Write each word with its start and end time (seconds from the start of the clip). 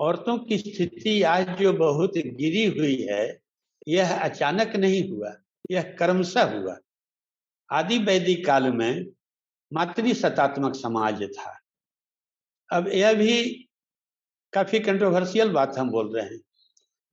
औरतों 0.00 0.36
की 0.38 0.58
स्थिति 0.58 1.22
आज 1.22 1.48
जो 1.58 1.72
बहुत 1.72 2.12
गिरी 2.16 2.64
हुई 2.68 2.96
है, 3.02 3.40
यह 3.88 4.14
अचानक 4.18 4.76
नहीं 4.76 5.08
हुआ, 5.10 5.32
यह 5.70 5.82
कर्मशः 5.98 6.52
हुआ। 6.52 6.76
आदि 7.70 7.98
वैदिक 7.98 8.44
काल 8.46 8.70
में 8.72 9.06
मातृ 9.72 10.12
सतात्मक 10.14 10.74
समाज 10.74 11.22
था। 11.30 11.52
अब 12.70 12.88
यह 12.88 13.12
भी 13.14 13.42
काफ़ी 14.52 14.80
कंट्रोवर्शियल 14.80 15.50
बात 15.50 15.76
हम 15.78 15.90
बोल 15.90 16.14
रहे 16.14 16.24
हैं। 16.24 16.40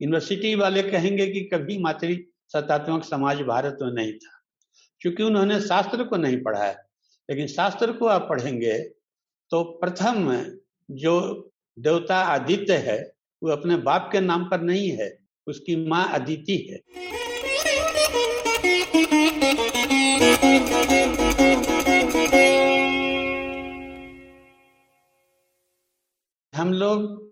यूनिवर्सिटी 0.02 0.54
वाले 0.56 0.84
कहेंगे 0.84 1.28
कि 1.28 1.42
कभी 1.54 1.78
मातृ 1.78 2.16
सतात्मक 2.54 3.04
समाज 3.04 3.42
भारत 3.44 3.78
में 3.82 3.92
नहीं 3.92 4.14
था, 4.14 4.40
क्योंकि 5.02 5.24
उन्होंने 5.24 5.60
शास्त्र 5.62 6.04
को 6.04 6.18
नहीं 6.18 6.42
पढ़ा 6.44 6.64
है। 6.64 6.76
लेकिन 7.30 7.48
शास्त्र 7.48 7.92
को 7.94 8.06
आप 8.08 8.28
पढ़ेंगे 8.30 8.78
तो 9.52 9.64
प्रथम 9.82 10.32
जो 10.90 11.14
देवता 11.78 12.18
आदित्य 12.26 12.78
है, 12.78 12.98
वो 13.42 13.50
अपने 13.50 13.76
बाप 13.78 14.10
के 14.12 14.20
नाम 14.20 14.44
पर 14.44 14.62
नहीं 14.62 14.90
है, 14.92 15.10
उसकी 15.48 15.76
माँ 15.88 16.08
अदिति 16.14 16.58
है। 16.70 16.80
हम 26.54 26.74
लोग 26.74 27.26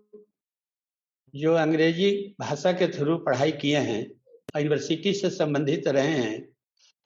जो 1.34 1.54
अंग्रेज़ी 1.54 2.10
भाषा 2.40 2.72
के 2.72 2.86
थ्रू 2.88 3.16
पढ़ाई 3.18 3.52
किए 3.52 3.78
हैं, 3.78 4.00
यूनिवर्सिटी 4.56 5.12
से 5.12 5.30
संबंधित 5.30 5.88
रहे 5.88 6.08
हैं 6.08 6.48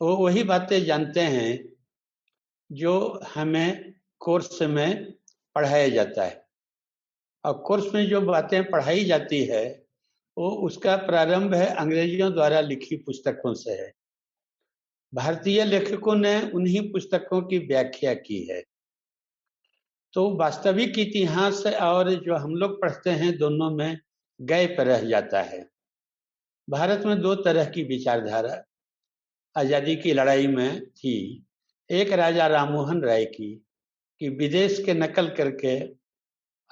वो 0.00 0.16
वही 0.16 0.42
बातें 0.42 0.84
जानते 0.84 1.20
हैं 1.20 1.58
जो 2.70 3.20
हमें 3.34 3.94
कोर्स 4.20 4.62
में 4.62 5.12
पढ़ाया 5.56 5.88
जाता 5.88 6.24
है। 6.24 6.49
और 7.44 7.52
कोर्स 7.58 7.94
में 7.94 8.06
जो 8.08 8.20
बातें 8.20 8.70
पढ़ाई 8.70 9.04
जाती 9.04 9.44
है, 9.44 9.64
वो 10.36 10.50
उसका 10.50 10.96
प्रारंभ 10.96 11.54
है 11.54 11.66
अंग्रेजियों 11.74 12.32
द्वारा 12.32 12.60
लिखी 12.60 12.96
पुस्तकों 12.96 13.54
से 13.54 13.70
है। 13.70 13.92
भारतीय 15.14 15.64
लेखकों 15.64 16.14
ने 16.14 16.40
उन्हीं 16.50 16.92
पुस्तकों 16.92 17.42
की 17.42 17.58
व्याख्या 17.58 18.14
की 18.14 18.42
है। 18.44 18.62
तो 20.14 20.36
वास्तविक 20.36 20.98
इतिहास 20.98 21.66
और 21.66 22.10
जो 22.14 22.36
हम 22.36 22.54
लोग 22.54 22.80
पढ़ते 22.82 23.10
हैं 23.10 23.38
दोनों 23.38 23.70
में 23.70 23.98
गैप 24.40 24.76
रह 24.80 25.00
जाता 25.00 25.42
है। 25.42 25.68
भारत 26.68 27.02
में 27.06 27.20
दो 27.20 27.34
तरह 27.34 27.64
की 27.64 27.82
विचारधारा 27.84 28.64
आज़ादी 29.56 29.96
की 29.96 30.12
लड़ाई 30.12 30.46
में 30.46 30.86
थी। 30.86 31.46
एक 31.90 32.12
राजा 32.12 32.46
राममोहन 32.46 33.02
राय 33.02 33.24
की, 33.24 33.66
कि 34.20 34.28
विदेश 34.28 34.82
के 34.84 34.94
नकल 34.94 35.28
करके 35.28 35.99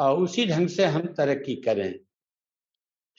और 0.01 0.19
उसी 0.19 0.47
ढंग 0.47 0.69
से 0.69 0.85
हम 0.85 1.07
तरक्की 1.07 1.57
करें। 1.57 2.01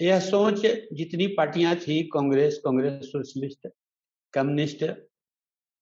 यह 0.01 0.19
सोच 0.19 0.59
जितनी 0.93 1.27
पार्टियाँ 1.27 1.75
थी, 1.75 2.03
कांग्रेस 2.03 2.57
कांग्रेस 2.57 3.05
सोशलिस्ट, 3.05 3.67
कम्युनिस्ट, 4.33 4.83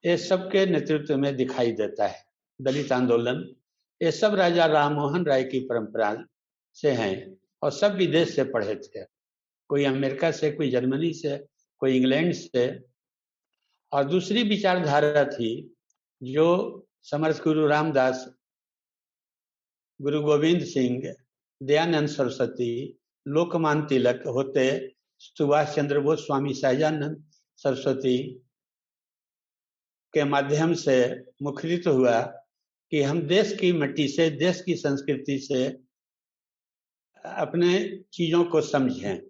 ये 0.06 0.18
सब 0.18 0.52
के 0.52 0.66
नेतृत्व 0.66 1.18
में 1.18 1.36
दिखाई 1.36 1.72
देता 1.72 2.08
है। 2.08 2.26
दलित 2.62 2.92
आंदोलन, 2.92 3.56
ये 4.02 4.12
सब 4.12 4.36
राजा 4.36 4.66
राममोहन 4.66 5.26
राय 5.26 5.44
की 5.44 5.60
परंपरा 5.60 6.26
से 6.74 6.92
हैं 6.92 7.38
और 7.62 7.72
सब 7.72 7.96
विदेश 7.96 8.36
से 8.36 8.44
पढ़े 8.44 8.76
थे। 8.76 9.04
कोई 9.68 9.86
अमेरिका 9.86 10.32
से, 10.32 10.52
कोई 10.52 10.72
जर्मनी 10.72 11.14
से, 11.14 11.46
कोई 11.80 11.98
इंग्लैंड 11.98 12.34
से। 12.34 12.80
और 13.92 14.04
दूसरी 14.04 14.44
विचारधारा 14.44 15.26
थी 15.26 15.76
जो 16.24 16.88
समर्थ 17.04 17.44
गुरु 17.44 17.68
रामदास 17.68 18.34
गुरु 20.02 20.22
गोविंद 20.22 20.64
सिंह, 20.64 21.14
दयानंद 21.64 22.08
सरस्वती, 22.08 22.98
लोकमान 23.28 23.86
तिलक 23.86 24.24
होते, 24.28 24.96
सुभाष 25.20 25.76
चंद्र 25.76 26.00
बोस 26.00 26.20
स्वामी 26.20 26.54
सहजानंद 26.54 27.24
सरस्वती 27.56 28.18
के 30.14 30.24
माध्यम 30.24 30.74
से 30.74 31.26
मुखरित 31.42 31.88
हुआ 31.88 32.22
कि 32.92 33.02
हम 33.02 33.22
देश 33.22 33.58
की 33.58 33.72
मिट्टी 33.72 34.08
से, 34.08 34.30
देश 34.30 34.62
की 34.62 34.76
संस्कृति 34.76 35.40
से 35.40 35.66
अपने 37.26 38.04
चीज़ों 38.14 38.44
को 38.44 38.62
समझें, 38.62 39.22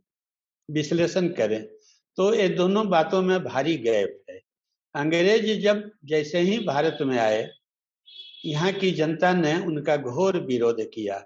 विश्लेषण 0.72 1.28
करें। 1.28 1.66
तो 2.18 2.34
ये 2.34 2.50
दोनों 2.50 2.90
बातों 2.90 3.22
में 3.22 3.44
भारी 3.44 3.78
गैप 3.78 4.24
है। 4.30 4.42
अंग्रेज़ 4.96 5.62
जब 5.62 5.92
जैसे 6.06 6.40
ही 6.40 6.59
भारत 6.59 6.97
में 7.02 7.18
आए 7.19 7.56
यहाँ 8.46 8.72
की 8.72 8.92
जनता 8.92 9.34
ने 9.34 9.56
उनका 9.59 9.98
घोर 9.98 10.38
विरोध 10.38 10.81
किया। 10.94 11.24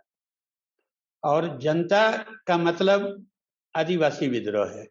और 1.24 1.60
जनता 1.60 2.12
का 2.48 2.58
मतलब 2.58 3.28
आदिवासी 3.76 4.28
विद्रोह 4.28 4.70
है, 4.70 4.88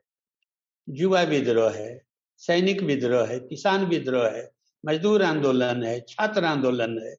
युवा 0.88 1.22
विद्रोह 1.22 1.72
है, 1.72 2.06
सैनिक 2.36 2.82
विद्रोह 2.82 3.26
है, 3.26 3.38
किसान 3.38 3.84
विद्रोह 3.84 4.28
है, 4.28 4.50
मजदूर 4.86 5.22
आंदोलन 5.22 5.82
है, 5.84 6.00
छात्र 6.00 6.44
आंदोलन 6.44 6.98
है, 6.98 7.16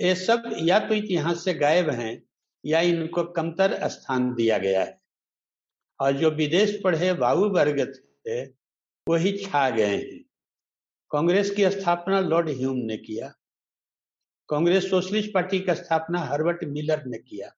ये 0.00 0.14
सब 0.14 0.56
या 0.62 0.78
तो 0.78 0.94
इतिहास 0.94 1.44
से 1.44 1.54
गायब 1.54 1.90
हैं 1.90 2.22
या 2.64 2.80
इनको 2.80 3.24
कमतर 3.24 3.88
स्थान 3.88 4.34
दिया 4.34 4.58
गया 4.58 4.84
है। 4.84 5.00
और 6.00 6.12
जो 6.12 6.30
विदेश 6.30 6.80
पढ़े 6.84 7.12
बाबू 7.12 7.48
वर्ग 7.48 7.94
थे, 8.26 8.44
वही 9.08 9.36
छा 9.38 9.70
गए 9.70 9.96
हैं। 9.96 10.24
कांग्रेस 11.10 11.50
की 11.50 11.70
स्थापना 11.70 12.20
लॉर्ड 12.20 12.48
ह्यूम 12.48 12.76
ने 12.76 12.96
किया। 12.96 13.32
कांग्रेस 14.48 14.90
सोशलिस्ट 14.90 15.32
पार्टी 15.32 15.60
का 15.60 15.74
स्थापना 15.74 16.18
हर्बर्ट 16.18 16.64
मिलर 16.64 17.04
ने 17.06 17.18
किया। 17.18 17.50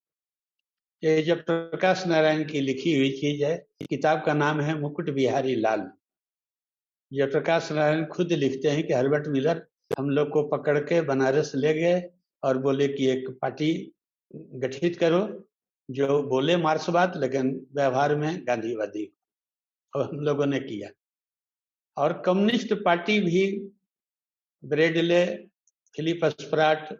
ये 1.02 1.22
जब 1.22 1.44
प्रकाश 1.44 2.06
नारायण 2.06 2.44
की 2.44 2.60
लिखी 2.60 2.96
हुई 2.96 3.10
चीज़ 3.10 3.44
है 3.44 3.56
किताब 3.90 4.22
का 4.24 4.34
नाम 4.34 4.60
है 4.60 4.78
मुकुट 4.80 5.10
बिहारी 5.10 5.54
लाल। 5.56 5.90
जब 7.12 7.30
प्रकाश 7.30 7.72
नारायण 7.72 8.04
खुद 8.06 8.32
लिखते 8.32 8.68
हैं 8.68 8.86
कि 8.86 8.92
हर्बर्ट 8.92 9.26
मिलर 9.26 9.66
हम 9.98 10.10
लोग 10.10 10.28
को 10.30 10.42
पकड़ 10.48 10.78
के 10.78 11.00
बनारस 11.02 11.52
ले 11.54 11.74
गए 11.74 12.02
और 12.42 12.58
बोले 12.58 12.88
कि 12.88 13.06
एक 13.06 13.28
पार्टी 13.42 13.92
गठित 14.34 14.96
करो, 14.96 15.46
जो 15.90 16.22
बोले 16.22 16.56
मार्क्सवाद 16.56 17.16
लेकिन 17.16 17.66
व्यवहार 17.72 18.14
में 18.16 18.46
गांधीवादी 18.46 19.12
और 19.92 20.02
हम 20.02 20.20
लोगों 20.20 20.46
ने 20.46 20.60
किया। 20.60 20.90
और 21.96 22.22
कम्युनिस्ट 22.26 22.72
पार्टी 22.74 23.18
भी 23.20 23.70
ब्रेडले 24.64 25.49
फिलिप 25.96 26.24
स्प्राट 26.24 26.98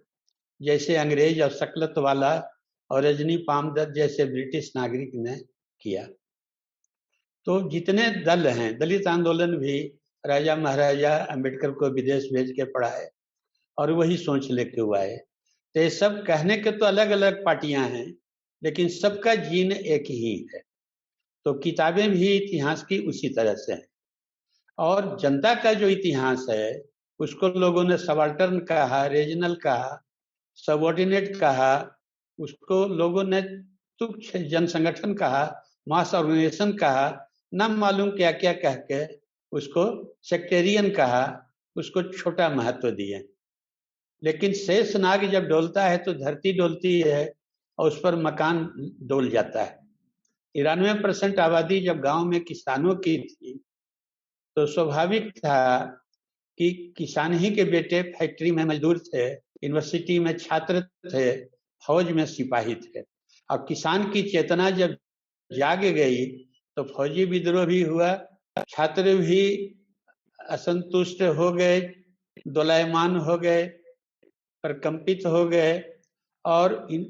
जैसे 0.62 0.96
अंग्रेज़ 0.96 1.42
और 1.42 1.50
सकलत 1.50 1.94
वाला 1.98 2.42
और 2.90 3.04
रजनी 3.04 3.36
पामदत्त 3.36 3.92
जैसे 3.92 4.24
ब्रिटिश 4.24 4.72
नागरिक 4.76 5.10
ने 5.14 5.36
किया। 5.80 6.06
तो 7.44 7.70
जितने 7.70 8.10
दल 8.10 8.46
हैं, 8.46 8.78
दलित 8.78 9.06
आंदोलन 9.06 9.56
भी 9.56 10.00
राजा 10.26 10.56
महाराजा 10.56 11.16
अंबेडकर 11.16 11.70
को 11.70 11.90
विदेश 11.90 12.24
भेज 12.24 12.50
के 12.50 12.64
पढ़ाए 12.64 13.08
और 13.78 13.90
वही 13.90 14.16
सोच 14.16 14.50
लेके 14.50 14.80
हुआ 14.80 15.00
है। 15.00 15.16
तो 15.74 15.80
ये 15.80 15.90
सब 15.90 16.26
कहने 16.26 16.56
के 16.56 16.70
तो 16.70 16.86
अलग 16.86 17.10
अलग 17.10 17.44
पार्टियाँ 17.44 17.88
हैं, 17.88 18.14
लेकिन 18.62 18.88
सबका 18.88 19.34
जीन 19.34 19.72
एक 19.72 20.02
ही 20.02 20.48
है। 20.54 20.62
तो 21.44 21.54
किताबें 21.54 22.10
भी 22.10 22.36
इतिहास 22.36 22.82
की 22.82 22.98
उसी 22.98 23.28
तरह 23.28 23.54
से 23.54 23.72
हैं। 23.72 23.86
और 24.78 25.18
जनता 25.20 25.54
का 25.54 25.72
जो 25.72 25.88
इतिहास 25.88 26.46
है 26.50 26.89
उसको 27.20 27.48
लोगों 27.48 27.84
ने 27.84 27.96
सबाल्टर्न 27.96 28.58
कहा, 28.58 29.06
रीजनल 29.06 29.54
कहा, 29.54 30.02
सबॉर्डिनेट 30.56 31.36
कहा, 31.36 31.98
उसको 32.38 32.86
लोगों 32.86 33.24
ने 33.24 33.42
तुच्छ 34.00 34.36
जन 34.36 34.66
संगठन 34.66 35.14
कहा, 35.14 35.42
मास 35.88 36.14
ऑर्गेनाइजेशन 36.14 36.72
कहा, 36.72 37.26
न 37.54 37.70
मालूम 37.70 38.10
क्या 38.10 38.32
क्या 38.32 38.52
कह 38.52 38.74
के 38.90 39.04
उसको 39.52 39.84
सेक्टेरियन 40.22 40.90
कहा, 40.90 41.52
उसको 41.76 42.02
छोटा 42.02 42.48
महत्व 42.48 42.90
दिए। 42.90 43.28
लेकिन 44.22 44.52
शेष 44.52 44.96
नाग 44.96 45.24
जब 45.24 45.46
डोलता 45.46 45.84
है 45.84 45.98
तो 45.98 46.12
धरती 46.14 46.52
डोलती 46.52 47.00
है 47.00 47.32
और 47.78 47.88
उस 47.88 48.00
पर 48.00 48.16
मकान 48.16 48.70
डोल 49.02 49.28
जाता 49.30 49.62
है। 49.62 49.78
तिरानवे 50.54 50.94
परसेंट 50.94 51.38
आबादी 51.38 51.80
जब 51.80 52.00
गाँव 52.00 52.24
में 52.24 52.40
किसानों 52.44 52.94
की 52.96 53.18
थी 53.18 53.52
तो 54.56 54.66
स्वाभाविक 54.66 55.30
था 55.38 55.56
कि 56.60 56.94
किसान 56.96 57.32
ही 57.32 57.50
के 57.50 57.64
बेटे 57.64 58.00
फैक्ट्री 58.12 58.50
में 58.50 58.64
मजदूर 58.64 58.98
थे, 58.98 59.26
यूनिवर्सिटी 59.30 60.18
में 60.18 60.36
छात्र 60.38 60.80
थे, 60.82 61.30
फौज 61.82 62.10
में 62.10 62.24
सिपाही 62.26 62.74
थे। 62.74 63.00
और 63.50 63.64
किसान 63.68 64.10
की 64.10 64.22
चेतना 64.22 64.68
जब 64.70 64.96
जाग 65.50 65.84
गई 65.84 66.26
तो 66.76 66.82
फौजी 66.86 67.24
विद्रोह 67.24 67.64
भी 67.64 67.80
हुआ, 67.82 68.14
छात्र 68.68 69.14
भी 69.16 69.44
असंतुष्ट 70.38 71.22
हो 71.22 71.50
गए, 71.52 71.80
दोलायमान 72.48 73.16
हो 73.16 73.36
गए, 73.38 73.64
प्रकंपित 74.64 75.26
हो 75.26 75.44
गए 75.48 75.72
और 76.44 76.86
इन 76.90 77.04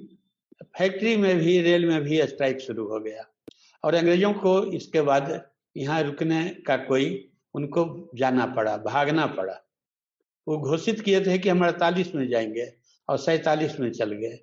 फैक्ट्री 0.78 1.16
में 1.16 1.36
भी, 1.38 1.60
रेल 1.60 1.86
में 1.86 2.00
भी 2.02 2.22
स्ट्राइक 2.26 2.60
शुरू 2.60 2.86
हो 2.86 3.00
गया। 3.00 3.26
और 3.84 3.94
अंग्रेज़ों 3.94 4.32
को 4.34 4.54
इसके 4.72 5.02
बाद 5.02 5.50
यहाँ 5.76 6.02
रुकने 6.02 6.48
का 6.66 6.76
कोई 6.76 7.29
उनको 7.54 8.10
जाना 8.14 8.46
पड़ा, 8.46 8.76
भागना 8.76 9.26
पड़ा। 9.26 9.60
वो 10.48 10.58
घोषित 10.58 11.00
किए 11.00 11.20
थे 11.20 11.38
कि 11.38 11.48
हम 11.48 11.64
अड़तालीस 11.64 12.14
में 12.14 12.28
जाएँगे 12.28 12.72
और 13.08 13.18
सैतालीस 13.18 13.80
में 13.80 13.92
चल 13.92 14.12
गए। 14.12 14.38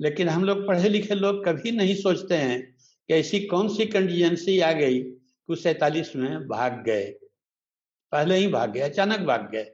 लेकिन 0.00 0.28
हम 0.28 0.44
लोग 0.44 0.66
पढ़े 0.66 0.88
लिखे 0.88 1.14
लोग 1.14 1.44
कभी 1.44 1.70
नहीं 1.70 1.94
सोचते 1.94 2.34
हैं 2.34 2.76
कि 3.08 3.14
ऐसी 3.14 3.40
कौन 3.40 3.68
सी 3.68 3.86
कंटीजेंसी 3.86 4.60
आ 4.60 4.72
गई 4.72 5.02
कि 5.02 5.56
सैतालीस 5.56 6.16
में 6.16 6.48
भाग 6.48 6.84
गए। 6.86 7.04
पहले 8.12 8.36
ही 8.36 8.46
भाग 8.46 8.72
गए, 8.72 8.80
अचानक 8.80 9.20
भाग 9.20 9.50
गए। 9.52 9.70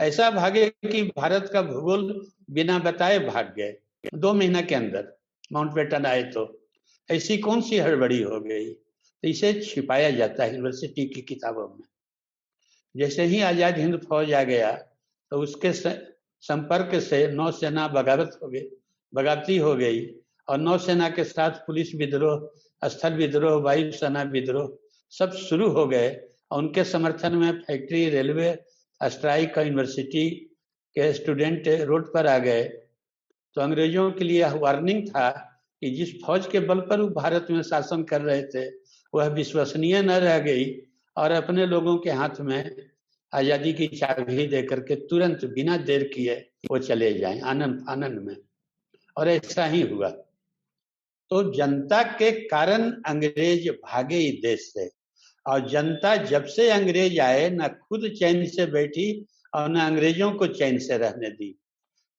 ऐसा 0.00 0.30
भागे 0.30 0.68
कि 0.68 1.02
भारत 1.02 1.50
का 1.52 1.62
भूगोल 1.62 2.26
बिना 2.50 2.78
बताए 2.78 3.18
भाग 3.18 3.54
गए। 3.56 3.76
दो 4.14 4.34
महीना 4.34 4.60
के 4.60 4.74
अंदर 4.74 5.18
माउंट 5.52 5.72
बेटन 5.72 6.06
आए 6.06 6.22
तो 6.22 6.68
ऐसी 7.10 7.38
कौन 7.38 7.60
सी 7.60 7.78
हड़बड़ी 7.78 8.22
हो 8.22 8.40
गई? 8.40 8.72
तो 8.72 9.28
इसे 9.28 9.52
छिपाया 9.52 10.10
जाता 10.10 10.44
है 10.44 10.50
यूनिवर्सिटी 10.50 11.06
की 11.06 11.20
किताबों 11.20 11.68
में। 11.68 11.84
जैसे 12.94 13.24
ही 13.24 13.40
आज़ाद 13.42 13.78
हिंद 13.78 14.00
फौज 14.08 14.32
आ 14.32 14.42
गया 14.44 14.72
तो 15.32 15.40
उसके 15.40 15.72
संपर्क 15.72 16.94
से 17.00 17.26
नौसेना 17.32 17.86
बगावत 17.88 18.38
हो 18.42 18.48
गई, 18.48 18.62
बगावती 19.12 19.56
हो 19.58 19.74
गई 19.76 20.06
और 20.48 20.58
नौसेना 20.58 21.08
के 21.10 21.24
साथ 21.26 21.50
पुलिस 21.66 21.94
विद्रोह, 21.94 22.48
स्थल 22.82 23.12
विद्रोह, 23.14 23.60
वायुसेना 23.62 24.22
विद्रोह 24.32 24.76
सब 25.12 25.32
शुरू 25.40 25.68
हो 25.70 25.86
गए। 25.86 26.08
और 26.50 26.58
उनके 26.58 26.84
समर्थन 26.84 27.34
में 27.36 27.60
फैक्ट्री, 27.60 28.08
रेलवे, 28.10 28.56
स्ट्राइक 29.00 29.58
और 29.58 29.64
यूनिवर्सिटी 29.64 30.28
के 30.96 31.12
स्टूडेंट 31.12 31.68
रोड 31.68 32.12
पर 32.14 32.26
आ 32.26 32.38
गए। 32.38 32.62
तो 32.64 33.60
अंग्रेज़ों 33.60 34.10
के 34.12 34.24
लिए 34.24 34.48
वार्निंग 34.56 35.08
था 35.08 35.28
कि 35.82 35.90
जिस 35.90 36.14
फौज 36.22 36.46
के 36.46 36.60
बल 36.60 36.80
पर 36.80 37.00
वो 37.00 37.08
भारत 37.12 37.46
में 37.50 37.62
शासन 37.62 38.02
कर 38.04 38.20
रहे 38.20 38.42
थे, 38.44 38.66
वह 39.12 39.26
विश्वसनीय 39.30 40.00
न 40.02 40.10
रह 40.20 40.38
गई 40.40 40.64
और 41.18 41.30
अपने 41.30 41.66
लोगों 41.66 41.98
के 41.98 42.10
हाथ 42.10 42.40
में 42.40 42.76
आज़ादी 43.34 43.72
की 43.72 43.86
चाबी 43.86 44.46
दे 44.46 44.62
करके 44.62 44.94
तुरंत 44.94 45.44
बिना 45.44 45.76
देर 45.76 46.04
किए 46.04 46.34
वो 46.70 46.78
चले 46.78 47.14
जाएँ 47.14 47.40
आनंद 47.40 47.86
आनंद 47.88 48.18
में। 48.18 48.36
और 49.16 49.28
ऐसा 49.28 49.66
ही 49.66 49.82
हुआ। 49.82 50.08
तो 51.30 51.52
जनता 51.54 52.02
के 52.02 52.30
कारण 52.30 52.90
अंग्रेज़ 52.90 53.70
भागे 53.70 54.16
ही 54.16 54.32
देश 54.32 54.60
से। 54.60 54.90
और 55.46 55.68
जनता 55.68 56.16
जब 56.16 56.44
से 56.44 56.70
अंग्रेज़ 56.70 57.20
आए, 57.20 57.50
न 57.50 57.68
खुद 57.68 58.08
चैन 58.18 58.46
से 58.46 58.66
बैठी 58.66 59.26
और 59.54 59.68
न 59.68 59.76
अंग्रेज़ों 59.76 60.32
को 60.32 60.46
चैन 60.46 60.78
से 60.78 60.98
रहने 60.98 61.30
दी। 61.30 61.58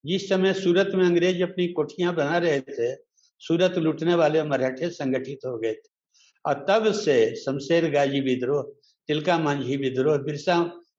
जिस 0.05 0.29
समय 0.29 0.53
सूरत 0.53 0.91
में 0.95 1.05
अंग्रेज़ 1.05 1.43
अपनी 1.43 1.67
कोठियाँ 1.67 2.15
बना 2.15 2.37
रहे 2.37 2.59
थे, 2.59 2.95
सूरत 3.39 3.77
लूटने 3.77 4.15
वाले 4.15 4.43
मराठे 4.43 4.89
संगठित 4.89 5.39
हो 5.45 5.57
गए 5.57 5.73
थे। 5.73 5.99
और 6.45 6.65
तब 6.69 6.91
से 6.91 7.35
शमशेर 7.35 7.91
गाजी 7.91 8.21
विद्रोह 8.21 8.78
तिलका 9.09 9.37
मांझी 9.39 9.75
विद्रोह, 9.77 10.17
बिरसा 10.19 10.55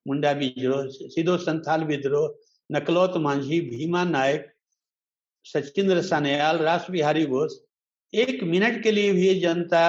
मुंडा 0.08 0.30
विद्रोह, 0.34 0.86
सिद्धो 1.08 1.36
संथाल 1.38 1.84
विद्रोह, 1.84 2.28
नकलौत 2.70 3.16
मांझी, 3.18 3.60
भीमा 3.62 4.02
नायक 4.04 4.46
सचिंद्र 5.46 6.02
सान्याल, 6.02 6.56
रास 6.58 6.86
बिहारी 6.90 7.26
बोस 7.26 7.60
एक 8.12 8.42
मिनट 8.44 8.82
के 8.82 8.90
लिए 8.92 9.12
भी 9.12 9.34
जनता 9.40 9.82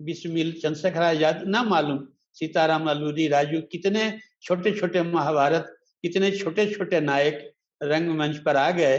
बिस्मिल, 0.00 0.52
चंद्रशेखर 0.52 1.02
आज़ाद, 1.02 1.42
ना 1.46 1.62
मालूम 1.62 2.06
सीताराम 2.36 2.90
अलूरी 2.90 3.28
राजू, 3.28 3.60
कितने 3.72 4.02
छोटे 4.42 4.72
छोटे 4.72 5.02
महाभारत, 5.04 5.72
कितने 6.04 6.30
छोटे 6.32 6.66
छोटे 6.66 7.00
नायक 7.00 7.48
रंगमंच 7.80 8.36
पर 8.38 8.56
आ 8.56 8.70
गए 8.72 8.98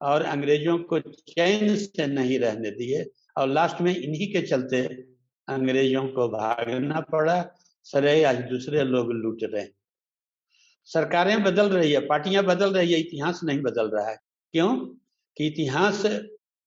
और 0.00 0.22
अंग्रेज़ों 0.26 0.78
को 0.84 0.98
चैन 1.00 1.74
से 1.76 2.06
नहीं 2.06 2.38
रहने 2.38 2.70
दिए। 2.70 3.04
और 3.38 3.48
लास्ट 3.48 3.80
में 3.80 3.94
इन्हीं 3.96 4.32
के 4.32 4.40
चलते 4.42 4.82
अंग्रेज़ों 5.48 6.06
को 6.08 6.28
भागना 6.28 7.00
पड़ा। 7.12 7.38
सरे 7.84 8.24
आज 8.24 8.36
दूसरे 8.36 8.84
लोग 8.84 9.12
लूट 9.12 9.38
रहे 9.42 9.62
हैं। 9.62 9.72
सरकारें 10.84 11.42
बदल 11.42 11.68
रही 11.68 11.92
है, 11.92 12.06
पार्टियाँ 12.06 12.44
बदल 12.44 12.72
रही 12.72 12.92
है, 12.92 13.00
इतिहास 13.00 13.40
नहीं 13.44 13.60
बदल 13.60 13.90
रहा 13.90 14.10
है। 14.10 14.16
क्यों? 14.52 14.76
कि 15.36 15.46
इतिहास 15.46 16.02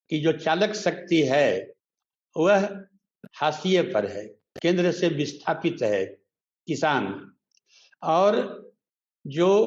की 0.09 0.19
जो 0.19 0.31
चालक 0.31 0.73
शक्ति 0.73 1.21
है, 1.21 1.73
वह 2.37 2.83
हाशिए 3.35 3.81
पर 3.81 4.05
है, 4.05 4.27
केंद्र 4.61 4.91
से 4.91 5.07
विस्थापित 5.07 5.77
है 5.83 6.05
किसान। 6.67 7.33
और 8.03 8.65
जो 9.27 9.65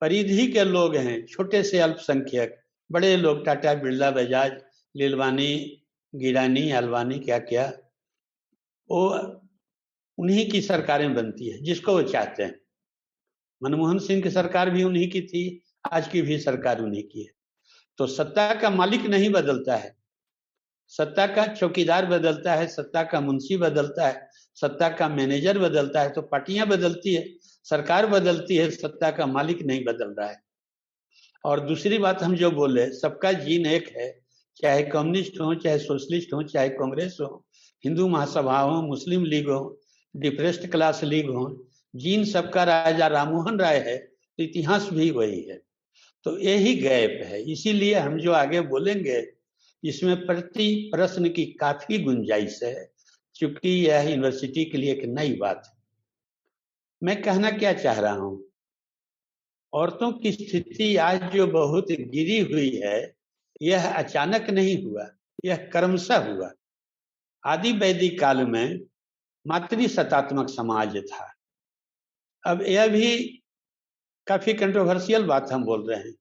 परिधि 0.00 0.46
के 0.46 0.64
लोग 0.64 0.96
हैं, 0.96 1.26
छोटे 1.26 1.62
से 1.62 1.78
अल्पसंख्यक, 1.78 2.62
बड़े 2.92 3.16
लोग, 3.16 3.44
टाटा, 3.44 3.74
बिरला, 3.74 4.10
बजाज, 4.10 4.52
लीलवानी, 4.96 5.82
गिरानी 6.14 6.70
अलवानी 6.70 7.18
क्या 7.18 7.38
क्या 7.38 7.72
वो 8.90 9.10
उन्हीं 10.18 10.50
की 10.50 10.62
सरकारें 10.62 11.14
बनती 11.14 11.48
है, 11.48 11.62
जिसको 11.62 11.92
वो 11.92 12.02
चाहते 12.02 12.42
हैं। 12.42 12.60
मनमोहन 13.62 13.98
सिंह 13.98 14.22
की 14.22 14.30
सरकार 14.30 14.70
भी 14.70 14.82
उन्हीं 14.82 15.10
की 15.10 15.22
थी, 15.22 15.62
आज 15.92 16.08
की 16.08 16.22
भी 16.22 16.38
सरकार 16.38 16.80
उन्हीं 16.80 17.02
की 17.02 17.20
है। 17.20 17.30
तो 17.98 18.06
सत्ता 18.06 18.54
का 18.54 18.70
मालिक 18.70 19.00
नहीं 19.00 19.30
बदलता 19.30 19.76
है। 19.76 19.96
सत्ता 20.88 21.26
का 21.26 21.46
चौकीदार 21.46 22.06
बदलता 22.06 22.54
है, 22.54 22.66
सत्ता 22.66 23.02
का 23.02 23.20
मुंशी 23.20 23.56
बदलता 23.56 24.08
है, 24.08 24.30
सत्ता 24.54 24.88
का 24.88 25.08
मैनेजर 25.08 25.58
बदलता 25.58 26.02
है 26.02 26.10
तो 26.10 26.22
पार्टियाँ 26.22 26.66
बदलती 26.66 27.14
है, 27.14 27.26
सरकार 27.42 28.06
बदलती 28.06 28.56
है, 28.56 28.70
सत्ता 28.70 29.10
का 29.10 29.26
मालिक 29.26 29.62
नहीं 29.62 29.84
बदल 29.84 30.14
रहा 30.18 30.28
है। 30.28 30.42
और 31.44 31.60
दूसरी 31.60 31.98
बात 31.98 32.22
हम 32.22 32.36
जो 32.36 32.50
बोले, 32.50 32.90
सबका 32.90 33.32
जीन 33.32 33.66
एक 33.66 33.96
है, 33.96 34.20
चाहे 34.56 34.82
कम्युनिस्ट 34.82 35.40
हो, 35.40 35.54
चाहे 35.54 35.78
सोशलिस्ट 35.78 36.32
हो, 36.32 36.42
चाहे 36.42 36.68
कांग्रेस 36.68 37.18
हो, 37.20 37.46
हिंदू 37.84 38.08
महासभा 38.08 38.58
हो, 38.58 38.82
मुस्लिम 38.82 39.24
लीग 39.24 39.48
हो 39.48 39.80
डिप्रेस्ड 40.16 40.70
क्लास 40.70 41.04
लीग 41.04 41.30
हो, 41.30 41.66
जीन 41.96 42.24
सबका 42.24 42.64
राजा 42.64 43.06
राममोहन 43.06 43.58
राय 43.60 43.78
है 43.78 43.96
तो 43.98 44.42
इतिहास 44.42 44.88
भी 44.92 45.10
वही 45.10 45.40
है। 45.40 45.60
तो 46.24 46.38
यही 46.38 46.74
गैप 46.74 47.20
है। 47.24 47.42
इसीलिए 47.42 47.94
हम 47.94 48.18
जो 48.18 48.32
आगे 48.32 48.60
बोलेंगे, 48.60 49.32
इसमें 49.84 50.26
प्रति 50.26 50.90
प्रश्न 50.94 51.28
की 51.28 51.46
काफ़ी 51.46 51.98
गुंजाइश 51.98 52.60
है। 52.62 52.90
चूँकि 53.34 53.68
यह 53.68 54.00
यूनिवर्सिटी 54.00 54.64
के 54.64 54.78
लिए 54.78 54.92
एक 54.92 55.04
नई 55.04 55.32
बात 55.32 55.62
है। 55.66 55.72
मैं 57.02 57.22
कहना 57.22 57.50
क्या 57.50 57.72
चाह 57.72 58.00
रहा 58.00 58.12
हूँ? 58.12 58.44
औरतों 59.72 60.12
की 60.12 60.32
स्थिति 60.32 60.96
आज 60.96 61.32
जो 61.32 61.46
बहुत 61.46 61.86
गिरी 61.90 62.40
हुई 62.40 62.70
है, 62.70 63.14
यह 63.62 63.94
अचानक 63.94 64.50
नहीं 64.50 64.84
हुआ, 64.84 65.08
यह 65.44 65.56
क्रमशः 65.56 66.16
हुआ। 66.16 66.50
आदि 67.44 67.72
वैदिक 67.72 68.20
काल 68.20 68.46
में 68.46 68.80
मातृ 69.46 69.86
सतात्मक 69.88 70.48
समाज 70.50 70.96
था। 71.06 71.32
अब 72.44 72.62
यह 72.62 72.86
भी 72.88 73.16
काफ़ी 74.26 74.54
कंट्रोवर्शियल 74.54 75.24
बात 75.24 75.52
हम 75.52 75.64
बोल 75.64 75.88
रहे 75.90 75.98
हैं। 75.98 76.14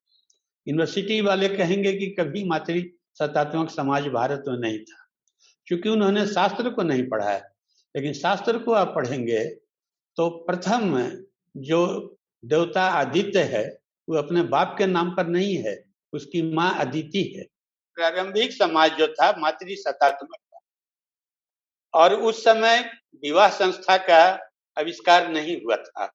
यूनिवर्सिटी 0.68 1.20
वाले 1.22 1.50
कहेंगे 1.50 1.94
कि 1.94 2.08
कभी 2.20 2.44
मातृ 2.44 2.82
सतात्मक 3.20 3.70
समाज 3.70 4.08
भारत 4.10 4.44
में 4.48 4.58
नहीं 4.58 4.80
था, 4.80 4.98
क्योंकि 5.68 5.90
उन्होंने 5.90 6.26
शास्त्र 6.28 6.70
को 6.70 6.84
नहीं 6.84 7.08
पढ़ा 7.10 7.30
है। 7.30 7.42
लेकिन 7.96 8.14
शास्त्र 8.14 8.58
को 8.60 8.72
आप 8.74 8.94
पढ़ेंगे 8.96 9.44
तो 10.18 10.30
प्रथम 10.48 10.84
जो 11.56 11.82
देवता 12.44 12.84
आदित्य 12.92 13.44
है, 13.44 13.66
वो 14.08 14.16
अपने 14.16 14.42
बाप 14.46 14.76
के 14.78 14.86
नाम 14.88 15.10
पर 15.16 15.28
नहीं 15.28 15.56
है, 15.58 15.84
उसकी 16.14 16.42
माँ 16.54 16.76
अदिति 16.80 17.24
है। 17.38 17.44
प्रारंभिक 17.98 18.54
समाज 18.54 18.98
जो 18.98 19.08
था, 19.10 19.32
मातृ 19.38 19.76
सतात्मक 19.78 20.36
था 20.36 20.45
और 21.96 22.14
उस 22.14 22.44
समय 22.44 22.80
विवाह 23.16 23.50
संस्था 23.50 23.98
का 23.98 24.24
आविष्कार 24.78 25.28
नहीं 25.30 25.62
हुआ 25.62 25.76
था। 25.76 26.12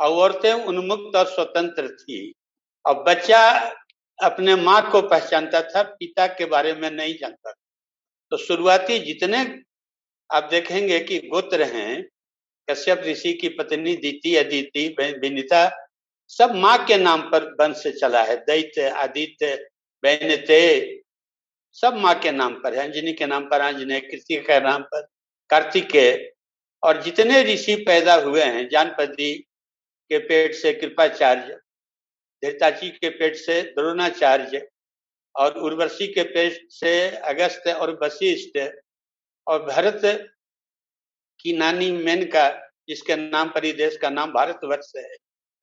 और 0.00 0.10
औरतें 0.10 0.52
उन्मुक्त 0.52 1.16
और 1.16 1.26
स्वतंत्र 1.26 1.88
थी। 1.88 2.32
और 2.86 3.02
बच्चा 3.02 3.50
अपने 4.18 4.54
माँ 4.56 4.90
को 4.90 5.02
पहचानता 5.02 5.62
था, 5.62 5.82
पिता 5.82 6.26
के 6.26 6.44
बारे 6.44 6.74
में 6.74 6.90
नहीं 6.90 7.14
जानता 7.14 7.52
तो 8.32 8.36
शुरुआती 8.36 8.98
जितने 8.98 9.38
आप 10.30 10.48
देखेंगे 10.50 10.98
कि 11.00 11.18
गोत्र 11.18 11.62
हैं, 11.62 12.08
कश्यप 12.70 13.02
ऋषि 13.06 13.32
की 13.32 13.48
पत्नी 13.48 13.94
दीति 13.96 14.36
अदिति 14.36 14.88
विनीता, 15.00 15.86
सब 16.28 16.54
माँ 16.54 16.84
के 16.86 16.96
नाम 16.96 17.20
पर 17.22 17.44
वंश 17.60 17.82
चला 18.00 18.22
है। 18.22 18.36
दैत्य, 18.36 18.88
आदित्य 18.88 19.68
बैनते 20.02 20.99
सब 21.76 21.96
माँ 21.96 22.14
के 22.20 22.30
नाम 22.32 22.54
पर 22.62 22.74
है, 22.74 22.82
अंजनी 22.82 23.12
के 23.12 23.26
नाम 23.26 23.44
पर 23.44 23.60
आंजने 23.60 24.00
कृतिक 24.00 24.46
के 24.46 24.60
नाम 24.60 24.82
पर 24.84 25.06
कार्तिकेय 25.50 26.32
और 26.82 27.02
जितने 27.02 27.42
ऋषि 27.44 27.74
पैदा 27.86 28.14
हुए 28.16 28.42
हैं, 28.42 28.68
जानपदी 28.68 29.34
के 30.10 30.18
पेट 30.18 30.54
से 30.54 30.72
कृपाचार्य 30.72 31.58
धृताची 32.42 32.88
के 32.90 33.08
पेट 33.10 33.36
से 33.36 33.60
द्रोणाचार्य, 33.62 34.66
और 35.34 35.58
उर्वशी 35.58 36.06
के 36.06 36.22
पेट 36.24 36.66
से 36.70 36.92
अगस्त 37.08 37.68
और 37.70 37.98
वशिष्ठ, 38.02 38.58
और 39.46 39.62
भरत 39.66 40.00
की 41.40 41.56
नानी 41.56 41.90
मेनका, 41.92 42.48
जिसके 42.88 43.16
नाम 43.16 43.48
पर 43.48 43.64
ही 43.64 43.72
देश 43.72 43.96
का 43.96 44.10
नाम 44.10 44.32
भारतवर्ष 44.32 44.92
है 44.96 45.08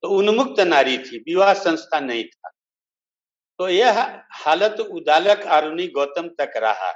तो 0.02 0.08
उन्मुक्त 0.08 0.60
नारी 0.60 0.98
थी, 0.98 1.18
विवाह 1.18 1.52
संस्था 1.54 2.00
नहीं 2.00 2.24
था। 2.24 2.50
तो 3.60 3.68
यह 3.68 4.00
हालत 4.34 4.80
उदालक 4.80 5.46
आरुणी 5.46 5.86
गौतम 5.86 6.28
तक 6.38 6.52
रहा। 6.56 6.92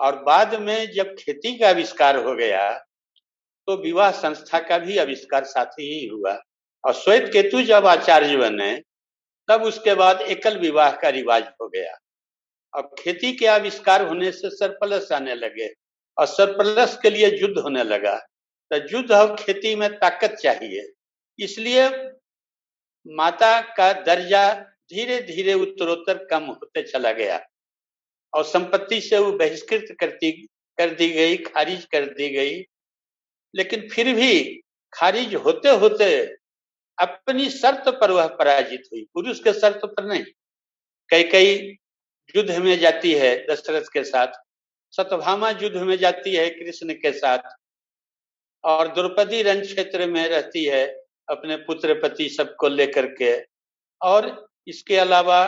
और 0.00 0.22
बाद 0.22 0.54
में 0.54 0.90
जब 0.92 1.14
खेती 1.14 1.58
का 1.58 1.68
आविष्कार 1.68 2.16
हो 2.16 2.34
गया 2.34 2.72
तो 3.68 3.76
विवाह 3.76 4.10
संस्था 4.10 4.58
का 4.58 4.78
भी 4.78 4.98
आविष्कार 4.98 5.44
साथ 5.44 5.66
ही 5.66 6.06
हुआ। 6.06 6.32
और 6.84 6.94
श्वेत 6.94 7.28
केतु 7.32 7.62
जब 7.62 7.86
आचार्य 7.86 8.36
बने, 8.36 8.74
तब 9.48 9.62
उसके 9.62 9.94
बाद 9.94 10.20
एकल 10.20 10.58
विवाह 10.58 10.90
का 10.92 11.08
रिवाज 11.08 11.44
हो 11.60 11.68
गया। 11.68 11.98
अब 12.74 12.94
खेती 12.98 13.32
के 13.32 13.46
आविष्कार 13.46 14.06
होने 14.08 14.32
से 14.32 14.50
सरप्लस 14.50 15.12
आने 15.12 15.34
लगे 15.34 15.68
और 16.16 16.26
सरप्लस 16.26 16.98
के 17.02 17.10
लिए 17.10 17.30
युद्ध 17.38 17.58
होने 17.58 17.84
लगा। 17.84 18.16
तो 18.70 18.76
युद्ध 18.88 19.12
और 19.12 19.36
खेती 19.36 19.74
में 19.74 19.88
ताकत 19.98 20.34
चाहिए। 20.34 20.90
इसलिए 21.38 21.88
माता 23.06 23.60
का 23.60 23.92
दर्जा 23.92 24.71
धीरे 24.92 25.22
धीरे 25.22 25.54
उत्तरोत्तर 25.54 26.24
कम 26.24 26.44
होते 26.44 26.82
चला 26.82 27.12
गया। 27.12 27.48
और 28.34 28.44
संपत्ति 28.44 29.00
से 29.00 29.18
वो 29.18 29.32
बहिष्कृत 29.32 29.96
करती, 30.00 30.32
कर 30.78 30.90
दी 30.90 31.08
गई, 31.08 31.36
खारिज 31.36 31.84
कर 31.84 32.04
दी 32.04 32.28
गई। 32.28 32.66
लेकिन 33.56 33.88
फिर 33.88 34.14
भी 34.14 34.62
खारिज 34.92 35.34
होते 35.34 35.68
होते 35.68 36.26
अपनी 36.98 37.50
शर्त 37.50 37.88
पर 37.88 38.10
वह 38.10 38.26
पराजित 38.26 38.82
हुई। 38.92 39.06
पुरुष 39.14 39.40
के 39.40 39.52
शर्त 39.52 39.80
पर 39.84 40.04
नहीं। 40.04 40.24
कई 41.08 41.22
कई 41.22 41.76
युद्ध 42.36 42.56
में 42.56 42.78
जाती 42.78 43.12
है 43.12 43.46
दशरथ 43.50 43.82
के 43.82 44.04
साथ। 44.04 44.28
सतभामा 44.90 45.50
युद्ध 45.50 45.76
में 45.76 45.96
जाती 45.96 46.34
है 46.34 46.50
कृष्ण 46.50 46.92
के 46.92 47.12
साथ। 47.12 47.56
और 48.64 48.88
द्रौपदी 48.88 49.42
रण 49.42 49.60
क्षेत्र 49.60 50.06
में 50.06 50.28
रहती 50.28 50.64
है 50.64 50.86
अपने 51.28 51.56
पुत्र 51.56 52.00
पति 52.02 52.28
सबको 52.28 52.68
लेकर 52.68 53.06
के। 53.06 53.44
और 54.02 54.51
इसके 54.66 54.96
अलावा 54.96 55.42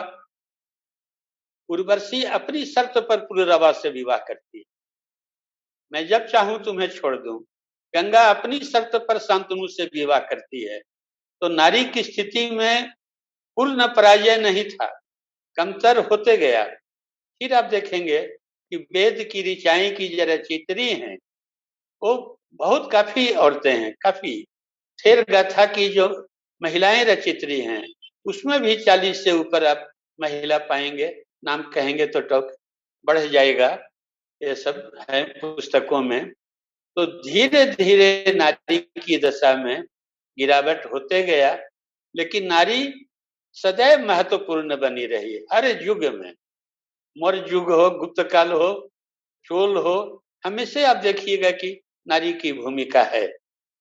उर्वशी 1.69 2.23
अपनी 2.23 2.65
शर्त 2.65 2.97
पर 3.09 3.19
पुरवा 3.25 3.71
से 3.71 3.89
विवाह 3.89 4.17
करती 4.17 4.57
है। 4.57 4.63
मैं 5.91 6.07
जब 6.07 6.25
चाहूँ 6.27 6.63
तुम्हें 6.63 6.87
छोड़ 6.89 7.15
दूँ, 7.15 7.39
गंगा 7.93 8.21
अपनी 8.29 8.59
शर्त 8.61 8.95
पर 9.07 9.17
शांतनु 9.19 9.67
से 9.67 9.83
विवाह 9.85 10.19
करती 10.21 10.63
है 10.63 10.79
तो 11.41 11.47
नारी 11.49 11.83
की 11.85 12.03
स्थिति 12.03 12.49
में 12.51 12.89
पूर्ण 13.57 13.87
पराजय 13.87 14.37
नहीं 14.37 14.63
था, 14.65 14.87
कमतर 15.57 15.97
होते 16.07 16.37
गया। 16.37 16.63
फिर 17.41 17.53
आप 17.53 17.63
देखेंगे 17.65 18.21
कि 18.21 18.77
वेद 18.93 19.27
की 19.31 19.41
ऋचाएँ 19.43 19.89
की 19.91 20.07
जरा 20.15 20.35
चित्री 20.37 20.89
हैं। 20.91 21.15
वो 22.01 22.39
बहुत 22.53 22.91
काफ़ी 22.91 23.27
औरतें 23.35 23.73
हैं, 23.73 23.93
काफ़ी। 24.01 24.43
थेर 24.99 25.23
गाथा 25.31 25.65
की 25.67 25.87
जो 25.89 26.07
महिलाएँ 26.61 27.03
रचित्री 27.05 27.59
हैं 27.61 27.81
उसमें 28.25 28.59
भी 28.61 28.75
चालीस 28.75 29.23
से 29.23 29.31
ऊपर 29.31 29.65
आप 29.65 29.89
महिला 30.19 30.57
पाएँगे, 30.57 31.07
नाम 31.45 31.61
कहेंगे 31.71 32.05
तो 32.05 32.21
टॉक 32.21 32.55
बढ़ 33.07 33.19
जाएगा, 33.19 33.67
ये 34.41 34.55
सब 34.55 34.91
है 35.09 35.23
पुस्तकों 35.39 36.01
में। 36.01 36.31
तो 36.97 37.05
धीरे 37.05 37.65
धीरे 37.65 38.33
नारी 38.33 38.77
की 38.77 39.17
दशा 39.17 39.55
में 39.55 39.83
गिरावट 40.37 40.85
होते 40.85 41.21
गया, 41.23 41.57
लेकिन 42.15 42.45
नारी 42.47 42.93
सदैव 43.57 44.05
महत्वपूर्ण 44.07 44.77
बनी 44.77 45.05
रही 45.05 45.39
हर 45.53 45.65
युग 45.83 46.03
में। 46.05 46.33
मौर्य 47.17 47.45
युग 47.51 47.71
हो, 47.71 47.89
गुप्त 47.89 48.21
काल 48.31 48.51
हो, 48.51 48.89
चोल 49.45 49.77
हो 49.77 50.23
हमेशा 50.45 50.89
आप 50.89 50.97
देखिएगा 50.97 51.51
कि 51.51 51.79
नारी 52.07 52.33
की 52.33 52.51
भूमिका 52.53 53.03
है। 53.03 53.25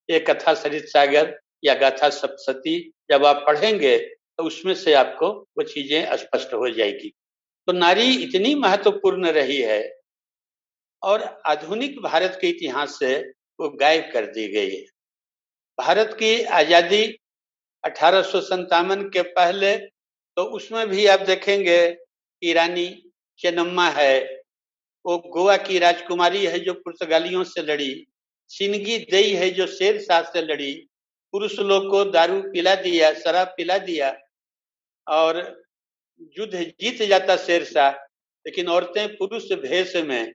ये 0.09 0.19
कथा 0.21 0.55
सरित 0.55 0.85
सागर 0.85 1.39
या 1.65 1.75
गाथा 1.75 2.09
सप्तती 2.11 2.79
जब 3.11 3.25
आप 3.27 3.43
पढ़ेंगे 3.47 3.97
उसमें 4.38 4.75
से 4.75 4.95
आपको 4.95 5.29
वो 5.31 5.62
चीज़ें 5.64 6.17
स्पष्ट 6.17 6.55
हो 6.55 6.69
जाएगी। 6.71 7.09
तो 7.69 7.73
नारी 7.73 8.14
इतनी 8.14 8.55
महत्वपूर्ण 8.57 9.31
रही 9.33 9.61
है 9.62 9.83
और 11.03 11.23
आधुनिक 11.47 12.00
भारत 12.03 12.38
के 12.41 12.49
इतिहास 12.49 12.99
से 12.99 13.19
वो 13.59 13.69
गायब 13.71 14.11
कर 14.12 14.26
दी 14.29 14.47
गई 14.49 14.71
है। 14.71 14.85
भारत 15.79 16.17
की 16.19 16.43
आज़ादी 16.55 17.05
अठारह 17.85 18.23
के 19.09 19.23
पहले 19.23 19.76
तो 20.37 20.43
उसमें 20.57 20.88
भी 20.88 21.07
आप 21.07 21.21
देखेंगे 21.21 21.79
कि 21.91 22.53
रानी 22.53 22.87
चेन्नम्मा 23.41 23.88
है, 23.91 24.21
वो 25.05 25.19
गोवा 25.29 25.57
की 25.59 25.79
राजकुमारी 25.79 26.45
है 26.47 26.59
जो 26.59 26.73
पुर्तगालियों 26.75 27.45
से 27.45 27.62
लड़ी 27.62 28.07
सिनगी 28.50 28.99
दई 29.11 29.31
है 29.33 29.50
जो 29.50 29.67
शेर 29.69 30.00
शाह 30.03 30.23
से 30.23 30.43
लड़ी, 30.43 30.73
पुरुष 31.35 31.59
लोग 31.61 31.91
को 31.91 32.05
दारू 32.07 32.41
पिला 32.43 32.75
दिया, 32.76 33.12
शराब 33.14 33.55
पिला 33.57 33.79
दिया 33.81 34.11
और 35.07 35.39
युद्ध 36.39 36.55
जीत 36.55 37.03
जाता 37.03 37.37
शेर 37.37 37.65
शाह 37.65 37.91
लेकिन 38.47 38.69
औरतें 38.69 39.17
पुरुष 39.17 39.53
भेष 39.53 39.97
में 39.97 40.33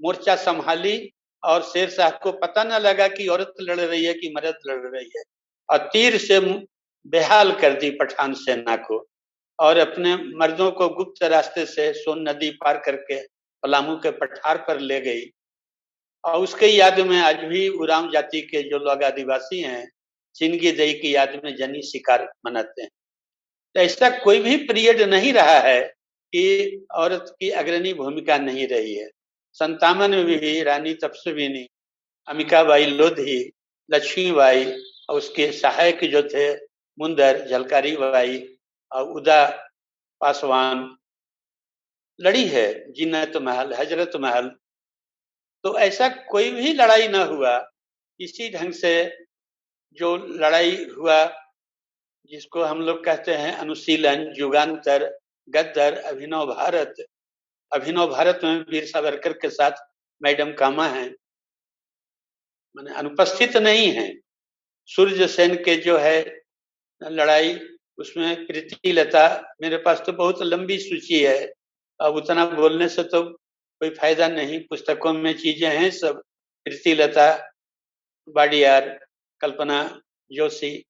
मोर्चा 0.00 0.36
संभाली 0.36 1.12
और 1.42 1.62
शेर 1.62 1.90
शाह 1.90 2.10
को 2.22 2.32
पता 2.32 2.64
न 2.64 2.80
लगा 2.80 3.08
कि 3.08 3.26
औरत 3.28 3.52
लड़ 3.60 3.80
रही 3.80 4.04
है 4.04 4.14
कि 4.14 4.32
मर्द 4.36 4.58
लड़ 4.66 4.80
रही 4.86 5.10
है। 5.16 5.22
और 5.68 5.78
तीर 5.92 6.16
से 6.18 6.40
बेहाल 7.06 7.52
कर 7.52 7.72
दी 7.72 7.90
पठान 7.90 8.34
सेना 8.34 8.76
को 8.76 9.04
और 9.58 9.78
अपने 9.78 10.14
मर्दों 10.36 10.70
को 10.70 10.88
गुप्त 10.88 11.22
रास्ते 11.22 11.66
से 11.66 11.92
सोन 11.92 12.28
नदी 12.28 12.50
पार 12.50 12.78
करके 12.78 13.20
पलामू 13.62 13.96
के 13.96 14.10
पठार 14.10 14.58
पर 14.58 14.80
ले 14.80 15.00
गई। 15.00 15.30
और 16.24 16.40
उसके 16.40 16.66
याद 16.66 17.00
में 17.00 17.18
आज 17.18 17.44
भी 17.44 17.68
उराम 17.68 18.10
जाति 18.10 18.40
के 18.40 18.62
जो 18.62 18.78
लोग 18.78 19.02
आदिवासी 19.02 19.60
हैं, 19.60 19.88
चिनगी 20.34 20.72
दई 20.72 20.92
की 20.92 21.14
याद 21.14 21.40
में 21.44 21.54
जनी 21.56 21.82
शिकार 21.82 22.32
मनाते 22.46 22.82
हैं। 22.82 22.90
तो 23.74 23.80
ऐसा 23.80 24.10
कोई 24.10 24.40
भी 24.40 24.56
पीरियड 24.56 25.00
नहीं 25.00 25.32
रहा 25.32 25.58
है 25.60 25.80
कि 26.32 26.86
औरत 26.94 27.36
की 27.40 27.50
अग्रणी 27.50 27.94
भूमिका 27.94 28.38
नहीं 28.38 28.68
रही 28.68 28.94
है। 28.94 29.10
संतावन 29.52 30.10
में 30.10 30.24
भी, 30.24 30.62
रानी 30.62 30.94
तपस्विनी 30.94 31.68
अमिकाबाई 32.28 32.86
लोधी, 32.86 33.52
लक्ष्मीबाई 33.90 34.64
और 35.08 35.16
उसके 35.16 35.52
सहायक 35.52 36.04
जो 36.04 36.22
थे, 36.22 36.54
मुंदर 36.98 37.46
झलकारी 37.48 37.96
बाई 37.96 38.56
और 38.92 39.08
उदा 39.08 39.46
पासवान, 40.20 40.96
लड़ी 42.20 42.44
है 42.44 42.92
जिन्नत 42.92 43.36
महल, 43.36 43.74
हज़रत 43.74 44.12
महल। 44.16 44.48
तो 45.64 45.78
ऐसा 45.78 46.08
कोई 46.08 46.50
भी 46.50 46.72
लड़ाई 46.72 47.08
ना 47.08 47.24
हुआ। 47.24 47.70
इसी 48.20 48.50
ढंग 48.50 48.72
से 48.72 49.16
जो 49.92 50.16
लड़ाई 50.16 50.86
हुआ 50.98 51.43
जिसको 52.30 52.62
हम 52.62 52.80
लोग 52.80 53.04
कहते 53.04 53.34
हैं 53.34 53.52
अनुशीलन, 53.52 54.32
युगांतर, 54.36 55.04
गद्दर, 55.48 55.96
अभिनव 56.02 56.46
भारत। 56.46 56.94
अभिनव 57.72 58.06
भारत 58.06 58.40
में 58.44 58.64
वीर 58.70 58.84
सावरकर 58.86 59.32
के 59.32 59.50
साथ 59.50 59.84
मैडम 60.22 60.52
कामा 60.52 60.86
है। 60.88 61.04
मैंने 62.76 62.94
अनुपस्थित 62.94 63.56
नहीं 63.56 63.90
है। 63.90 64.12
सूर्य 64.88 65.26
सेन 65.28 65.54
के 65.56 65.76
जो 65.76 65.98
है 65.98 66.20
लड़ाई, 67.02 67.58
उसमें 67.98 68.46
प्रीति 68.46 68.92
लता 68.92 69.26
मेरे 69.62 69.76
पास 69.76 70.02
तो 70.06 70.12
बहुत 70.12 70.42
लंबी 70.42 70.78
सूची 70.78 71.22
है। 71.22 71.52
अब 72.00 72.14
उतना 72.16 72.44
बोलने 72.46 72.88
से 72.88 73.02
तो 73.02 73.22
कोई 73.22 73.90
फ़ायदा 73.90 74.28
नहीं, 74.28 74.60
पुस्तकों 74.60 75.12
में 75.12 75.32
चीज़ें 75.38 75.68
हैं 75.70 75.90
सब। 75.90 76.22
प्रीति 76.66 76.94
लता 76.94 77.28
बाडियार 78.28 78.88
कल्पना, 79.40 80.00
जोशी 80.30 80.84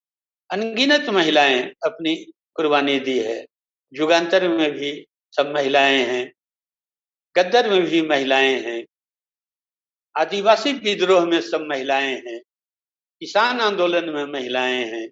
अनगिनत 0.54 1.08
महिलाएँ 1.10 1.62
अपनी 1.84 2.14
कुर्बानी 2.56 2.98
दी 3.00 3.18
है। 3.18 3.44
युगांतर 3.92 4.48
में 4.48 4.70
भी 4.72 4.90
सब 5.32 5.52
महिलाएँ 5.54 5.98
हैं, 6.06 6.24
गद्दर 7.36 7.70
में 7.70 7.82
भी 7.82 8.02
महिलाएँ 8.02 8.54
हैं, 8.62 8.84
आदिवासी 10.14 10.72
विद्रोह 10.84 11.24
में 11.26 11.40
सब 11.40 11.66
महिलाएँ 11.70 12.14
हैं, 12.26 12.38
किसान 13.22 13.60
आंदोलन 13.60 14.10
में 14.10 14.24
महिलाएँ 14.26 14.84
हैं। 14.84 15.08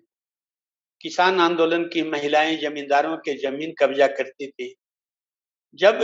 किसान 1.00 1.40
आंदोलन 1.40 1.84
की 1.84 2.02
महिलाएँ 2.10 2.56
जमींदारों 2.58 3.16
के 3.18 3.34
ज़मीन 3.40 3.74
कब्जा 3.80 4.06
करती 4.12 4.46
थी। 4.46 4.74
जब 5.78 6.00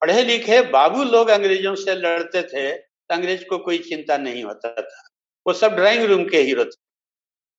पढ़े 0.00 0.22
लिखे 0.24 0.60
बाबू 0.70 1.04
लोग 1.04 1.28
अंग्रेज़ों 1.30 1.74
से 1.76 1.94
लड़ते 1.96 2.42
थे 2.44 2.70
तो 2.72 3.14
अंग्रेज़ 3.14 3.44
को 3.44 3.58
कोई 3.60 3.78
चिंता 3.80 4.16
नहीं 4.18 4.44
होता 4.44 4.74
था। 4.74 5.02
वो 5.46 5.52
सब 5.54 5.74
ड्राइंग 5.76 6.04
रूम 6.04 6.24
के 6.24 6.42
हीरो 6.42 6.64
थे। 6.64 6.81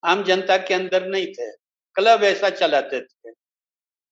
आम 0.06 0.24
जनता 0.24 0.58
के 0.58 0.74
अंदर 0.74 1.08
नहीं 1.08 1.28
थे। 1.28 1.52
क्लब 1.96 2.24
ऐसा 2.24 2.50
चलाते 2.50 3.02
थे। 3.02 3.32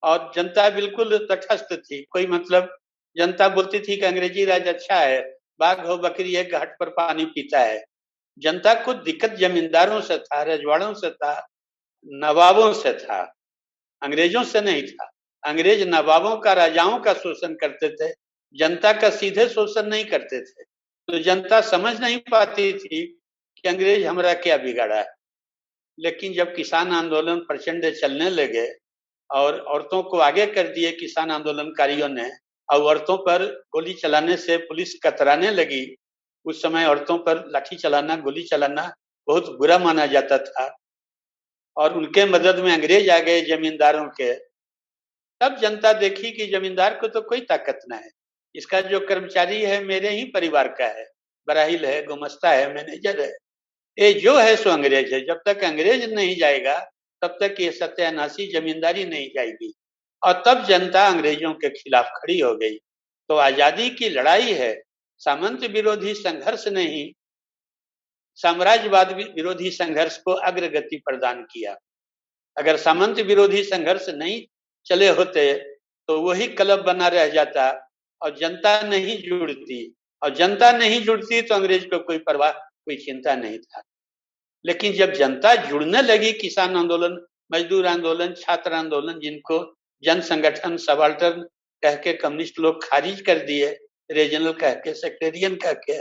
और 0.04 0.32
जनता 0.36 0.70
बिल्कुल 0.70 1.28
तटस्थ 1.32 1.74
थी। 1.74 2.08
कोई 2.12 2.28
मतलब 2.28 2.78
जनता 3.18 3.50
बोलती 3.50 3.80
थी 3.80 3.98
कि 3.98 4.06
अंग्रेज़ी 4.06 4.46
राज 4.46 4.68
अच्छा 4.68 4.96
है, 4.96 5.38
बाघ 5.60 5.86
हो 5.86 5.98
बकरी 5.98 6.36
एक 6.36 6.52
घाट 6.52 6.80
पर 6.80 6.90
पानी 6.90 7.26
पीता 7.26 7.60
है। 7.60 7.84
जनता 8.38 8.74
को 8.74 8.94
दिक्कत 8.94 9.32
जमींदारों 9.32 10.02
से 10.02 10.18
था, 10.18 10.44
रजवाड़ों 10.44 10.94
से 10.94 11.12
था, 11.12 11.48
नवाबों 12.06 12.74
से 12.74 12.94
था। 12.94 13.36
अंग्रेज़ों 14.04 14.44
से 14.44 14.62
नहीं 14.62 14.84
था। 14.84 15.12
अंग्रेज़ 15.44 15.88
नवाबों 15.90 16.38
का, 16.38 16.54
राजाओं 16.54 17.00
का 17.00 17.14
शोषण 17.14 17.54
करते 17.54 17.90
थे। 17.90 18.14
जनता 18.56 18.94
का 18.94 19.10
सीधे 19.10 19.50
शोषण 19.50 19.84
नहीं 19.84 20.06
करते 20.06 20.42
थे। 20.42 20.64
तो 21.08 21.20
जनता 21.20 21.62
समझ 21.62 22.00
नहीं 22.02 22.18
पाती 22.18 22.74
थी 22.74 23.06
कि 23.58 23.70
अंग्रेज़ 23.70 24.08
हमारा 24.08 24.34
क्या 24.34 24.58
बिगाड़ा 24.58 24.96
है। 24.96 25.21
लेकिन 26.02 26.34
जब 26.34 26.56
किसान 26.56 26.92
आंदोलन 26.92 27.40
प्रचंड 27.40 27.92
चलने 27.94 28.30
लगे 28.30 28.68
और 29.30 29.60
औरतों 29.60 30.04
को 30.04 30.18
आगे 30.18 30.46
कर 30.46 30.68
दिए 30.68 30.92
किसान 30.92 31.32
आंदोलनकारियों 31.32 32.10
ने 32.10 32.30
और 32.70 32.82
औरतों 32.82 33.18
पर 33.18 33.46
गोली 33.72 33.94
चलाने 33.94 34.38
से 34.38 34.58
पुलिस 34.58 34.94
कतराने 35.04 35.52
लगी। 35.52 35.96
उस 36.46 36.62
समय 36.62 36.86
औरतों 36.86 37.18
पर 37.18 37.44
लाठी 37.48 37.76
चलाना, 37.76 38.16
गोली 38.16 38.44
चलाना 38.44 38.94
बहुत 39.28 39.58
बुरा 39.58 39.78
माना 39.78 40.06
जाता 40.06 40.38
था 40.38 40.76
और 41.78 41.98
उनके 41.98 42.26
मदद 42.26 42.60
में 42.60 42.72
अंग्रेज़ 42.74 43.10
आ 43.12 43.20
गए 43.20 43.42
जमींदारों 43.42 44.06
के। 44.06 44.34
तब 45.42 45.58
जनता 45.62 45.94
देखी 45.94 46.32
कि 46.32 46.48
जमींदार 46.48 47.00
को 47.00 47.08
तो 47.08 47.22
कोई 47.22 47.42
ताकत 47.42 47.80
ना 47.90 47.96
है। 47.96 48.10
इसका 48.56 48.82
जो 48.82 49.00
कर्मचारी 49.00 49.62
है, 49.62 49.84
मेरे 49.84 50.10
ही 50.10 50.24
परिवार 50.26 50.68
का 50.68 50.86
है। 50.86 51.06
बराहिल 51.48 51.86
है 51.86 52.06
गुमस्ता 52.06 52.50
है, 52.50 52.74
मैनेजर 52.76 53.22
है। 53.22 53.32
ये 53.98 54.12
जो 54.14 54.38
है 54.38 54.56
सो 54.56 54.70
अंग्रेज़ 54.70 55.14
है। 55.14 55.20
जब 55.26 55.42
तक 55.46 55.64
अंग्रेज़ 55.64 56.06
नहीं 56.14 56.36
जाएगा, 56.36 56.78
तब 57.22 57.38
तक 57.42 57.56
ये 57.60 57.72
सत्यानाशी 57.72 58.46
जमींदारी 58.52 59.04
नहीं 59.06 59.28
जाएगी। 59.36 59.74
और 60.22 60.44
तब 60.48 60.64
जनता 60.66 61.08
अंग्रेज़ों 61.08 61.54
के 61.54 61.70
खिलाफ 61.70 62.12
खड़ी 62.16 62.40
हो 62.40 62.56
गई। 62.56 62.78
तो 63.30 63.36
आज़ादी 63.36 63.90
की 63.90 64.10
लड़ाई 64.10 64.54
है। 64.54 64.74
सामंत 65.22 65.64
विरोधी 65.64 66.14
संघर्ष 66.14 66.68
नहीं। 66.68 67.12
साम्राज्यवाद 68.36 69.12
विरोधी 69.12 69.72
संघर्ष 69.72 70.18
को 70.18 70.32
अग्रगति 70.32 70.98
प्रदान 70.98 71.42
किया। 71.44 71.76
अगर 72.58 72.78
सामंत 72.78 73.20
विरोधी 73.20 73.64
संघर्ष 73.64 74.10
नहीं 74.10 74.42
चले 74.86 75.10
होते 75.10 75.54
तो 76.10 76.20
वही 76.22 76.48
क्लब 76.48 76.84
बना 76.84 77.08
रह 77.08 77.28
जाता। 77.28 77.70
और 78.22 78.36
जनता 78.38 78.82
नहीं 78.82 79.18
जुड़ती। 79.22 79.94
और 80.22 80.34
जनता 80.36 80.72
नहीं 80.72 81.02
जुड़ती 81.02 81.42
तो 81.42 81.56
अंग्रेज़ 81.56 81.88
को 81.88 82.00
कोई 82.00 82.18
परवाह 82.18 82.52
कोई 82.88 82.96
चिंता 82.98 83.36
नहीं 83.36 83.58
था। 83.60 83.82
लेकिन 84.66 84.94
जब 84.94 85.14
जनता 85.14 85.54
जुड़ने 85.68 86.02
लगी 86.02 86.32
किसान 86.34 86.76
आंदोलन, 86.76 87.18
मजदूर 87.52 87.86
आंदोलन, 87.88 88.34
छात्र 88.34 88.74
आंदोलन, 88.74 89.20
जिनको 89.20 89.58
जन 90.04 90.22
संगठन 90.22 90.78
सबाल्टर्न 90.80 91.42
कह 91.84 91.96
के 91.96 92.14
कम्युनिस्ट 92.14 92.60
लोग 92.60 92.84
खारिज 92.84 93.22
कर 93.22 93.40
दिए, 93.46 93.70
रीजनल 94.10 94.52
कह 94.54 94.74
के 94.76 94.94
सेक्रेटरियन 94.94 95.56
कह 95.56 95.74
के, 95.82 95.98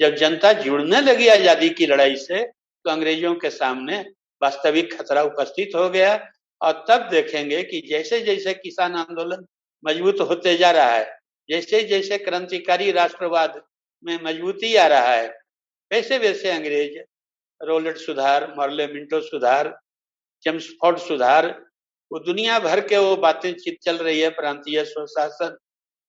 जब 0.00 0.14
जनता 0.16 0.52
जुड़ने 0.52 1.00
लगी 1.00 1.28
आज़ादी 1.28 1.68
की 1.70 1.86
लड़ाई 1.86 2.16
से 2.16 2.42
तो 2.44 2.90
अंग्रेज़ों 2.90 3.34
के 3.34 3.50
सामने 3.50 3.98
वास्तविक 4.42 4.92
खतरा 4.94 5.22
उपस्थित 5.22 5.74
हो 5.76 5.88
गया 5.90 6.14
और 6.60 6.84
तब 6.88 7.08
देखेंगे 7.10 7.62
कि 7.62 7.80
जैसे 7.88 8.20
जैसे 8.20 8.54
किसान 8.54 8.94
आंदोलन 8.96 9.44
मज़बूत 9.84 10.20
होते 10.20 10.56
जा 10.56 10.70
रहा 10.70 10.90
है 10.90 11.06
जैसे 11.48 11.82
जैसे 11.84 12.18
क्रांतिकारी 12.18 12.90
राष्ट्रवाद 12.92 13.60
में 14.04 14.18
मजबूती 14.24 14.74
आ 14.76 14.86
रहा 14.86 15.12
है 15.12 15.28
वैसे 15.94 16.18
वैसे 16.18 16.50
अंग्रेज़ 16.50 16.98
रोलेट 17.66 17.96
सुधार, 17.96 18.54
मॉर्ले 18.56 18.86
मिंटो 18.86 19.20
सुधार 19.20 19.78
चेम्सफोर्ड 20.42 20.98
सुधार, 20.98 21.66
वो 22.12 22.18
दुनिया 22.18 22.58
भर 22.58 22.80
के 22.80 22.96
वो 22.96 23.16
बातें 23.16 23.54
चित 23.54 23.78
चल 23.82 23.96
रही 23.96 24.20
है, 24.20 24.28
प्रांतीय 24.28 24.84
स्वशासन, 24.84 25.56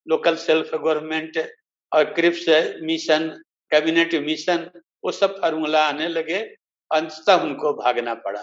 लोकल 0.07 0.35
सेल्फ 0.35 0.75
गवर्नमेंट, 0.75 1.51
और 1.93 2.03
क्रिप्स 2.03 2.45
मिशन, 2.81 3.43
कैबिनेट 3.71 4.15
मिशन, 4.15 4.69
वो 5.03 5.11
सब 5.11 5.41
फार्मूला 5.41 5.87
आने 5.87 6.07
लगे, 6.07 6.39
अंततः 6.91 7.41
उनको 7.41 7.73
भागना 7.73 8.13
पड़ा। 8.13 8.41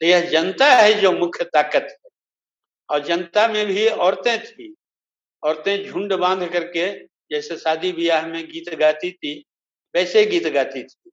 तो 0.00 0.06
यह 0.06 0.30
जनता 0.30 0.66
है 0.66 1.00
जो 1.00 1.12
मुख्य 1.12 1.44
ताकत 1.44 1.86
है। 1.90 2.10
और 2.90 3.04
जनता 3.04 3.48
में 3.48 3.66
भी 3.66 3.88
औरतें 3.88 4.46
थी। 4.46 4.74
औरतें 5.42 5.86
झुंड 5.86 6.12
बाँध 6.12 6.52
करके, 6.52 7.04
जैसे 7.04 7.56
शादी 7.56 7.92
ब्याह 7.92 8.26
में 8.26 8.46
गीत 8.46 8.74
गाती 8.74 9.12
थी 9.12 9.44
वैसे 9.96 10.26
गीत 10.26 10.46
गाती 10.46 10.82
थी। 10.82 11.10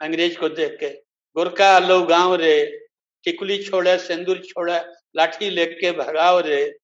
अंग्रेज़ 0.00 0.38
को 0.38 0.48
देख 0.48 0.76
के 0.80 0.88
गुरका 1.36 1.78
लो 1.78 2.02
गाँव 2.02 2.34
रे, 2.34 2.86
टिकुली 3.24 3.64
छोड़े, 3.64 3.98
सिंदूर 3.98 4.38
छोड़े, 4.38 4.80
लाठी 5.16 5.50
लेके 5.50 5.92
भगाओ 5.92 6.40
रे। 6.40 6.78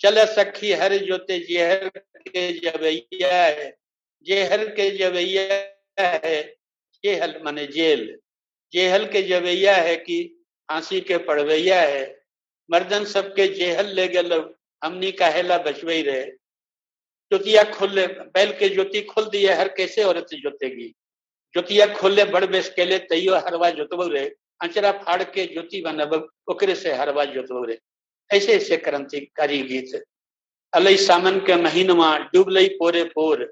चल 0.00 0.24
सखी 0.24 0.72
हर 0.72 0.96
जोते, 0.96 1.38
जेहर 1.38 1.88
के 2.28 2.52
जबैया 2.52 3.44
है, 3.44 3.76
जेहर 4.26 4.64
के 4.64 4.90
जबैया 4.90 6.00
है, 6.00 6.56
जेहल 7.04 7.40
माने 7.44 7.66
जेल। 7.66 8.18
जेहल 8.72 9.06
के 9.06 9.22
जबैया 9.22 9.76
है 9.76 9.96
कि 9.96 10.44
फांसी 10.70 11.00
के 11.00 11.18
पड़वैया 11.18 11.80
है। 11.82 12.20
मर्दन 12.70 13.04
सबके 13.04 13.48
जेहल 13.48 13.86
ले 13.86 14.08
गल, 14.08 14.54
हमनी 14.84 15.12
काहेला 15.12 15.58
बचवई 15.58 16.02
रहे 16.02 16.45
जोतिया 17.32 17.62
खोले 17.64 18.06
बैल 18.06 18.52
के 18.52 18.68
ज्योति 18.68 19.00
खोल 19.02 19.24
दिए 19.24 19.52
हर 19.52 19.68
कैसे 19.68 20.02
औरत 20.04 20.26
जोतेगी 20.34 20.88
ज्योतिया 21.54 21.86
खोले 21.94 22.24
बड़ 22.24 22.44
बेस 22.46 22.68
केले 22.68 22.98
तैयो 22.98 23.36
हरवा 23.36 23.70
जोतबो 23.70 24.08
रे 24.08 24.24
अंचरा 24.62 24.92
फाड़ 24.92 25.22
के 25.22 25.46
ज्योति 25.46 25.80
बनब 25.80 26.28
ओकरे 26.48 26.74
से 26.74 26.92
हरवा 26.94 27.24
जोतबो 27.24 27.64
रे 27.64 27.78
ऐसे 28.30 28.52
ऐसे 28.52 28.76
क्रांतिकारी 28.76 29.62
गीत। 29.62 30.04
अलई 30.72 30.96
सामन 30.96 31.38
के 31.38 31.54
महीनमा, 31.56 32.18
डूब 32.18 32.48
लई 32.48 32.68
पोरे 32.68 33.04
पोर। 33.04 33.44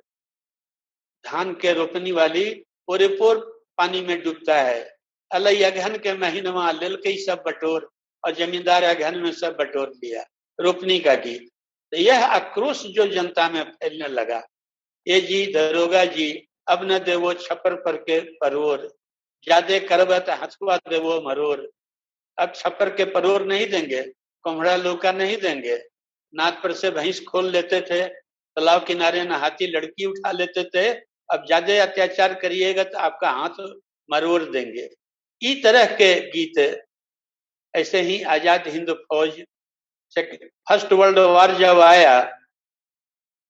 धान 1.25 1.53
के 1.55 1.73
रोपनी 1.73 2.13
वाली 2.13 2.45
पोरे 2.87 3.09
पोर 3.09 3.39
पानी 3.79 4.01
में 4.01 4.23
डूबता 4.23 4.61
है। 4.63 4.97
अलई 5.31 5.63
अगहन 5.63 5.97
के 5.97 6.15
महीनमा 6.15 6.71
लेल 6.71 6.97
के 6.97 7.17
सब 7.25 7.43
बटोर, 7.47 7.91
और 8.25 8.35
जमींदार 8.35 8.83
अगहन 8.83 9.19
में 9.19 9.33
सब 9.33 9.57
बटोर 9.61 9.89
लिया। 9.89 10.25
रोपनी 10.61 10.99
का 10.99 11.15
गीत। 11.15 11.49
तो 11.95 11.99
यह 11.99 12.25
आक्रोश 12.27 12.83
जो 12.89 13.07
जनता 13.09 13.49
में 13.49 13.63
फैलने 13.63 14.07
लगा। 14.11 14.43
ये 15.07 15.21
जी 15.21 15.45
दरोगा 15.53 16.05
जी, 16.07 16.27
अब 16.69 16.81
न 16.83 16.99
देवो 17.01 17.33
छपर 17.37 17.75
पर 17.83 17.97
के 17.99 18.19
परोर, 18.39 18.89
ज़्यादा 19.47 19.79
करबत 19.87 20.31
हंसुआ 20.33 20.77
दे 20.91 20.99
वो 20.99 21.21
मरोर। 21.21 21.69
अब 22.39 22.53
छप्पर 22.57 22.91
के 22.97 23.05
परोर 23.13 23.45
नहीं 23.47 23.67
देंगे, 23.69 24.03
कोमड़ा 24.45 24.75
लोका 24.79 25.13
नहीं 25.13 25.37
देंगे। 25.39 25.77
नाक 26.35 26.61
पर 26.63 26.73
से 26.75 26.91
भैंस 26.91 27.21
खोल 27.25 27.51
लेते 27.53 27.81
थे 27.83 28.03
तालाब 28.05 28.85
किनारे 28.87 29.23
नहाती 29.25 29.67
लड़की 29.69 30.05
उठा 30.07 30.33
लेते 30.33 30.65
थे। 30.67 30.91
अब 31.31 31.47
ज़्यादा 31.47 31.83
अत्याचार 31.83 32.35
करिएगा 32.41 32.85
तो 32.85 32.99
आपका 33.01 33.31
हाथ 33.33 33.65
मरोड़ 34.09 34.43
देंगे। 34.45 34.91
इस 35.43 35.63
तरह 35.65 35.97
के 35.97 36.15
गीत, 36.31 36.59
ऐसे 37.75 38.01
ही 38.03 38.23
आज़ाद 38.25 38.69
हिंद 38.69 38.91
फौज 39.05 39.43
फ़र्स्ट 40.16 40.92
वर्ल्ड 40.92 41.18
वॉर 41.18 41.55
जब 41.59 41.81
आया 41.81 42.22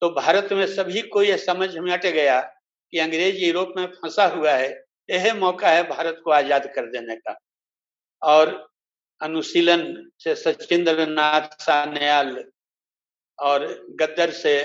तो 0.03 0.09
भारत 0.12 0.53
में 0.53 0.66
सभी 0.66 1.03
को 1.09 1.22
यह 1.22 1.37
समझ 1.38 1.77
में 1.77 1.92
अट 1.92 2.07
गया 2.07 2.40
कि 2.40 2.98
अंग्रेज़ 2.98 3.37
यूरोप 3.37 3.72
में 3.77 3.87
फंसा 3.92 4.27
हुआ 4.27 4.53
है। 4.53 4.68
यह 5.09 5.35
मौका 5.35 5.70
है 5.70 5.83
भारत 5.88 6.20
को 6.24 6.31
आज़ाद 6.31 6.66
कर 6.74 6.87
देने 6.90 7.16
का। 7.16 7.37
और 8.22 8.53
अनुशीलन 9.20 9.83
से 10.18 10.35
सचिंद्र 10.35 11.07
नाथ 11.09 11.48
सान्याल 11.62 12.44
और 13.38 13.66
गद्दर 14.00 14.31
से 14.33 14.62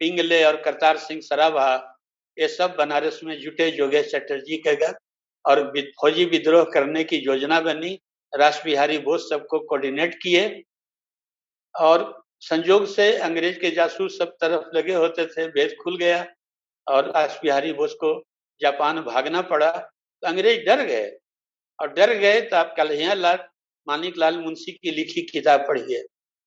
पिंगले 0.00 0.42
और 0.44 0.56
करतार 0.62 0.96
सिंह 0.98 1.20
सराभा, 1.20 1.98
ये 2.36 2.48
सब 2.48 2.74
बनारस 2.78 3.20
में 3.24 3.38
जुटे 3.40 3.70
जोगेश 3.70 4.10
चटर्जी 4.12 4.56
के 4.58 4.74
घर 4.76 4.94
और 5.44 5.62
फौजी 6.00 6.24
विद्रोह 6.26 6.64
करने 6.64 7.04
की 7.04 7.16
योजना 7.16 7.60
बनी। 7.60 7.98
राष्ट्र 8.32 8.64
बिहारी 8.64 8.98
बोस 9.00 9.28
सबको 9.30 9.58
कोऑर्डिनेट 9.60 10.14
किए। 10.14 10.48
और 11.80 12.22
संजोग 12.40 12.86
से 12.86 13.12
अंग्रेज़ 13.18 13.58
के 13.58 13.70
जासूस 13.70 14.18
सब 14.18 14.36
तरफ़ 14.40 14.76
लगे 14.76 14.94
होते 14.94 15.26
थे, 15.26 15.46
भेद 15.46 15.76
खुल 15.82 15.96
गया 15.96 16.26
और 16.86 17.10
रास 17.10 17.38
बिहारी 17.42 17.72
बोस 17.72 17.94
को 17.94 18.12
जापान 18.60 19.00
भागना 19.02 19.42
पड़ा। 19.42 19.70
तो 19.70 20.26
अंग्रेज़ 20.28 20.64
डर 20.66 20.84
गए 20.84 21.10
और 21.78 21.92
डर 21.92 22.12
गए 22.14 22.40
तो 22.40 22.56
आप 22.56 22.74
कन्हैया 22.76 23.14
लाल 23.14 23.38
मानिक 23.86 24.16
लाल 24.18 24.38
मुंशी 24.38 24.72
की 24.72 24.90
लिखी 24.90 25.22
किताब 25.22 25.60
पढ़िए। 25.68 26.02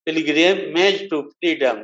पिलग्रिम, 0.08 0.58
मेज 0.76 1.10
टू 1.10 1.22
फ्रीडम। 1.22 1.84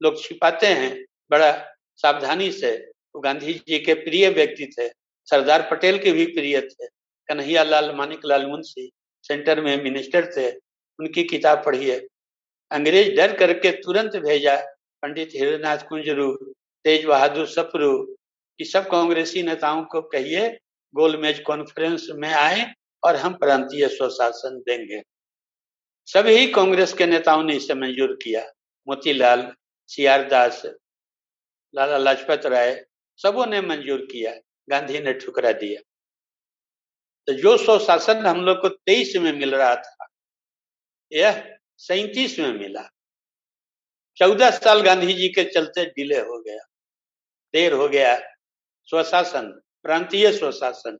लोग 0.00 0.20
छिपाते 0.22 0.66
हैं, 0.66 1.04
बड़ा 1.30 1.50
सावधानी 1.96 2.50
से। 2.52 2.70
वो 3.14 3.20
गांधी 3.20 3.52
जी 3.68 3.78
के 3.78 3.94
प्रिय 3.94 4.28
व्यक्ति 4.30 4.66
थे, 4.78 4.88
सरदार 5.28 5.68
पटेल 5.70 5.98
के 5.98 6.12
भी 6.12 6.26
प्रिय 6.26 6.60
थे। 6.60 6.86
कन्हैया 7.28 7.62
लाल 7.62 7.94
मानिक 7.94 8.20
लाल 8.24 8.46
मुंशी 8.46 8.90
सेंटर 9.24 9.60
में 9.60 9.82
मिनिस्टर 9.82 10.30
थे, 10.36 10.50
उनकी 10.98 11.24
किताब 11.24 11.62
पढ़िए। 11.64 12.06
अंग्रेज़ 12.70 13.16
डर 13.16 13.36
करके 13.36 13.70
तुरंत 13.70 14.16
भेजा, 14.16 14.56
पंडित 15.02 15.30
हृदयनाथ 15.40 15.78
कुंजरू, 15.78 16.54
तेज 16.84 17.04
बहादुर 17.04 17.46
सपरू 17.46 18.16
कि 18.58 18.64
सब 18.64 18.90
कांग्रेसी 18.90 19.42
नेताओं 19.42 19.84
को 19.84 20.02
कहिए, 20.02 20.58
गोलमेज 20.94 21.40
कॉन्फ्रेंस 21.40 22.06
में 22.10 22.28
आए 22.28 22.74
और 23.04 23.16
हम 23.16 23.34
प्रांतीय 23.34 23.88
स्वशासन 23.88 24.58
देंगे। 24.58 25.02
सभी 26.06 26.46
कांग्रेस 26.52 26.92
के 26.92 27.06
नेताओं 27.06 27.42
ने 27.42 27.56
इसे 27.56 27.74
मंजूर 27.74 28.18
किया। 28.22 28.44
मोतीलाल, 28.88 29.52
सी 29.86 30.06
आर 30.06 30.28
दास, 30.28 30.62
लाला 31.74 31.98
लाजपत 31.98 32.46
राय, 32.46 32.86
सबों 33.16 33.46
ने 33.46 33.60
मंजूर 33.60 34.00
किया। 34.00 34.34
गांधी 34.70 34.98
ने 34.98 35.12
ठुकरा 35.12 35.52
दिया। 35.52 35.80
तो 37.26 37.32
जो 37.32 37.56
स्वशासन 37.56 38.26
हम 38.26 38.40
लोग 38.40 38.60
को 38.60 38.68
तेईस 38.68 39.16
में 39.16 39.32
मिल 39.32 39.54
रहा 39.54 39.74
था, 39.76 40.06
यह 41.12 41.57
सैतीस 41.80 42.38
में 42.38 42.52
मिला। 42.52 42.88
चौदह 44.18 44.50
साल 44.50 44.80
गांधी 44.80 45.12
जी 45.12 45.28
के 45.28 45.44
चलते 45.44 45.84
डिले 45.86 46.18
हो 46.18 46.38
गया। 46.40 46.64
देर 47.54 47.72
हो 47.72 47.88
गया 47.88 48.16
स्वशासन, 48.88 49.46
प्रांतीय 49.82 50.32
स्वशासन। 50.32 50.98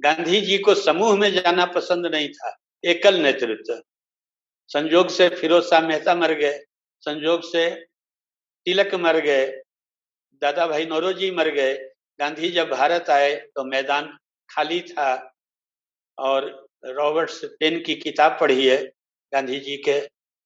गांधी 0.00 0.40
जी 0.40 0.58
को 0.58 0.74
समूह 0.74 1.16
में 1.16 1.30
जाना 1.32 1.64
पसंद 1.66 2.06
नहीं 2.06 2.28
था, 2.28 2.56
एकल 2.84 3.20
नेतृत्व। 3.20 3.82
संजोग 4.70 5.08
से 5.08 5.28
फिरोज 5.30 5.64
शाह 5.64 5.80
मेहता 5.80 6.14
मर 6.14 6.32
गए, 6.32 6.58
संजोग 7.02 7.42
से 7.42 7.70
तिलक 8.66 8.94
मर 8.94 9.18
गए 9.20 9.46
दादा 10.42 10.66
भाई 10.66 10.86
नौरोजी 10.86 11.30
मर 11.30 11.48
गए। 11.48 11.74
गांधी 12.20 12.48
जब 12.50 12.68
भारत 12.70 13.10
आए 13.10 13.34
तो 13.54 13.64
मैदान 13.64 14.16
खाली 14.50 14.80
था 14.80 15.14
और 16.18 16.68
रॉबर्ट्स 16.86 17.44
पेन 17.60 17.82
की 17.82 17.94
किताब 17.94 18.36
पढ़ी 18.40 18.66
है। 18.66 18.95
गांधी 19.32 19.58
जी 19.60 19.76
के 19.78 19.98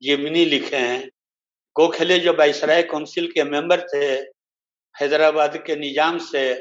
जीवनी 0.02 0.44
लिखे 0.44 0.76
हैं। 0.76 1.08
गोखले 1.76 2.18
जो 2.18 2.32
वायसराय 2.32 2.82
काउंसिल 2.82 3.26
के 3.26 3.44
मेंबर 3.44 3.80
थे, 3.88 4.06
हैदराबाद 4.94 5.56
के 5.56 5.76
निज़ाम 5.76 6.18
से, 6.18 6.52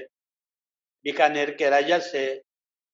बीकानेर 1.06 1.50
के 1.52 1.70
राजा 1.70 2.00
से, 2.00 2.42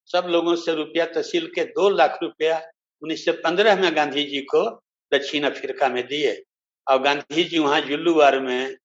सब 0.10 0.28
लोगों 0.30 0.56
से 0.56 0.74
रुपया 0.76 1.06
तहसील 1.06 1.48
के 1.48 1.64
दो 1.66 1.90
लाख 1.90 2.18
रुपया 2.24 2.58
उन्नीस 3.02 3.26
सौ 3.26 3.32
पंद्रह 3.44 3.82
में 3.82 3.96
गांधी 3.96 4.24
जी 4.24 4.42
को 4.44 4.64
दक्षिण 5.12 5.44
अफ्रीका 5.44 5.90
में 5.90 6.06
दिए। 6.08 6.42
और 6.88 7.02
गांधी 7.02 7.44
जी 7.44 7.60
वहाँ 7.60 7.80
जुल्लूवार 7.82 8.40
में, 8.40 8.76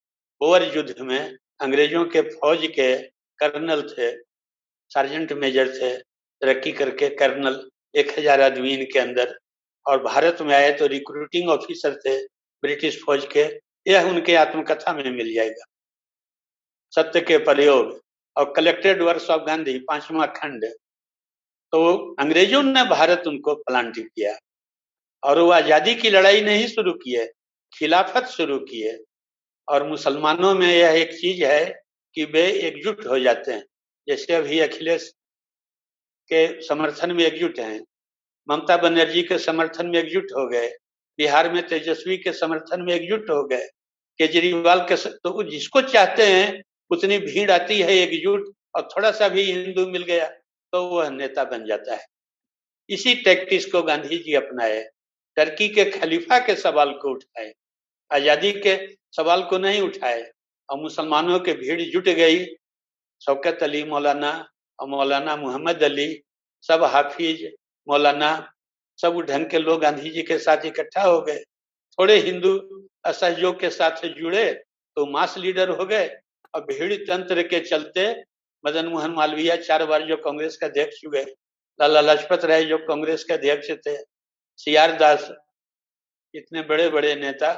बोअर 0.41 0.63
युद्ध 0.77 1.01
में 1.01 1.37
अंग्रेज़ों 1.61 2.05
के 2.05 2.21
फौज 2.31 2.67
के 2.69 2.95
कर्नल 3.39 3.83
थे, 3.91 4.11
सार्जेंट 4.91 5.33
मेजर 5.33 5.69
थे, 5.75 5.97
तरक्की 5.97 6.73
करके 6.73 7.09
कर्नल, 7.17 7.61
एक 7.95 8.19
हज़ार 8.19 8.41
आदमी 8.41 8.73
इनके 8.75 8.99
अंदर 8.99 9.39
और 9.87 10.03
भारत 10.03 10.39
में 10.41 10.55
आए 10.55 10.73
तो 10.73 10.87
रिक्रूटिंग 10.87 11.49
ऑफिसर 11.51 11.95
थे 11.99 12.17
ब्रिटिश 12.63 13.01
फौज 13.05 13.27
के। 13.33 13.45
यह 13.87 14.09
उनके 14.09 14.35
आत्मकथा 14.37 14.93
में 14.93 15.11
मिल 15.11 15.33
जाएगा। 15.35 15.65
सत्य 16.93 17.21
के 17.21 17.39
प्रयोग 17.45 18.01
और 18.37 18.53
कलेक्टेड 18.57 19.03
वर्स 19.03 19.29
ऑफ़ 19.31 19.43
गांधी 19.43 19.79
पांचवा 19.79 20.27
खंड। 20.37 20.65
तो 21.73 21.97
अंग्रेज़ों 22.15 22.63
ने 22.63 22.85
भारत 22.87 23.27
उनको 23.27 23.55
प्लांट 23.57 23.99
किया 23.99 24.37
और 25.23 25.39
वो 25.39 25.51
आज़ादी 25.53 25.95
की 25.95 26.11
लड़ाई 26.11 26.41
नहीं 26.41 26.67
शुरू 26.69 26.93
की 26.95 27.13
है, 27.13 27.27
खिलाफत 27.73 28.27
शुरू 28.29 28.59
की 28.61 28.81
है। 28.81 28.99
और 29.69 29.87
मुसलमानों 29.89 30.55
में 30.55 30.67
यह 30.69 31.01
एक 31.01 31.13
चीज़ 31.13 31.45
है 31.45 31.65
कि 32.17 32.25
वे 32.25 32.43
एकजुट 32.59 33.07
हो 33.07 33.19
जाते 33.19 33.53
हैं। 33.53 33.65
जैसे 34.09 34.35
अभी 34.35 34.59
अखिलेश 34.61 35.09
के 36.31 36.41
समर्थन 36.63 37.13
में 37.13 37.25
एकजुट 37.25 37.59
हैं। 37.59 37.81
ममता 38.49 38.77
बनर्जी 38.77 39.23
के 39.23 39.39
समर्थन 39.39 39.87
में 39.87 39.99
एकजुट 39.99 40.33
हो 40.33 40.47
गए। 40.49 40.69
बिहार 41.19 41.53
में 41.53 41.67
तेजस्वी 41.69 42.17
के 42.19 42.33
समर्थन 42.33 42.83
में 42.83 42.93
एकजुट 42.95 43.31
हो 43.31 43.43
गए। 43.45 43.67
केजरीवाल 44.21 44.81
के 44.89 44.97
तो 44.97 45.43
जिसको 45.43 45.81
चाहते 45.83 46.27
हैं, 46.27 46.63
उतनी 46.91 47.19
भीड़ 47.21 47.51
आती 47.51 47.81
है 47.81 47.93
एकजुट 47.93 48.53
और 48.75 48.89
थोड़ा 48.89 49.11
सा 49.11 49.29
भी 49.29 49.43
हिंदू 49.43 49.87
मिल 49.87 50.03
गया 50.05 50.29
तो 50.73 50.85
वह 50.87 51.11
नेता 51.11 51.45
बन 51.45 51.65
जाता 51.67 51.95
है। 51.95 52.05
इसी 52.91 53.15
टैक्टिस 53.15 53.67
को 53.67 53.83
गांधी 53.83 54.19
जी 54.19 54.35
अपनाए। 54.35 54.83
टर्की 55.37 55.69
के 55.69 55.85
खलीफा 55.91 56.39
के 56.39 56.55
सवाल 56.57 56.93
को 56.93 57.11
उठाए। 57.11 57.53
आज़ादी 58.11 58.53
के 58.61 58.77
सवाल 59.13 59.43
को 59.43 59.59
नहीं 59.59 59.81
उठाए। 59.83 60.31
और 60.69 60.81
मुसलमानों 60.81 61.39
के 61.41 61.53
भीड़ 61.55 61.81
जुट 61.83 62.09
गई। 62.11 62.45
शौकत 63.23 63.63
अली 63.63 63.83
मौलाना 63.85 64.31
और 64.79 64.89
मौलाना 64.89 65.37
मोहम्मद 65.37 65.83
अली, 65.83 66.23
सब 66.65 66.85
हाफिज 66.85 67.43
मौलाना 67.91 68.31
सब 68.99 69.21
ढंग 69.29 69.47
के 69.47 69.59
लोग 69.59 69.81
गांधी 69.81 70.11
जी 70.11 70.23
के 70.23 70.39
साथ 70.39 70.65
इकट्ठा 70.67 71.03
हो 71.03 71.21
गए। 71.23 71.43
थोड़े 71.99 72.17
हिंदू 72.19 72.57
असहयोग 73.05 73.61
के 73.61 73.71
साथ 73.71 74.05
जुड़े 74.09 74.53
तो 74.97 75.07
मास 75.07 75.37
लीडर 75.39 75.69
हो 75.71 75.85
गए। 75.87 76.09
और 76.55 76.61
भीड़ 76.63 76.95
तंत्र 77.07 77.43
के 77.43 77.61
चलते 77.61 78.11
मदन 78.65 78.87
मोहन 78.87 79.11
मालवीय 79.11 79.57
चार 79.59 79.85
बार 79.87 80.03
जो 80.03 80.17
कांग्रेस 80.17 80.57
का 80.57 80.67
अध्यक्ष 80.67 81.05
हुए, 81.07 81.23
लाला 81.81 82.01
लाजपत 82.01 82.45
राय 82.45 82.65
जो 82.65 82.79
कांग्रेस 82.79 83.25
के 83.25 83.35
अध्यक्ष 83.35 83.71
थे 83.87 83.97
सी 84.59 84.75
आर 84.77 84.97
दास, 84.99 85.31
इतने 86.35 86.63
बड़े 86.63 86.89
बड़े 86.89 87.15
नेता 87.15 87.53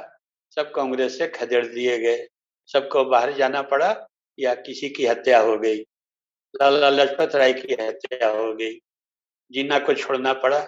सब 0.57 0.71
कांग्रेस 0.71 1.17
से 1.17 1.27
खदेड़ 1.27 1.65
दिए 1.65 1.97
गए। 1.99 2.27
सबको 2.69 3.03
बाहर 3.05 3.31
जाना 3.33 3.61
पड़ा 3.61 3.95
या 4.37 4.53
किसी 4.55 4.89
की 4.89 5.05
हत्या 5.05 5.39
हो 5.39 5.57
गई। 5.57 5.79
लाला 6.53 6.89
लाजपत 6.89 7.35
राय 7.35 7.53
की 7.53 7.73
हत्या 7.73 8.29
हो 8.29 8.53
गई। 8.53 8.73
जीना 9.53 9.79
को 9.79 9.93
छोड़ना 9.93 10.33
पड़ा। 10.33 10.59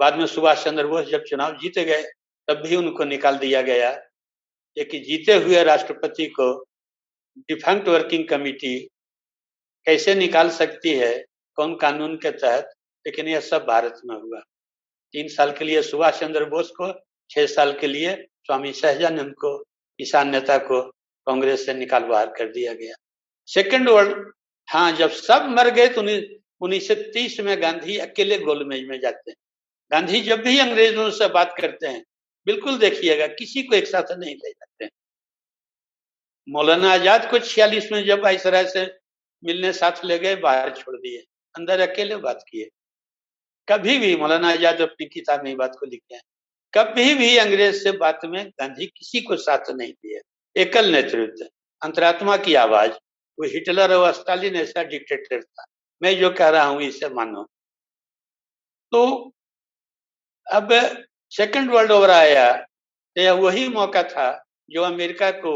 बाद 0.00 0.16
में 0.16 0.26
सुभाष 0.26 0.64
चंद्र 0.64 0.86
बोस 0.86 1.06
जब 1.06 1.24
चुनाव 1.24 1.56
जीते 1.58 1.84
गए, 1.84 2.02
तब 2.48 2.62
भी 2.66 2.76
उनको 2.76 3.04
निकाल 3.04 3.36
दिया 3.38 3.62
गया 3.62 3.90
एक 4.76 4.90
जीते 5.04 5.34
हुए 5.34 5.62
राष्ट्रपति 5.64 6.26
को 6.26 6.52
डिफेंट 7.48 7.88
वर्किंग 7.88 8.26
कमेटी 8.28 8.78
कैसे 9.86 10.14
निकाल 10.14 10.50
सकती 10.50 10.94
है, 10.94 11.24
कौन 11.58 11.74
कानून 11.74 12.16
के 12.16 12.30
तहत, 12.30 12.72
लेकिन 13.06 13.28
यह 13.28 13.40
सब 13.40 13.64
भारत 13.64 14.00
में 14.04 14.16
हुआ। 14.16 14.40
तीन 15.14 15.28
साल 15.28 15.52
के 15.52 15.64
लिए 15.64 15.82
सुभाष 15.82 16.20
चंद्र 16.20 16.44
बोस 16.44 16.70
को, 16.70 16.92
छह 17.30 17.46
साल 17.46 17.72
के 17.72 17.86
लिए 17.86 18.14
स्वामी 18.46 18.72
सहजानंद 18.72 19.34
को 19.34 19.56
किसान 19.98 20.30
नेता 20.30 20.58
को 20.58 20.80
कांग्रेस 21.26 21.66
से 21.66 21.74
निकाल 21.74 22.04
बाहर 22.04 22.26
कर 22.26 22.48
दिया 22.48 22.72
गया। 22.72 22.94
सेकंड 23.48 23.88
वर्ल्ड 23.88 24.32
हाँ 24.68 24.90
जब 24.92 25.10
सब 25.10 25.48
मर 25.48 25.68
गए 25.70 25.88
तो 25.88 26.02
उन्नीस 26.64 26.88
सौ 26.88 26.94
तीस 27.12 27.38
में 27.40 27.60
गांधी 27.62 27.96
अकेले 27.98 28.38
गोलमेज 28.38 28.86
में 28.88 28.98
जाते 29.00 29.30
हैं। 29.30 29.36
गांधी 29.90 30.20
जब 30.20 30.42
भी 30.42 30.58
अंग्रेज़ों 30.58 31.10
से 31.10 31.28
बात 31.28 31.54
करते 31.60 31.86
हैं, 31.86 32.02
बिल्कुल 32.46 32.78
देखिएगा, 32.78 33.26
किसी 33.28 33.62
को 33.62 33.74
एक 33.76 33.86
साथ 33.86 34.12
नहीं 34.18 34.34
ले 34.34 34.50
जाते। 34.50 34.88
मौलाना 36.48 36.92
आज़ाद 36.92 37.30
को 37.30 37.38
छियालीस 37.38 37.90
में 37.92 38.04
जब 38.04 38.22
वायसराय 38.22 38.64
से 38.66 38.84
मिलने 39.42 39.72
साथ 39.72 40.04
ले 40.04 40.18
गए, 40.18 40.36
बाहर 40.36 40.70
छोड़ 40.70 40.96
दिए, 40.96 41.18
अंदर 41.54 41.80
अकेले 41.80 42.16
बात 42.16 42.44
किए। 42.48 42.68
कभी 43.68 43.98
भी 43.98 44.14
मौलाना 44.16 44.48
आज़ाद 44.48 44.80
अपनी 44.80 45.06
किताब 45.06 45.44
में 45.44 45.56
बात 45.56 45.76
को 45.80 45.86
लिखे 45.86 46.14
हैं। 46.14 46.22
कभी 46.74 47.14
भी 47.14 47.36
अंग्रेज़ 47.36 47.82
से 47.82 47.92
बात 47.92 48.24
में 48.24 48.44
गांधी 48.50 48.86
किसी 48.86 49.20
को 49.20 49.36
साथ 49.36 49.70
नहीं 49.70 49.92
दिए। 49.92 50.20
एकल 50.56 50.90
नेतृत्व, 50.92 51.44
अंतरात्मा 51.82 52.36
की 52.36 52.54
आवाज़, 52.54 52.90
वो 53.38 53.46
हिटलर 53.46 53.94
और 53.94 54.12
स्टालिन 54.12 54.56
ऐसा 54.56 54.82
डिक्टेटर 54.84 55.42
था। 55.42 55.64
मैं 56.02 56.18
जो 56.18 56.30
कह 56.32 56.48
रहा 56.48 56.64
हूँ 56.64 56.82
इसे 56.82 57.08
मानो। 57.10 57.42
तो 58.92 59.32
अब 60.46 60.68
सेकंड 61.32 61.70
वर्ल्ड 61.70 61.92
ओवर 61.92 62.10
आया 62.10 62.52
तो 62.52 63.20
यह 63.20 63.32
वही 63.34 63.68
मौका 63.68 64.02
था 64.04 64.28
जो 64.70 64.82
अमेरिका 64.82 65.30
को 65.32 65.54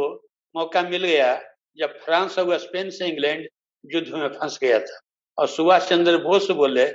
मौका 0.54 0.82
मिल 0.82 1.04
गया, 1.04 1.34
जब 1.78 1.98
फ्रांस 1.98 2.38
और 2.38 2.58
स्पेन 2.58 2.90
से 2.90 3.06
इंग्लैंड 3.06 3.46
युद्ध 3.84 4.08
में 4.08 4.28
फंस 4.30 4.58
गया 4.62 4.78
था। 4.80 4.98
और 5.38 5.48
सुभाष 5.48 5.88
चंद्र 5.88 6.16
बोस 6.18 6.50
बोले, 6.52 6.86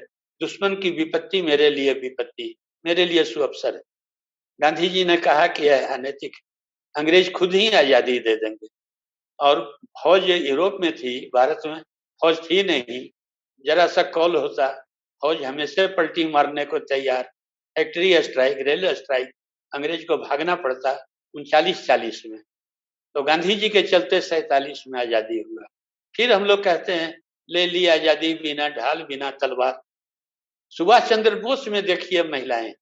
दुश्मन 0.42 0.76
की 0.76 0.90
विपत्ति 0.92 1.42
मेरे 1.42 1.70
लिए 1.70 1.94
विपत्ति, 1.94 2.56
मेरे 2.86 3.06
लिए 3.06 3.24
सुअवसर 3.24 3.76
है। 3.76 3.82
गांधी 4.60 4.90
जी 4.90 5.04
ने 5.06 5.18
कहा 5.18 5.48
कि 5.48 5.66
यह 5.66 5.94
अनैतिक 5.94 6.36
अंग्रेज़ 6.96 7.32
खुद 7.32 7.54
ही 7.54 7.70
आज़ादी 7.72 8.20
दे 8.20 8.36
देंगे। 8.36 8.68
और 9.40 9.62
फौज 10.04 10.30
यूरोप 10.30 10.78
में 10.82 10.92
थी, 10.96 11.20
भारत 11.36 11.62
में 11.66 11.82
फौज 12.22 12.40
थी 12.42 12.64
नहीं 12.64 13.10
जरा 13.66 13.88
सा 13.88 14.04
कॉल 14.12 14.36
होता, 14.36 14.68
फौज 15.24 15.44
हमेशा 15.44 15.88
पलटी 15.88 16.26
मारने 16.28 16.66
को 16.66 16.80
तैयार। 16.80 17.24
फैक्ट्री 17.76 18.14
स्ट्राइक, 18.24 18.58
रेलवे 18.58 18.94
स्ट्राइक, 18.96 19.32
अंग्रेज़ 19.74 20.06
को 20.06 20.18
भागना 20.18 20.56
पड़ता 20.56 20.92
उनचालीस 21.36 21.86
चालीस 21.88 22.22
में। 22.26 22.40
तो 23.16 23.24
गांधी 23.24 23.56
जी 23.56 23.70
के 23.70 23.82
चलते 23.82 24.22
सैतालीस 24.22 24.84
में 24.88 25.00
आज़ादी 25.00 25.40
हुआ। 25.42 25.66
फिर 26.16 26.32
हम 26.34 26.46
लोग 26.46 26.64
कहते 26.64 26.94
हैं, 26.94 27.18
ले 27.50 27.66
ली 27.66 27.86
आज़ादी 27.88 28.34
बिना 28.34 28.70
ढाल, 28.70 29.04
बिना 29.04 29.32
तलवार। 29.32 29.82
सुभाष 30.70 31.10
चंद्र 31.10 31.40
बोस 31.40 31.68
में 31.68 31.84
देखिए 31.86 32.24
महिलाएँ। 32.24 32.74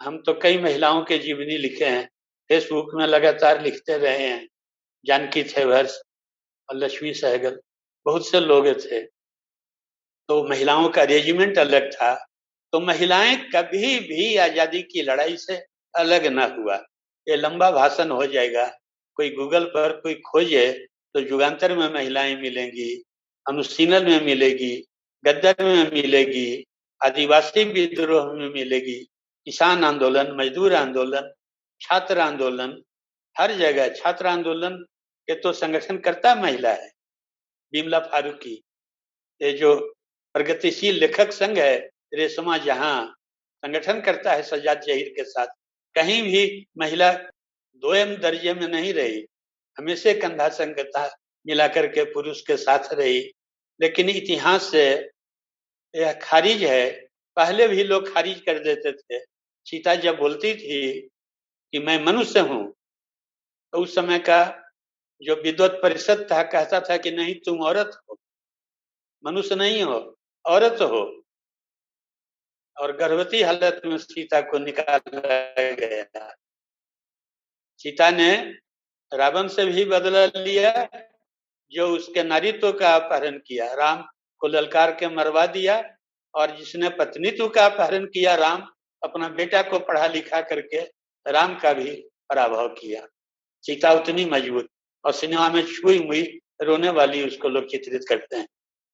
हम 0.00 0.20
तो 0.22 0.32
कई 0.34 0.58
महिलाओं 0.58 1.02
के 1.04 1.18
जीवनी 1.18 1.56
लिखे 1.58 1.84
हैं, 1.84 2.04
फेसबुक 2.50 2.94
में 2.94 3.06
लगातार 3.06 3.62
लिखते 3.62 3.96
रहे 3.98 4.26
हैं, 4.26 4.46
जानकी 5.04 5.42
थे 5.44 5.64
वर्ष 5.64 6.00
और 6.68 6.76
लक्ष्मी 6.76 7.12
सहगल। 7.14 7.60
बहुत 8.06 8.28
से 8.28 8.40
लोग 8.40 8.66
थे। 8.84 9.00
तो 10.28 10.42
महिलाओं 10.48 10.88
का 10.88 11.02
रेजिमेंट 11.02 11.58
अलग 11.58 11.90
था। 11.92 12.14
तो 12.72 12.80
महिलाएँ 12.80 13.36
कभी 13.54 13.98
भी 14.00 14.36
आज़ादी 14.36 14.82
की 14.82 15.02
लड़ाई 15.02 15.36
से 15.36 15.56
अलग 15.94 16.26
ना 16.26 16.44
हुआ। 16.58 16.76
ये 17.26 17.36
लंबा 17.36 17.70
भाषण 17.70 18.10
हो 18.10 18.26
जाएगा। 18.26 18.66
कोई 19.18 19.30
गूगल 19.30 19.64
पर 19.64 20.00
कोई 20.00 20.14
खोजे 20.26 20.86
तो 21.14 21.20
जुगांतर 21.20 21.76
में 21.76 21.88
महिलाएँ 21.92 22.36
मिलेंगी, 22.36 23.02
अनुशीलन 23.46 24.04
में 24.04 24.24
मिलेगी, 24.24 24.74
गद्दर 25.24 25.64
में 25.64 25.90
मिलेगी, 25.92 26.64
आदिवासी 27.00 27.64
विद्रोह 27.64 28.32
में 28.32 28.48
मिलेगी, 28.48 28.98
किसान 29.46 29.84
आंदोलन, 29.84 30.34
मजदूर 30.36 30.74
आंदोलन, 30.74 31.32
छात्र 31.80 32.18
आंदोलन, 32.18 32.80
हर 33.36 33.52
जगह 33.52 33.88
छात्र 33.88 34.26
आंदोलन 34.26 34.76
के 35.28 35.34
तो 35.34 35.52
संगठन 35.52 35.98
करता 35.98 36.34
महिला 36.34 36.72
है। 36.72 36.90
बिमला 37.72 37.98
फारूकी। 38.02 38.54
ये 39.40 39.52
जो 39.52 39.74
प्रगतिशील 40.34 40.98
लेखक 41.00 41.32
संघ 41.32 41.58
है 41.58 41.76
रेशमा 42.14 42.56
जहाँ 42.58 43.06
संगठन 43.62 44.00
करता 44.00 44.32
है 44.32 44.42
सजाद 44.42 44.80
जहीर 44.80 45.08
के 45.08 45.24
साथ। 45.24 45.46
कहीं 45.96 46.22
भी 46.22 46.66
महिला 46.78 47.12
दोयम 47.82 48.14
दर्जे 48.16 48.54
में 48.54 48.66
नहीं 48.68 48.92
रही, 48.94 49.24
हमेशा 49.78 50.12
कंधा 50.20 50.48
संगता 50.48 51.06
मिलाकर 51.46 51.86
के 51.86 52.04
पुरुष 52.04 52.40
के 52.40 52.56
साथ 52.56 52.92
रही। 52.94 53.20
लेकिन 53.80 54.08
इतिहास 54.10 54.70
से 54.70 54.84
यह 55.94 56.12
खारिज 56.22 56.62
है, 56.62 56.90
पहले 57.36 57.68
भी 57.68 57.84
लोग 57.84 58.12
खारिज 58.14 58.40
कर 58.40 58.58
देते 58.58 58.92
थे। 58.92 59.18
सीता 59.66 59.94
जब 59.94 60.16
बोलती 60.16 60.54
थी 60.54 61.00
कि 61.00 61.78
मैं 61.78 62.02
मनुष्य 62.04 62.40
हूँ 62.40 62.64
तो 63.72 63.78
उस 63.78 63.94
समय 63.94 64.18
का 64.18 64.42
जो 65.22 65.34
विद्वत 65.34 65.80
परिषद 65.82 66.28
था, 66.32 66.42
कहता 66.42 66.80
था 66.80 66.96
कि 66.96 67.10
नहीं, 67.10 67.34
तुम 67.34 67.62
औरत 67.62 68.00
हो। 68.08 68.18
मनुष्य 69.26 69.54
नहीं 69.54 69.82
हो, 69.82 70.18
औरत 70.46 70.80
हो। 70.80 71.22
और 72.76 72.96
गर्भवती 72.96 73.42
हालत 73.42 73.82
में 73.84 73.98
सीता 73.98 74.40
को 74.40 74.58
निकाला 74.58 75.00
गया। 75.58 76.34
सीता 77.78 78.10
ने 78.10 78.36
रावण 79.14 79.48
से 79.48 79.64
भी 79.64 79.84
बदला 79.84 80.26
लिया, 80.26 80.88
जो 81.70 81.88
उसके 81.88 82.22
नारीत्व 82.22 82.72
का 82.72 82.96
अपहरण 82.96 83.38
किया। 83.38 83.74
राम 83.74 84.08
को 84.38 84.48
ललकार 84.48 84.94
के 84.94 85.08
मरवा 85.08 85.46
दिया, 85.46 85.96
और 86.34 86.56
जिसने 86.56 86.88
पत्नीत्व 86.88 87.48
का 87.48 87.66
अपहरण 87.66 88.06
किया, 88.06 88.34
राम 88.34 88.72
अपना 89.02 89.28
बेटा 89.28 89.62
को 89.62 89.78
पढ़ा 89.78 90.06
लिखा 90.06 90.40
करके 90.40 90.80
राम 91.30 91.58
का 91.58 91.72
भी 91.72 91.90
पराभव 92.30 92.68
किया। 92.68 93.06
सीता 93.62 93.92
उतनी 93.92 94.24
मज़बूत 94.24 94.68
और 95.04 95.12
सिनेमा 95.12 95.48
में 95.50 95.62
छुई 95.64 95.98
मुई 96.00 96.22
रोने 96.62 96.90
वाली 96.90 97.22
उसको 97.26 97.48
लोग 97.48 97.66
चित्रित 97.66 98.04
करते 98.08 98.36
हैं। 98.36 98.46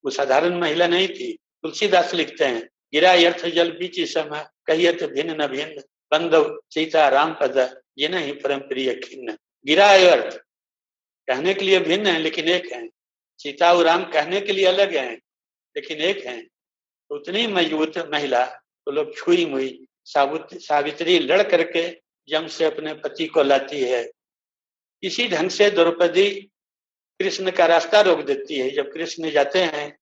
वो 0.04 0.10
साधारण 0.10 0.58
महिला 0.58 0.86
नहीं 0.86 1.08
थी। 1.08 1.32
तुलसीदास 1.64 2.14
लिखते 2.14 2.44
हैं 2.44 2.68
गिरा 2.92 3.12
अर्थ 3.12 3.46
जल 3.48 3.70
बीच 3.72 4.00
समय 4.08 4.46
कहियत 4.66 5.02
भिन्न 5.04 5.40
न 5.40 5.46
भिन्न, 5.46 5.82
बंधव 6.12 6.58
सीता 6.70 7.08
राम 7.08 7.32
पद, 7.32 7.82
ये 7.98 8.08
नहीं 8.08 8.32
परम 8.34 8.58
प्रिय 8.68 8.94
खिन्न। 8.96 9.36
गिरा 9.66 9.88
अर्थ 10.10 10.36
कहने 11.28 11.54
के 11.54 11.64
लिए 11.64 11.78
भिन्न 11.80 12.06
है, 12.06 12.18
लेकिन 12.18 12.48
एक 12.48 12.72
है। 12.72 12.88
सीता 13.40 13.72
और 13.72 13.84
राम 13.84 14.04
कहने 14.04 14.40
के 14.40 14.52
लिए 14.52 14.66
अलग 14.66 14.94
है, 14.96 15.12
लेकिन 15.12 15.98
एक 16.00 16.24
है। 16.26 16.42
उतनी 17.10 17.46
मज़बूत 17.46 17.98
महिला 18.12 18.44
तो 18.44 18.90
लोग 18.90 19.16
छुई 19.16 19.44
मुई 19.46 19.86
सावित्री 20.06 21.18
लड़ 21.18 21.42
करके 21.42 21.88
जम 22.28 22.46
से 22.48 22.64
अपने 22.64 22.94
पति 22.94 23.26
को 23.26 23.42
लाती 23.42 23.80
है। 23.82 24.02
इसी 25.02 25.28
ढंग 25.28 25.50
से 25.50 25.70
द्रौपदी 25.70 26.50
कृष्ण 27.20 27.50
का 27.50 27.66
रास्ता 27.66 28.00
रोक 28.00 28.20
देती 28.20 28.58
है। 28.58 28.70
जब 28.70 28.92
कृष्ण 28.92 29.30
जाते 29.30 29.58
हैं, 29.58 29.98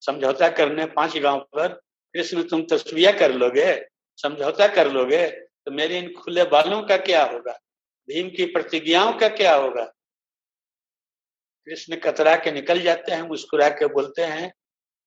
समझौता 0.00 0.48
करने 0.48 0.86
पाँच 0.86 1.16
गाँव 1.16 1.40
पर, 1.40 1.68
कृष्ण, 2.14 2.42
तुम 2.42 2.62
तस्वीर 2.62 3.18
कर 3.18 3.34
लोगे? 3.34 3.84
समझौता 4.16 4.68
कर 4.68 4.92
लोगे? 4.92 5.28
तो 5.28 5.70
मेरे 5.70 5.98
इन 5.98 6.12
खुले 6.12 6.44
बालों 6.44 6.82
का 6.82 6.96
क्या 6.96 7.24
होगा? 7.24 7.52
भीम 8.08 8.30
की 8.30 8.44
प्रतिज्ञाओं 8.44 9.12
का 9.12 9.28
क्या 9.28 9.54
होगा? 9.54 9.84
कृष्ण 11.66 11.96
कतरा 11.96 12.36
के 12.36 12.52
निकल 12.52 12.80
जाते 12.80 13.12
हैं, 13.12 13.22
मुस्कुरा 13.22 13.68
के 13.68 13.86
बोलते 13.86 14.22
हैं, 14.22 14.54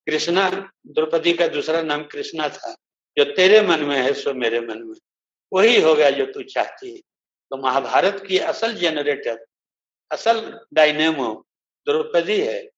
कृष्णा, 0.05 0.49
द्रौपदी 0.87 1.33
का 1.33 1.47
दूसरा 1.47 1.81
नाम 1.81 2.03
कृष्णा 2.03 2.49
था। 2.49 2.75
जो 3.17 3.23
तेरे 3.23 3.61
मन 3.61 3.79
में 3.79 3.97
है, 3.97 4.13
सो 4.13 4.33
मेरे 4.33 4.59
मन 4.59 4.77
में। 4.77 4.95
वही 5.53 5.81
होगा 5.81 6.09
जो 6.09 6.25
तू 6.25 6.43
चाहती 6.43 6.95
है। 6.95 7.01
तो 7.53 7.57
महाभारत 7.57 8.23
की 8.27 8.37
असल 8.37 8.73
जनरेटर 8.73 9.45
असल 10.11 10.59
डायनेमो 10.73 11.45
द्रौपदी 11.87 12.39
है। 12.41 12.69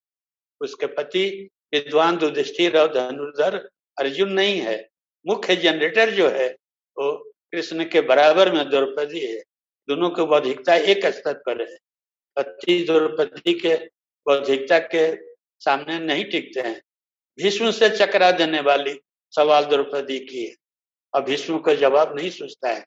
उसके 0.62 0.88
पति 0.88 1.50
विद्वान 1.74 2.20
युधिष्ठिर 2.24 2.78
और 2.78 2.94
धनुर्धर 2.94 3.56
अर्जुन 4.00 4.32
नहीं 4.34 4.60
है। 4.60 4.90
मुख्य 5.28 5.56
जनरेटर 5.56 6.10
जो 6.10 6.30
है, 6.30 6.50
वो 6.98 7.32
कृष्ण 7.52 7.86
के 7.86 8.02
बराबर 8.02 8.52
में 8.52 8.70
द्रौपदी 8.70 9.20
है। 9.20 9.40
दोनों 9.88 10.10
की 10.10 10.26
बौद्धिकता 10.26 10.76
एक 10.76 11.06
स्तर 11.06 11.34
पर 11.34 11.62
है। 11.62 11.78
पति 12.36 12.84
द्रौपदी 12.84 13.54
के 13.54 13.76
बौद्धिकता 14.26 14.80
के 14.80 15.16
सामने 15.60 16.00
नहीं 16.00 16.26
टिकते 16.26 16.60
हैं। 16.60 16.82
भीष्म 17.38 17.72
से 17.72 17.90
चकरा 17.90 18.32
देने 18.32 18.60
वाली 18.60 19.00
सवाल 19.32 19.66
द्रौपदी 19.66 20.20
की 20.20 20.46
है 20.46 20.56
और 21.14 21.24
भीष्म 21.24 21.60
का 21.60 21.76
जवाब 21.76 22.16
नहीं 22.16 22.30
सोचता 22.30 22.70
है। 22.70 22.86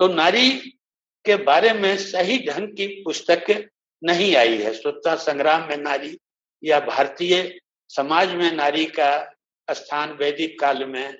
तो 0.00 0.08
नारी 0.08 0.74
के 1.24 1.36
बारे 1.36 1.72
में 1.72 1.96
सही 1.96 2.38
ढंग 2.46 2.68
की 2.68 2.86
पुस्तक 2.86 3.68
नहीं 4.04 4.36
आई 4.36 4.58
है। 4.58 4.72
स्वतंत्रता 4.72 5.14
संग्राम 5.14 5.68
में 5.68 5.76
नारी 5.76 6.18
या 6.64 6.80
भारतीय 6.80 7.58
समाज 7.88 8.34
में 8.34 8.52
नारी 8.52 8.84
का 8.84 9.34
स्थान 9.70 10.12
वैदिक 10.12 10.60
काल 10.60 10.84
में, 10.84 11.18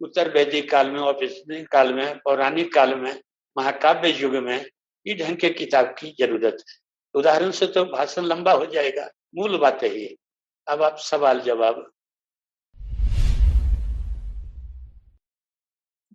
उत्तर 0.00 0.30
वैदिक 0.34 0.70
काल 0.70 0.90
में, 0.90 1.00
और 1.00 1.18
काल 1.72 1.94
में, 1.94 2.18
पौराणिक 2.18 2.74
काल 2.74 2.94
में, 2.94 3.20
महाकाव्य 3.56 4.08
युग 4.10 4.34
में 4.34 4.66
ये 5.06 5.14
ढंग 5.14 5.36
के 5.36 5.50
किताब 5.50 5.86
की 5.98 6.16
ज़रूरत 6.18 6.56
है। 6.68 6.74
उदाहरण 7.14 7.50
से 7.50 7.66
तो 7.66 7.84
भाषण 7.84 8.22
लंबा 8.22 8.52
हो 8.52 8.66
जाएगा। 8.66 9.10
मूल 9.36 9.58
बात 9.58 9.82
है 9.84 10.06
अब 10.68 10.82
आप 10.82 10.96
सवाल 10.98 11.40
जवाब। 11.40 11.90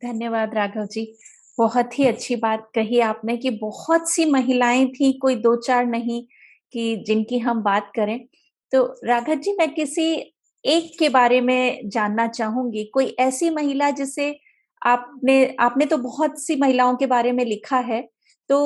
धन्यवाद 0.02 0.56
राघव 0.56 0.86
जी। 0.86 1.18
बहुत 1.60 1.98
ही 2.00 2.06
अच्छी 2.08 2.36
बात 2.38 2.70
कही 2.76 3.00
आपने 3.02 3.36
कि 3.38 3.50
बहुत 3.54 4.10
सी 4.12 4.26
महिलाएँ 4.28 4.86
थी, 4.90 5.12
कोई 5.14 5.36
दो 5.38 5.56
चार 5.58 5.86
नहीं 5.88 6.24
कि 6.74 6.96
जिनकी 7.08 7.40
हम 7.40 7.62
बात 7.64 7.92
करें। 7.96 8.20
तो 8.72 8.84
राघव 9.06 9.36
जी, 9.36 9.56
मैं 9.60 9.74
किसी 9.74 10.12
एक 10.66 10.92
के 11.00 11.10
बारे 11.10 11.40
में 11.42 11.90
जानना 11.90 12.28
चाहूँगी। 12.30 12.84
कोई 12.94 13.06
ऐसी 13.20 13.50
महिला 13.52 13.90
जिसे 13.92 14.32
आपने 14.82 15.36
आपने 15.62 15.86
तो 15.86 15.98
बहुत 16.00 16.40
सी 16.44 16.56
महिलाओं 16.58 16.96
के 16.98 17.06
बारे 17.08 17.32
में 17.32 17.44
लिखा 17.46 17.78
है 17.82 18.02
तो 18.50 18.60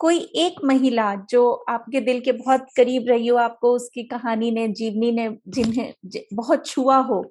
कोई 0.00 0.18
एक 0.38 0.60
महिला 0.64 1.14
जो 1.30 1.50
आपके 1.68 2.00
दिल 2.00 2.20
के 2.20 2.32
बहुत 2.34 2.66
करीब 2.76 3.08
रही 3.08 3.26
हो, 3.26 3.36
आपको 3.38 3.74
उसकी 3.76 4.02
कहानी 4.04 4.50
ने, 4.50 4.66
जीवनी 4.70 5.10
ने, 5.12 5.28
जिन्हें 5.48 5.92
बहुत 6.34 6.66
छुआ 6.66 6.96
हो, 7.02 7.22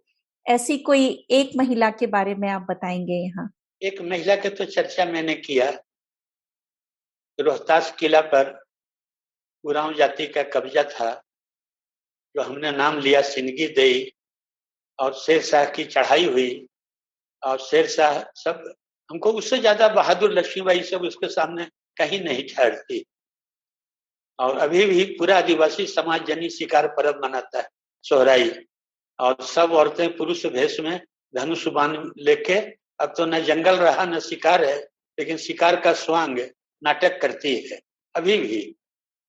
ऐसी 0.46 0.78
कोई 0.80 1.06
एक 1.32 1.52
महिला 1.58 1.90
के 1.92 2.08
बारे 2.10 2.36
में 2.36 2.50
आप 2.50 2.66
बताएँगे 2.70 3.24
यहाँ? 3.24 3.50
एक 3.82 4.02
महिला 4.02 4.36
के 4.36 4.50
तो 4.50 4.66
चर्चा 4.66 5.06
मैंने 5.06 5.34
किया, 5.36 5.70
रोहतास 7.40 7.92
किला 8.00 8.22
पर 8.24 8.58
उराव 9.66 9.94
जाति 9.94 10.26
का 10.28 10.44
कब्जा 10.46 10.84
था, 10.84 11.12
जो 12.36 12.42
हमने 12.42 12.72
नाम 12.72 12.98
लिया 13.00 13.22
सिंदगी 13.22 13.68
दे 13.68 14.12
और 15.00 15.14
शेर 15.16 15.42
शाह 15.42 15.66
की 15.66 15.84
चढ़ाई 15.86 16.26
हुई, 16.26 16.68
और 17.44 17.60
शेर 17.60 17.88
शाह 17.88 18.20
सब, 18.36 18.74
हमको 19.10 19.32
उससे 19.32 19.58
ज़्यादा 19.58 19.88
बहादुर 19.90 20.34
लक्ष्मीबाई 20.34 20.82
सब 20.84 21.02
उसके 21.02 21.28
सामने 21.30 21.66
कहीं 21.98 22.20
नहीं 22.24 22.44
ठहरती। 22.48 23.04
और 24.40 24.58
अभी 24.58 24.86
भी 24.86 25.04
पूरा 25.18 25.38
आदिवासी 25.38 25.86
समाज 25.88 26.26
जनी 26.26 26.50
शिकार 26.50 26.88
पर्व 26.98 27.20
मनाता 27.24 27.60
है 27.60 27.68
सोहराई 28.06 28.52
और 29.20 29.42
सब 29.46 29.72
औरतें 29.74 30.16
पुरुष 30.18 30.46
भेष 30.48 30.80
में 30.80 31.00
धनुष 31.34 31.68
बाण 31.70 31.98
लेके 32.18 32.60
अब 33.00 33.14
तो 33.18 33.26
न 33.26 33.40
जंगल 33.40 33.76
रहा, 33.76 34.06
न 34.06 34.20
शिकार 34.20 34.64
है, 34.66 34.78
लेकिन 35.18 35.38
शिकार 35.38 35.80
का 35.82 35.94
स्वांग 35.94 36.40
नाटक 36.82 37.20
करती 37.22 37.56
है, 37.62 37.80
अभी 38.16 38.38
भी। 38.38 38.62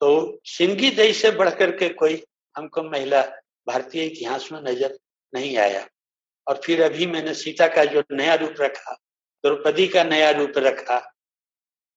तो 0.00 0.40
सिंगी 0.46 0.90
दई 0.90 1.12
से 1.12 1.30
बढ़ 1.30 1.50
करके 1.50 1.88
कोई 1.90 2.22
हमको 2.56 2.82
महिला 2.82 3.22
भारतीय 3.66 4.04
इतिहास 4.04 4.48
में 4.52 4.60
नज़र 4.62 4.98
नहीं 5.32 5.56
आया। 5.58 5.86
और 6.46 6.60
फिर 6.64 6.82
अभी 6.82 7.06
मैंने 7.06 7.34
सीता 7.34 7.66
का 7.68 7.84
जो 7.84 8.02
नया 8.12 8.34
रूप 8.34 8.54
रखा, 8.60 8.92
द्रौपदी 9.44 9.86
का 9.88 10.04
नया 10.04 10.30
रूप 10.30 10.58
रखा 10.58 11.02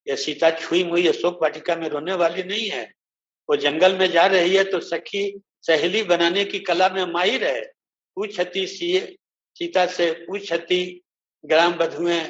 यह 0.08 0.16
सीता 0.16 0.50
छुई 0.52 0.84
मुई 0.84 1.08
अशोक 1.08 1.42
वाटिका 1.42 1.76
में 1.76 1.88
रोने 1.90 2.14
वाली 2.14 2.44
नहीं 2.44 2.70
है। 2.70 2.84
वो 3.50 3.56
जंगल 3.56 3.96
में 3.98 4.08
जा 4.12 4.26
रही 4.26 4.56
है 4.56 4.64
तो 4.64 4.80
सखी 4.80 5.42
सहेली 5.62 6.04
बनाने 6.04 6.44
की 6.46 6.60
कला 6.60 6.90
में 6.90 7.06
माहिर 7.06 7.44
है। 7.44 7.62
पूछती 8.18 8.66
सीता 8.68 9.86
से 9.86 10.12
पूछती 10.28 11.03
ग्राम 11.46 11.74
बधुए 11.74 12.22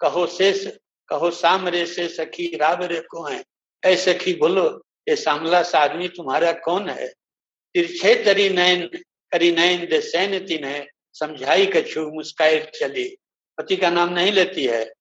कहो 0.00 0.26
शेष, 0.26 0.66
कहो 1.08 1.30
साम 1.30 1.68
रे 1.68 1.86
से 1.86 2.08
सखी, 2.08 2.56
राब 2.56 2.82
रे 2.82 3.00
को 3.00 3.24
है? 3.24 3.44
ऐ 3.84 3.96
सखी 3.96 4.34
बोलो, 4.34 4.82
ये 5.08 5.16
सामला 5.16 5.62
सा 5.62 5.86
तुम्हारा 6.06 6.52
कौन 6.52 6.90
है? 6.90 7.08
तिरछे 7.74 8.24
तरी 8.24 8.48
नयन, 8.48 8.86
करी 9.32 9.52
नयन 9.52 9.86
दे 9.86 10.00
सैन 10.00 10.46
तीन 10.46 10.64
है। 10.64 10.88
समझाई 11.12 11.66
कछु 11.66 12.00
मुस्काई 12.00 12.60
चली। 12.60 13.16
पति 13.58 13.76
का 13.76 13.90
नाम 13.90 14.08
नहीं 14.08 14.32
लेती 14.32 14.64
है। 14.64 14.92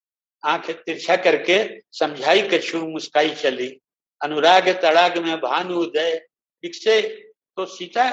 आँख 0.46 0.72
तिरछा 0.72 1.16
करके 1.16 1.82
समझाई 1.92 2.42
कछु, 2.42 2.78
मुस्काई 2.78 3.30
चली। 3.30 3.80
अनुराग 4.22 4.70
तड़ाग 4.70 5.18
में 5.18 5.38
भानु 5.38 5.76
उदय। 5.76 6.28
विकसे 6.64 7.02
तो 7.56 7.66
सीता, 7.66 8.10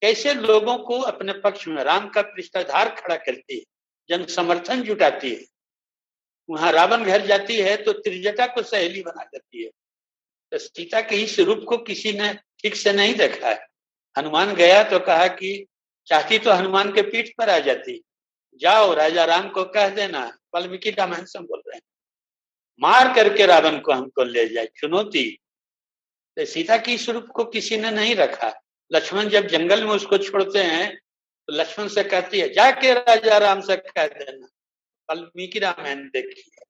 कैसे 0.00 0.34
लोगों 0.34 0.78
को 0.78 1.00
अपने 1.00 1.32
पक्ष 1.32 1.68
में 1.68 1.84
राम 1.84 2.08
का 2.08 2.22
पृष्ठाधार 2.22 2.88
खड़ा 2.88 3.16
करती 3.16 3.56
है? 3.56 3.62
जन 4.10 4.24
समर्थन 4.24 4.82
जुटाती 4.82 5.30
है। 5.30 5.44
वहाँ 6.48 6.72
रावण 6.72 7.04
घर 7.04 7.26
जाती 7.26 7.56
है 7.56 7.76
तो 7.76 7.92
त्रिजटा 7.92 8.46
को 8.46 8.62
सहेली 8.62 9.02
बना 9.02 9.24
देती 9.24 9.62
है। 9.64 9.70
तो 10.52 10.58
सीता 10.58 11.00
के 11.00 11.16
इस 11.16 11.38
रूप 11.40 11.64
को 11.68 11.78
किसी 11.78 12.12
ने 12.12 12.32
ठीक 12.34 12.76
से 12.76 12.92
नहीं 12.92 13.14
देखा 13.14 13.48
है। 13.48 13.66
हनुमान 14.16 14.54
गया 14.54 14.82
तो 14.82 14.98
कहा 14.98 15.26
कि 15.28 15.66
चाहती 16.06 16.38
तो 16.38 16.52
हनुमान 16.52 16.92
के 16.92 17.02
पीठ 17.02 17.28
पर 17.38 17.50
आ 17.50 17.58
जाती। 17.58 18.02
जाओ, 18.60 18.94
राजा 18.94 19.24
राम 19.24 19.48
को 19.48 19.64
कह 19.64 19.88
देना, 19.88 20.38
वाल्मीकि 20.54 20.90
रामायण 20.90 21.24
से 21.24 21.38
बोल 21.38 21.58
रहे 21.58 21.76
हैं। 21.76 21.82
मार 22.80 23.14
करके 23.14 23.46
रावण 23.46 23.78
को 23.78 23.92
हमको 23.92 24.24
ले 24.24 24.48
जाए, 24.48 24.68
चुनौती। 24.76 25.38
तो 26.36 26.44
सीता 26.44 26.76
की 26.76 26.98
स्वरूप 26.98 27.26
को 27.26 27.44
किसी 27.44 27.76
ने 27.76 27.90
नहीं 27.90 28.14
रखा। 28.16 28.52
लक्ष्मण 28.92 29.28
जब 29.28 29.46
जंगल 29.46 29.84
में 29.84 29.90
उसको 29.90 30.18
छोड़ते 30.18 30.58
हैं 30.58 30.98
तो 31.48 31.54
लक्ष्मण 31.54 31.88
से 31.88 32.02
कहती 32.04 32.40
है, 32.40 32.52
जाके 32.52 32.92
राजा 32.94 33.38
राम 33.38 33.60
से 33.60 33.76
कह 33.76 34.06
देना। 34.06 34.46
वाल्मीकि 35.10 35.58
रामायण 35.58 36.08
देखिए। 36.08 36.64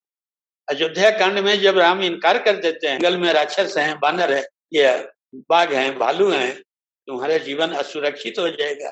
अयोध्या 0.69 1.11
कांड 1.11 1.39
में 1.39 1.61
जब 1.61 1.79
राम 1.79 2.03
इनकार 2.03 2.43
कर 2.43 2.57
देते 2.57 2.87
हैं, 2.87 2.99
जंगल 2.99 3.17
में 3.17 3.33
राक्षस 3.33 3.75
हैं, 3.79 3.99
बानर 4.01 4.33
है, 4.33 4.47
ये 4.73 5.09
बाघ 5.35 5.73
हैं, 5.75 5.99
भालू 5.99 6.31
हैं, 6.31 6.63
तुम्हारा 7.09 7.39
जीवन 7.39 7.73
असुरक्षित 7.73 8.39
हो 8.39 8.49
जाएगा। 8.49 8.91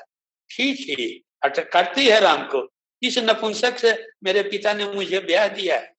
ठीक 0.49 0.77
ही 0.79 1.23
करती 1.45 2.05
है 2.07 2.19
राम 2.19 2.43
को। 2.43 2.67
इस 3.03 3.17
नपुंसक 3.17 3.77
से 3.77 4.07
मेरे 4.23 4.43
पिता 4.43 4.73
ने 4.73 4.85
मुझे 4.85 5.19
ब्याह 5.19 5.47
दिया 5.47 5.75
है। 5.75 5.93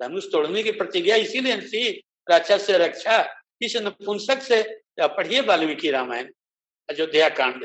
धनुष 0.00 0.24
तोड़ने 0.32 0.62
की 0.62 0.72
प्रतिज्ञा 0.72 1.16
इसीलिए 1.16 1.60
थी 1.60 2.02
राक्षस 2.30 2.66
से 2.66 2.78
रक्षा। 2.78 3.42
इस 3.62 3.76
नपुंसक 3.76 4.42
से 4.42 4.62
पढ़िए 5.00 5.40
वाल्मीकि 5.40 5.90
रामायण, 5.90 6.26
अयोध्या 6.88 7.28
कांड। 7.28 7.64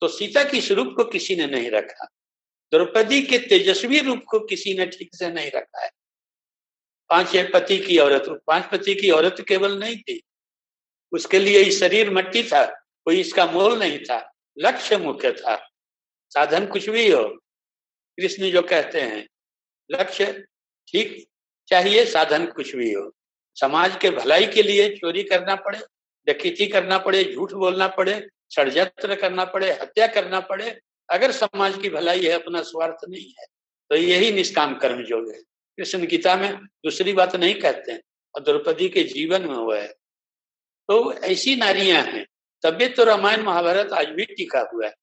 तो 0.00 0.08
सीता 0.08 0.44
की 0.44 0.60
स्वरूप 0.60 0.92
को 0.96 1.04
किसी 1.04 1.36
ने 1.36 1.46
नहीं 1.46 1.70
रखा। 1.70 2.04
द्रौपदी 2.72 3.22
के 3.22 3.38
तेजस्वी 3.38 4.00
रूप 4.00 4.24
को 4.28 4.40
किसी 4.40 4.74
ने 4.74 4.86
ठीक 4.86 5.14
से 5.14 5.30
नहीं 5.30 5.50
रखा 5.50 5.84
है। 5.84 5.90
पाँच 7.10 7.36
पति 7.54 7.78
की 7.78 7.98
औरत, 7.98 8.24
पाँच 8.46 8.64
पति 8.64 8.94
की 8.94 9.10
औरत 9.10 9.44
केवल 9.48 9.78
नहीं 9.78 9.96
थी। 9.96 10.20
उसके 11.12 11.38
लिए 11.38 11.70
शरीर 11.70 12.10
मट्टी 12.10 12.42
था, 12.42 12.64
कोई 13.06 13.20
इसका 13.20 13.46
मोल 13.46 13.78
नहीं 13.78 13.98
था, 13.98 14.18
लक्ष्य 14.58 14.96
मुख्य 14.96 15.32
था। 15.32 15.56
साधन 16.30 16.66
कुछ 16.66 16.88
भी 16.88 17.10
हो, 17.10 17.24
कृष्ण 18.18 18.50
जो 18.50 18.62
कहते 18.62 19.00
हैं, 19.00 19.26
लक्ष्य 19.90 20.32
ठीक 20.88 21.26
चाहिए, 21.68 22.04
साधन 22.04 22.46
कुछ 22.46 22.74
भी 22.76 22.92
हो। 22.92 23.10
समाज 23.56 23.96
के 23.96 24.10
भलाई 24.10 24.46
के 24.46 24.62
लिए 24.62 24.88
चोरी 24.96 25.22
करना 25.22 25.54
पड़े, 25.56 25.78
डकैती 26.26 26.66
करना 26.66 26.98
पड़े, 26.98 27.24
झूठ 27.24 27.52
बोलना 27.52 27.88
पड़े 27.88 28.28
षडयंत्र 28.50 29.14
करना 29.16 29.44
पड़े, 29.46 29.70
हत्या 29.72 30.06
करना 30.08 30.40
पड़े, 30.42 30.78
अगर 31.08 31.32
समाज 31.32 31.78
की 31.82 31.88
भलाई 31.90 32.24
है, 32.24 32.32
अपना 32.32 32.62
स्वार्थ 32.64 33.08
नहीं 33.08 33.30
है 33.30 33.46
तो 33.90 33.96
यही 33.96 34.30
निष्काम 34.32 34.74
कर्म 34.76 35.00
योग 35.02 35.30
है। 35.30 35.40
कृष्ण 35.78 36.06
गीता 36.06 36.34
में 36.36 36.54
दूसरी 36.54 37.12
बात 37.12 37.36
नहीं 37.36 37.54
कहते 37.56 37.92
हैं, 37.92 38.00
और 38.34 38.42
द्रौपदी 38.42 38.88
के 38.88 39.02
जीवन 39.04 39.42
में 39.42 39.54
हुआ 39.54 39.78
है। 39.78 39.88
तो 40.88 41.12
ऐसी 41.14 41.54
नारियाँ 41.56 42.02
हैं, 42.04 42.24
तभी 42.64 42.88
तो 42.88 43.04
रामायण 43.04 43.42
महाभारत 43.42 43.92
आज 43.94 44.06
भी 44.10 44.24
टिका 44.26 44.60
हुआ 44.72 44.86
है। 44.86 44.94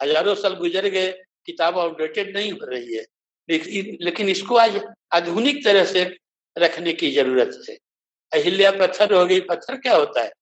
हज़ारों 0.00 0.34
साल 0.36 0.54
गुजर 0.56 0.88
गए, 0.88 1.10
किताब 1.46 1.78
आउटडेटेड 1.78 2.36
नहीं 2.36 2.52
हो 2.52 2.66
रही 2.66 2.94
है 2.94 3.04
लेकिन 3.48 4.28
इसको 4.28 4.56
आज 4.56 4.80
आधुनिक 5.12 5.64
तरह 5.64 5.84
से 5.84 6.02
रखने 6.56 6.92
की 6.92 7.10
ज़रूरत 7.12 7.64
है। 7.68 7.76
अहिल्या 8.32 8.70
पत्थर 8.72 9.14
हो 9.14 9.24
गई, 9.26 9.40
पत्थर 9.42 9.76
क्या 9.76 9.94
होता 9.94 10.22
है? 10.22 10.32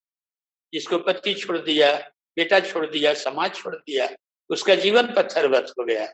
जिसको 0.72 0.98
पति 1.00 1.34
छोड़ 1.34 1.58
दिया 1.58 1.92
बेटा 2.36 2.60
छोड़ 2.60 2.86
दिया, 2.86 3.12
समाज 3.14 3.54
छोड़ 3.54 3.74
दिया, 3.74 4.08
उसका 4.50 4.74
जीवन 4.76 5.06
पत्थर 5.06 5.16
पत्थरवत 5.16 5.72
हो 5.78 5.84
गया। 5.84 6.06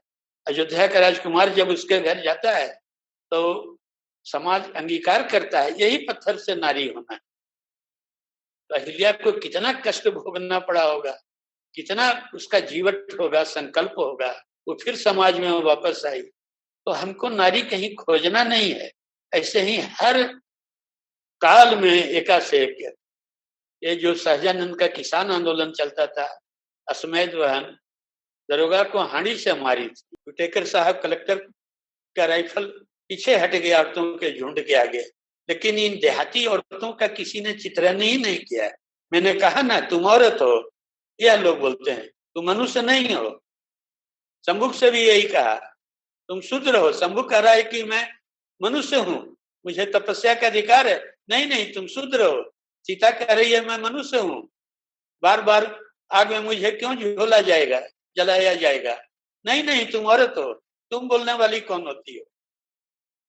अयोध्या 0.46 0.86
का 0.86 1.00
राजकुमार 1.00 1.54
जब 1.54 1.68
उसके 1.68 1.98
घर 2.00 2.22
जाता 2.22 2.50
है 2.52 2.68
तो 3.32 3.78
समाज 4.26 4.70
अंगीकार 4.72 5.26
करता 5.28 5.60
है, 5.60 5.70
यही 5.80 5.98
पत्थर 5.98 6.36
से 6.38 6.54
नारी 6.54 6.86
होना 6.88 7.14
है। 7.14 7.18
तो 8.70 8.74
अहिल्या 8.74 9.12
को 9.14 9.32
कितना 9.34 9.72
कष्ट 9.80 10.08
भोगना 10.08 10.58
पड़ा 10.60 10.82
होगा, 10.82 11.12
कितना 11.74 12.30
उसका 12.34 12.60
जीवट 12.62 13.16
होगा, 13.20 13.42
संकल्प 13.44 13.94
होगा, 13.98 14.30
वो 14.68 14.76
फिर 14.82 14.96
समाज 14.96 15.38
में 15.40 15.50
वापस 15.50 16.02
आई। 16.06 16.22
तो 16.22 16.92
हमको 16.92 17.28
नारी 17.28 17.62
कहीं 17.64 17.94
खोजना 17.96 18.42
नहीं 18.44 18.72
है, 18.72 18.90
ऐसे 19.32 19.60
ही 19.60 19.76
हर 20.00 20.22
काल 21.42 21.76
में 21.76 21.92
एका 21.92 22.38
से 22.40 22.62
एक 22.62 22.76
ये 23.82 23.94
जो 23.96 24.14
सहजानंद 24.16 24.78
का 24.78 24.86
किसान 24.88 25.30
आंदोलन 25.30 25.72
चलता 25.72 26.06
था 26.08 26.26
असमैद 26.88 27.34
वहन 27.34 27.76
दरोगा 28.48 28.82
को 28.84 29.02
हाड़ी 29.04 29.36
से 29.36 29.52
मारी 29.54 29.86
थी 29.88 30.16
कुटेकर 30.24 30.64
साहब 30.66 31.00
कलेक्टर 31.02 31.38
का 32.16 32.24
राइफल 32.26 32.64
पीछे 33.10 33.36
हट 33.36 33.54
गया 33.56 33.78
औरतों 33.78 34.04
के 34.18 34.38
झुंड 34.38 34.60
के 34.66 34.74
आगे 34.76 35.04
लेकिन 35.48 35.78
इन 35.78 35.98
देहाती 36.00 36.44
औरतों 36.46 36.92
का 36.92 37.06
किसी 37.14 37.40
ने 37.40 37.52
चित्रण 37.54 38.00
ही 38.00 38.16
नहीं 38.18 38.38
किया 38.40 38.70
मैंने 39.12 39.34
कहा 39.34 39.62
ना 39.62 39.80
तुम 39.88 40.06
औरत 40.06 40.42
हो 40.42 40.54
यह 41.20 41.40
लोग 41.40 41.58
बोलते 41.60 41.90
हैं 41.90 42.06
तुम 42.06 42.46
मनुष्य 42.46 42.82
नहीं 42.82 43.14
हो 43.14 43.30
शंभुक 44.44 44.74
से 44.74 44.90
भी 44.90 45.00
यही 45.00 45.22
कहा 45.28 45.54
तुम 46.28 46.40
शुद्र 46.42 46.76
हो 46.76 46.92
शंभु 46.94 47.22
कह 47.22 47.38
रहा 47.38 47.52
है 47.52 47.62
कि 47.64 47.82
मैं 47.84 48.06
मनुष्य 48.60 48.96
हूँ 49.00 49.20
मुझे 49.64 49.84
तपस्या 49.94 50.34
का 50.34 50.46
अधिकार 50.46 50.88
है 50.88 50.98
नहीं 51.30 51.46
नहीं 51.46 51.72
तुम 51.72 51.86
शुद्र 51.88 52.24
हो 52.24 52.42
सीता 52.86 53.10
कह 53.10 53.32
रही 53.34 53.52
है, 53.52 53.66
मैं 53.66 53.78
मनुष्य 53.78 54.18
हूँ। 54.18 54.48
बार 55.22 55.40
बार 55.40 55.80
आग 56.12 56.30
में 56.30 56.40
मुझे 56.40 56.70
क्यों 56.70 56.94
झोला 56.94 57.40
जाएगा, 57.40 57.80
जलाया 58.16 58.54
जाएगा? 58.54 59.02
नहीं 59.46 59.64
नहीं, 59.64 59.86
तुम 59.86 60.06
औरत 60.06 60.34
हो। 60.38 60.62
तुम 60.90 61.08
बोलने 61.08 61.32
वाली 61.32 61.60
कौन 61.60 61.86
होती 61.86 62.18
हो? 62.18 62.24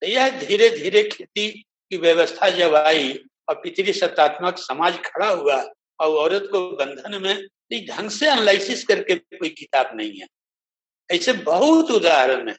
तो 0.00 0.06
यह 0.06 0.40
धीरे 0.40 0.70
धीरे 0.70 1.02
खेती 1.02 1.50
की 1.90 1.96
व्यवस्था 1.96 2.50
जब 2.50 2.74
आई 2.74 3.24
और 3.48 3.54
पितरी 3.54 3.92
सत्तात्मक 3.92 4.58
समाज 4.58 4.98
खड़ा 4.98 5.28
हुआ 5.28 5.56
और 6.00 6.08
औरत 6.08 6.48
को 6.52 6.70
बंधन 6.70 7.22
में 7.22 7.48
ढंग 7.90 8.10
से 8.10 8.26
एनालिसिस 8.26 8.84
करके 8.84 9.14
कोई 9.14 9.48
किताब 9.48 9.90
नहीं 9.94 10.20
है। 10.20 10.28
ऐसे 11.10 11.32
बहुत 11.32 11.90
उदाहरण 11.90 12.48
है। 12.48 12.56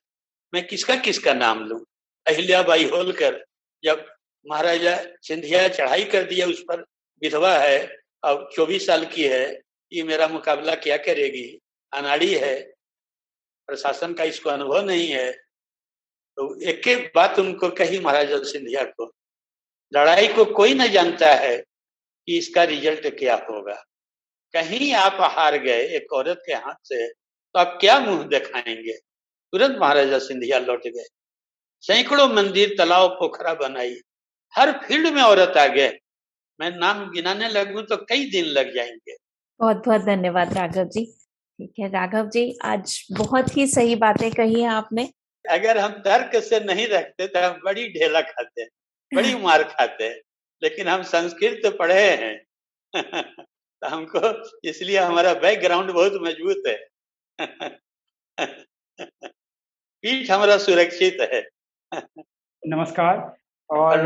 मैं 0.54 0.68
किसका 0.68 0.96
किसका 0.96 1.34
नाम 1.34 1.66
लू? 1.66 1.88
अहिल्याबाई 2.28 2.84
होलकर, 2.84 3.46
जब 3.84 4.19
महाराजा 4.46 4.96
सिंधिया 5.22 5.68
चढ़ाई 5.68 6.04
कर 6.06 6.24
दिया 6.24 6.48
उस 6.48 6.62
पर 6.62 6.82
विधवा 7.22 7.58
है 7.58 7.80
और 8.24 8.50
चौबीस 8.56 8.86
साल 8.88 9.06
की 9.06 9.24
है, 9.24 9.60
ये 9.92 10.04
मेरा 10.04 10.28
मुकाबला 10.28 10.76
क्या 10.78 10.98
करेगी? 11.00 11.48
अनाड़ी 11.94 12.34
है, 12.34 12.56
प्रशासन 13.70 14.14
का 14.14 14.24
इसको 14.24 14.50
अनुभव 14.50 14.86
नहीं 14.86 15.08
है। 15.08 15.32
तो 15.32 16.62
एक 16.62 16.88
एक 16.88 17.12
बात 17.16 17.40
उनको 17.40 17.70
कही 17.72 18.00
महाराजा 18.00 18.38
सिंधिया 18.44 18.84
को, 18.86 19.12
लड़ाई 19.94 20.28
को 20.28 20.46
कोई 20.46 20.74
न 20.74 20.88
जानता 20.88 21.34
है 21.36 21.58
कि 21.58 22.38
इसका 22.38 22.64
रिज़ल्ट 22.66 23.08
क्या 23.20 23.36
होगा। 23.50 23.84
कहीं 24.54 24.94
आप 24.96 25.18
हार 25.32 25.58
गए 25.58 25.82
एक 25.98 26.14
औरत 26.14 26.42
के 26.46 26.54
हाथ 26.56 26.76
से 26.84 27.08
तो 27.08 27.60
आप 27.60 27.78
क्या 27.82 28.00
मुँह 28.00 28.24
दिखाएँगे? 28.24 28.94
तुरंत 29.54 29.78
महाराजा 29.80 30.18
सिंधिया 30.20 30.60
लौट 30.60 30.84
गए। 30.88 31.06
सैकड़ों 31.84 32.28
मंदिर, 32.28 32.76
तालाब, 32.78 33.10
पोखरा 33.12 33.54
बनाई। 33.54 33.96
हर 34.56 34.72
फ़ील्ड 34.72 35.14
में 35.14 35.22
औरत 35.22 35.58
आ 35.58 35.68
गए। 35.68 36.00
मैं 36.60 36.70
नाम 36.72 37.10
गिनाने 37.12 37.50
लगू 37.50 37.82
तो 37.82 37.98
कई 37.98 38.30
दिन 38.32 38.46
लग 38.46 38.74
जाएँगे। 38.76 39.16
बहुत 39.60 39.84
बहुत 39.86 40.02
धन्यवाद 40.02 40.54
राघव 40.54 40.84
जी। 40.84 41.06
ठीक 41.60 41.74
है 41.80 41.88
राघव 41.90 42.30
जी 42.30 42.58
आज 42.64 43.08
बहुत 43.12 43.58
ही 43.58 43.68
सही 43.68 43.96
बातें 43.96 44.32
कही 44.32 44.62
है 44.62 44.70
आपने। 44.70 45.10
अगर 45.50 45.78
हम 45.78 45.92
तर्क 45.92 46.44
से 46.44 46.60
नहीं 46.60 46.88
रखते 46.88 47.28
तो 47.28 47.40
हम 47.40 47.62
बड़ी 47.66 47.88
ढेला 47.90 48.22
खाते 48.22 48.62
हैं 48.62 48.70
बड़ी 49.12 49.36
मार 49.44 49.64
खाते 49.64 50.04
हैं 50.04 50.20
लेकिन 50.64 50.88
हम 50.88 51.04
संस्कृत 51.04 51.60
तो 51.64 51.72
पढ़े 51.72 52.16
हैं। 52.16 52.36
तो 53.82 53.88
हमको 53.88 54.52
इसलिए 54.64 54.98
हमारा 55.00 55.34
बैकग्राउंड 55.34 55.92
बहुत 55.92 56.14
मज़बूत 56.22 56.64
है। 56.68 56.88
पीठ 60.04 60.32
हमारा 60.32 60.58
सुरक्षित 60.58 61.18
है। 61.34 61.42
नमस्कार। 62.68 63.18
और 63.70 64.04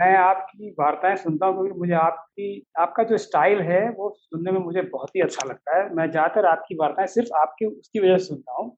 मैं 0.00 0.14
आपकी 0.18 0.70
वार्ताएँ 0.80 1.16
सुनता 1.16 1.46
हूँ 1.46 1.54
क्योंकि 1.56 1.78
मुझे 1.80 1.92
आपकी 1.94 2.46
आपका 2.78 3.02
जो 3.02 3.16
स्टाइल 3.18 3.60
है 3.62 3.80
वो 3.90 4.10
सुनने 4.18 4.52
में 4.52 4.60
मुझे 4.60 4.82
बहुत 4.82 5.10
ही 5.16 5.20
अच्छा 5.20 5.48
लगता 5.48 5.76
है। 5.78 5.88
मैं 5.94 6.10
ज़्यादातर 6.10 6.46
आपकी 6.46 6.74
वार्ताएँ 6.76 7.06
सिर्फ़ 7.06 7.34
आपकी 7.36 7.66
उसकी 7.66 8.00
वजह 8.00 8.18
से 8.18 8.24
सुनता 8.24 8.52
हूँ 8.52 8.70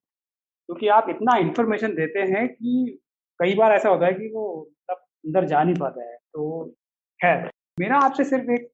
क्योंकि 0.69 0.89
आप 0.89 1.07
इतना 1.11 1.37
इन्फॉर्मेशन 1.39 1.95
देते 1.95 2.21
हैं 2.33 2.49
कि 2.49 2.99
कई 3.41 3.55
बार 3.55 3.73
ऐसा 3.73 3.89
होता 3.89 4.07
है 4.07 4.12
कि 4.12 4.31
वो 4.35 4.47
मतलब 4.61 4.97
अंदर 5.25 5.47
जा 5.47 5.62
नहीं 5.65 5.75
पाता 5.75 6.05
है। 6.05 6.17
तो 6.17 6.65
खैर 7.21 7.51
मेरा 7.79 7.99
आपसे 7.99 8.25
सिर्फ़ 8.25 8.51
एक 8.53 8.71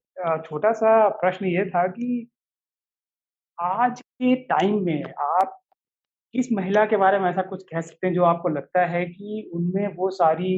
छोटा 0.46 0.72
सा 0.72 1.08
प्रश्न 1.08 1.46
ये 1.46 1.64
था 1.70 1.86
कि 1.88 2.28
आज 3.58 4.00
के 4.00 4.34
टाइम 4.44 4.84
में 4.84 5.02
आप 5.20 5.58
किस 6.34 6.52
महिला 6.52 6.84
के 6.84 6.96
बारे 6.96 7.18
में 7.18 7.30
ऐसा 7.30 7.42
कुछ 7.42 7.62
कह 7.62 7.80
सकते 7.80 8.06
हैं 8.06 8.14
जो 8.14 8.24
आपको 8.24 8.48
लगता 8.48 8.86
है 8.86 9.04
कि 9.06 9.50
उनमें 9.54 9.86
वो 9.96 10.10
सारी 10.10 10.52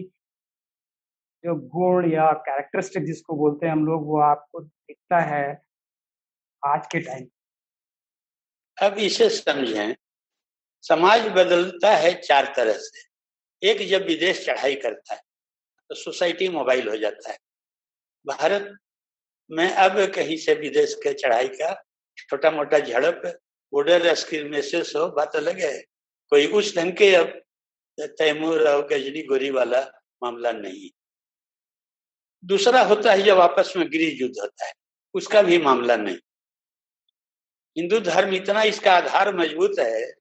जो 1.45 1.55
गुण 1.71 2.11
या 2.13 2.31
कैरेक्टरिस्टिक 2.43 3.05
जिसको 3.05 3.35
बोलते 3.37 3.67
हैं 3.67 3.73
हम 3.73 3.85
लोग, 3.87 4.07
वो 4.07 4.21
आपको 4.23 4.61
दिखता 4.61 5.19
है 5.21 5.47
आज 6.63 6.87
के 6.93 7.01
टाइम 7.01 7.27
अब 8.79 8.99
इसे 8.99 9.29
समझें। 9.31 9.95
समाज 10.85 11.27
बदलता 11.31 11.91
है 11.97 12.13
चार 12.21 12.53
तरह 12.57 12.79
से। 12.79 13.03
एक 13.63 13.87
जब 13.89 14.07
विदेश 14.07 14.45
चढ़ाई 14.47 14.75
करता 14.77 15.15
है 15.15 15.21
तो 15.91 15.95
सोसाइटी 15.95 16.49
मोबाइल 16.49 16.89
हो 16.89 16.97
जाता 16.97 17.31
है। 17.31 17.39
भारत 18.25 18.75
में 19.51 19.69
अब 19.69 20.05
कहीं 20.15 20.37
से 20.37 20.55
विदेश 20.55 20.95
के 20.95 21.13
चढ़ाई 21.15 21.49
का 21.51 21.73
छोटा 22.19 22.51
मोटा 22.51 22.79
झड़प 22.79 23.23
बॉर्डर 23.73 24.15
स्क्रीमेसेस 24.15 24.93
हो, 24.97 25.07
बात 25.09 25.37
अलग 25.37 25.61
है। 25.61 25.79
कोई 26.33 26.47
उस 26.49 26.77
ढंग 26.77 26.93
के 26.93 27.15
अब 27.15 27.41
तैमूर 28.19 28.69
और 28.69 28.87
गजनी 28.89 29.23
गोरी 29.23 29.51
वाला 29.51 29.81
मामला 30.23 30.53
नहीं 30.53 30.91
दूसरा 32.45 32.83
होता 32.83 33.13
है 33.13 33.23
जब 33.23 33.39
आपस 33.41 33.73
में 33.77 33.87
गृह 33.93 34.17
युद्ध 34.21 34.35
होता 34.41 34.65
है। 34.67 34.73
उसका 35.15 35.43
भी 35.43 35.59
मामला 35.59 35.97
नहीं। 35.97 36.17
हिंदू 37.77 38.01
धर्म 38.01 38.35
इतना 38.35 38.63
इसका 38.63 38.93
आधार 38.93 39.35
मज़बूत 39.37 39.79
है 39.79 40.13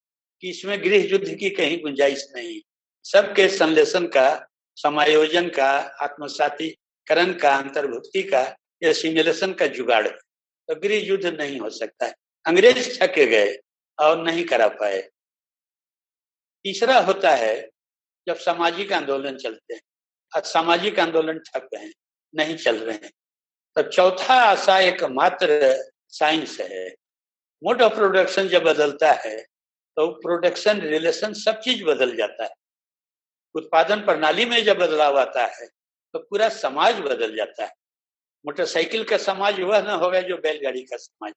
कि 0.42 0.50
इसमें 0.50 0.80
गृह 0.84 1.06
युद्ध 1.10 1.36
की 1.36 1.50
कहीं 1.50 1.82
गुंजाइश 1.82 2.28
नहीं। 2.36 2.62
सबके 3.04 3.48
संलेशन 3.48 4.08
का, 4.08 4.48
समायोजन 4.76 5.50
का, 5.50 5.70
आत्मसातीकरण 6.02 7.34
का, 7.34 7.56
अंतर्भुक्ति 7.56 8.24
का, 8.24 8.42
या 8.84 8.94
सिमुलेशन 8.94 9.54
का 9.54 9.68
जुगाड़ 9.68 10.08
तो 10.08 10.76
गृह 10.76 11.06
युद्ध 11.06 11.26
नहीं 11.26 11.60
हो 11.60 11.70
सकता 11.70 12.06
है। 12.06 12.14
अंग्रेज़ 12.46 13.00
थके 13.02 13.26
गए 13.26 13.58
और 14.00 14.24
नहीं 14.24 14.44
करा 14.46 14.68
पाए। 14.68 15.02
तीसरा 16.66 17.00
होता 17.00 17.32
है 17.36 17.70
जब 18.28 18.36
सामाजिक 18.36 18.94
आंदोलन 18.94 19.38
चलते 19.38 19.74
हैं। 19.74 19.82
सामाजिक 20.36 21.00
आंदोलन 21.00 21.40
ठप 21.40 21.68
गए 21.74 21.92
नहीं 22.34 22.56
चल 22.58 22.78
रहे 22.78 22.96
हैं। 22.96 23.12
तो 23.76 23.82
चौथा 23.84 24.34
आशा 24.42 24.80
एकमात्र 24.80 25.76
साइंस 26.10 26.60
है। 26.62 26.88
मोड 27.62 27.82
ऑफ़ 27.82 27.94
प्रोडक्शन 27.96 28.48
जब 28.48 28.64
बदलता 28.64 29.12
है 29.16 29.38
तो 29.98 30.08
प्रोडक्शन 30.22 30.82
रिलेशन 30.82 31.34
सब 31.34 31.60
चीज़ 31.60 31.84
बदल 31.84 32.16
जाता 32.16 32.44
है। 32.44 32.54
उत्पादन 33.56 34.00
प्रणाली 34.00 34.46
में 34.46 34.64
जब 34.64 34.78
बदलाव 34.78 35.20
आता 35.20 35.46
है 35.46 35.68
तो 36.14 36.20
पूरा 36.20 36.50
समाज 36.50 37.00
बदल 37.00 37.36
जाता 37.36 37.64
है। 37.66 37.74
मोटरसाइकिल 38.46 39.04
का 39.04 39.18
समाज 39.18 39.60
वह 39.60 39.82
न 39.82 39.90
होगा 39.96 40.22
जो 40.22 40.38
बैलगाड़ी 40.38 40.82
का 40.84 40.98
समाज। 40.98 41.34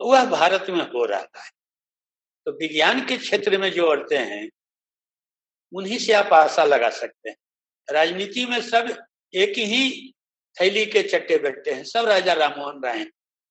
तो 0.00 0.10
वह 0.12 0.24
भारत 0.30 0.66
में 0.70 0.84
हो 0.90 1.04
रहा 1.04 1.18
है। 1.18 1.50
तो 2.46 2.52
विज्ञान 2.52 3.04
के 3.06 3.16
क्षेत्र 3.16 3.58
में 3.58 3.70
जो 3.72 3.86
औरतें 3.86 4.18
हैं, 4.18 4.48
उन्हीं 5.72 5.98
से 5.98 6.12
आप 6.12 6.32
आशा 6.32 6.64
लगा 6.64 6.90
सकते 6.90 7.28
हैं। 7.30 7.36
राजनीति 7.88 8.44
में 8.46 8.60
सब 8.60 8.88
एक 9.34 9.50
ही 9.58 10.12
थैली 10.60 10.86
के 10.86 11.02
चट्टे 11.02 11.38
बैठे 11.38 11.70
हैं, 11.70 11.84
सब 11.84 12.04
राजा 12.06 12.32
राममोहन 12.32 12.80
राय 12.84 13.04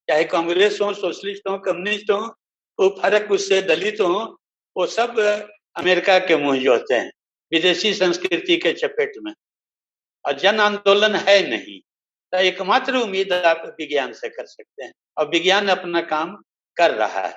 चाहे 0.09 0.23
कांग्रेस 0.23 0.79
हो, 0.81 0.93
सोशलिस्ट 0.93 1.49
हो, 1.49 1.57
कम्युनिस्ट 1.57 2.11
हो, 2.11 2.35
वो 2.79 2.99
फ़र्क 3.01 3.31
उससे 3.31 3.61
दलित 3.61 4.01
हो, 4.01 4.41
वो 4.77 4.85
सब 4.85 5.19
अमेरिका 5.75 6.19
के 6.19 6.37
मुँह 6.37 6.59
जोते 6.63 6.93
हैं, 6.93 7.11
विदेशी 7.51 7.93
संस्कृति 7.93 8.57
के 8.57 8.73
चपेट 8.73 9.11
में। 9.23 9.33
और 10.25 10.39
जन 10.39 10.59
आंदोलन 10.59 11.15
है 11.15 11.49
नहीं 11.49 11.79
तो 12.31 12.37
एकमात्र 12.37 12.95
उम्मीद 12.97 13.33
आप 13.33 13.75
विज्ञान 13.79 14.13
से 14.13 14.29
कर 14.29 14.45
सकते 14.45 14.83
हैं। 14.83 14.93
और 15.17 15.29
विज्ञान 15.29 15.67
अपना 15.67 16.01
काम 16.01 16.35
कर 16.77 16.91
रहा 16.91 17.27
है। 17.27 17.35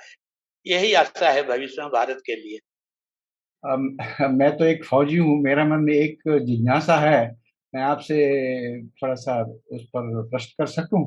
यही 0.66 0.92
आशा 0.92 1.30
है 1.30 1.42
भविष्य 1.42 1.82
में 1.82 1.90
भारत 1.90 2.22
के 2.26 2.36
लिए। 2.36 2.58
मैं 4.28 4.56
तो 4.56 4.64
एक 4.64 4.84
फौजी 4.84 5.16
हूँ, 5.16 5.42
मेरा 5.42 5.64
मन 5.64 5.76
में 5.76 5.94
एक 5.94 6.18
जिज्ञासा 6.26 6.96
है 6.96 7.45
मैं 7.74 7.82
आपसे 7.82 8.16
थोड़ा 9.02 9.14
सा 9.14 9.40
उस 9.72 9.84
पर 9.96 10.22
प्रश्न 10.30 10.54
कर 10.58 10.66
सकूँ? 10.66 11.04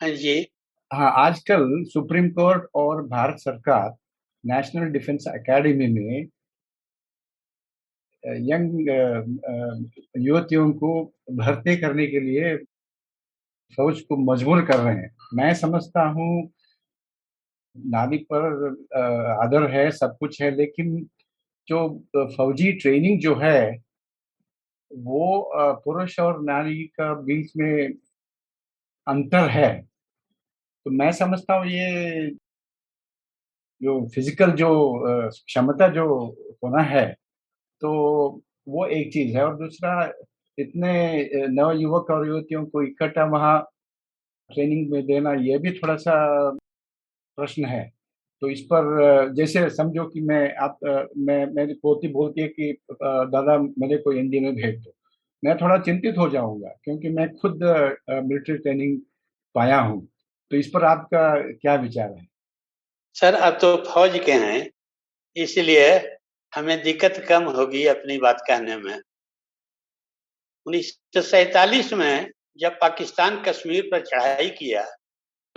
हाँ 0.00 0.10
जी। 0.10 0.46
हाँ 0.90 1.12
आजकल 1.16 1.66
सुप्रीम 1.84 2.28
कोर्ट 2.30 2.68
और 2.74 3.02
भारत 3.08 3.38
सरकार 3.38 3.94
नेशनल 4.44 4.88
डिफेंस 4.92 5.24
एकेडमी 5.28 5.86
में 5.86 6.28
यंग 8.48 8.88
युवतियों 10.18 10.70
को 10.72 10.90
भर्ती 11.32 11.76
करने 11.76 12.06
के 12.06 12.20
लिए 12.20 12.56
फौज 13.78 14.00
को 14.00 14.16
मजबूर 14.24 14.60
कर 14.64 14.78
रहे 14.78 14.94
हैं। 14.94 15.10
मैं 15.34 15.52
समझता 15.54 16.06
हूँ 16.08 16.28
नारी 17.76 18.18
पर 18.32 18.66
आदर 19.44 19.70
है 19.70 19.90
सब 19.90 20.16
कुछ 20.20 20.40
है 20.42 20.50
लेकिन 20.50 20.96
जो 21.68 21.80
फौजी 22.36 22.72
ट्रेनिंग 22.72 23.20
जो 23.20 23.34
है 23.34 23.60
वो 24.90 25.50
पुरुष 25.84 26.18
और 26.20 26.40
नारी 26.42 26.82
का 27.00 27.12
बीच 27.22 27.52
में 27.56 27.92
अंतर 29.06 29.48
है। 29.50 29.68
तो 30.86 30.90
मैं 30.92 31.10
समझता 31.14 31.54
हूँ 31.54 31.66
ये 31.68 32.30
जो 33.80 34.00
फ़िज़िकल 34.14 34.50
जो 34.52 34.68
क्षमता 35.30 35.88
जो 35.88 36.04
होना 36.64 36.82
है 36.84 37.04
तो 37.82 37.90
वो 38.68 38.86
एक 38.88 39.12
चीज़ 39.12 39.36
है। 39.36 39.44
और 39.44 39.56
दूसरा, 39.58 40.12
इतने 40.58 41.48
नव 41.50 41.72
युवक 41.72 42.10
और 42.10 42.26
युवतियों 42.28 42.64
को 42.66 42.82
इकट्ठा 42.84 43.24
वहाँ 43.26 43.60
ट्रेनिंग 44.50 44.90
में 44.92 45.04
देना 45.06 45.32
ये 45.42 45.58
भी 45.58 45.72
थोड़ा 45.74 45.96
सा 45.98 46.16
प्रश्न 47.38 47.64
है। 47.66 47.82
तो 48.42 48.48
इस 48.48 48.60
पर, 48.62 49.32
जैसे 49.34 49.68
समझो 49.70 50.04
कि 50.04 50.20
मैं 50.20 50.54
आप, 50.56 50.78
मैं, 51.18 51.46
मेरी 51.54 51.74
पोती 51.74 52.08
बोलती 52.08 52.40
है 52.40 52.48
कि 52.48 52.72
दादा 52.92 53.58
मेरे 53.58 53.96
को 53.98 54.12
एनडीए 54.12 54.40
में 54.40 54.54
भेज 54.54 54.78
दो। 54.78 54.92
मैं 55.42 55.56
थोड़ा 55.56 55.78
चिंतित 55.78 56.18
हो 56.18 56.28
जाऊँगा 56.30 56.68
क्योंकि 56.84 57.08
मैं 57.08 57.28
खुद 57.36 57.62
मिलिट्री 58.10 58.56
ट्रेनिंग 58.56 58.98
पाया 59.54 59.78
हूँ। 59.80 60.06
तो 60.50 60.56
इस 60.56 60.68
पर 60.68 60.84
आपका 60.84 61.22
क्या 61.52 61.74
विचार 61.76 62.10
है? 62.10 62.26
सर 63.16 63.34
अब 63.34 63.58
तो 63.60 63.76
फौज 63.84 64.18
के 64.26 64.32
हैं, 64.34 64.70
इसलिए 65.36 65.88
हमें 66.52 66.82
दिक्कत 66.82 67.24
कम 67.28 67.44
होगी 67.50 67.84
अपनी 67.86 68.18
बात 68.18 68.42
कहने 68.48 68.76
में। 68.76 69.00
उन्नीस 70.66 71.92
में 71.94 72.30
जब 72.58 72.78
पाकिस्तान 72.80 73.42
कश्मीर 73.42 73.88
पर 73.92 74.00
चढ़ाई 74.02 74.48
किया 74.50 74.84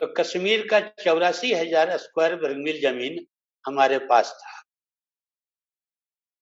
तो 0.01 0.07
कश्मीर 0.13 0.65
का 0.67 0.79
चौरासी 0.99 1.53
हज़ार 1.53 1.97
स्क्वायर 1.97 2.35
वर्ग 2.35 2.79
ज़मीन 2.81 3.25
हमारे 3.65 3.97
पास 4.07 4.31
था। 4.39 4.61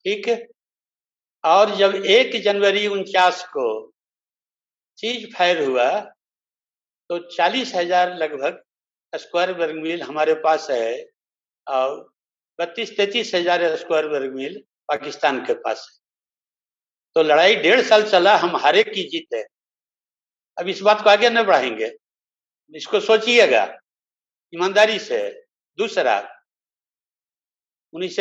ठीक 0.05 0.27
है? 0.27 0.45
और 1.43 1.75
जब 1.75 1.95
एक 1.95 2.41
जनवरी 2.43 2.85
उनचास 2.89 3.43
को 3.47 3.67
चीज़ 4.99 5.25
फायर 5.35 5.63
हुआ 5.63 5.89
तो 7.09 7.17
चालीस 7.27 7.73
हज़ार 7.75 8.15
लगभग 8.17 8.63
स्क्वायर 9.13 9.51
वर्ग 9.57 9.75
मील 9.75 10.01
हमारे 10.03 10.33
पास 10.43 10.69
है 10.71 11.05
और 11.67 11.99
बत्तीस 12.59 12.97
तैतीस 12.97 13.33
हज़ार 13.35 13.75
स्क्वायर 13.77 14.05
वर्ग 14.07 14.33
मील 14.35 14.61
पाकिस्तान 14.89 15.45
के 15.45 15.53
पास 15.55 15.87
है। 15.89 15.97
तो 17.15 17.23
लड़ाई 17.23 17.55
डेढ़ 17.57 17.81
साल 17.81 18.03
चला, 18.09 18.35
हम 18.37 18.55
हारे 18.57 18.83
की 18.83 19.03
जीत 19.09 19.33
है। 19.33 19.45
अब 20.57 20.67
इस 20.67 20.81
बात 20.81 21.03
को 21.03 21.09
आगे 21.09 21.29
न 21.29 21.43
बढ़ाएँगे। 21.43 21.87
इसको 22.73 22.99
सोचिएगा। 23.01 23.63
ईमानदारी 24.53 24.99
से। 24.99 25.19
दूसरा, 25.77 26.17
उन्नीस 27.93 28.15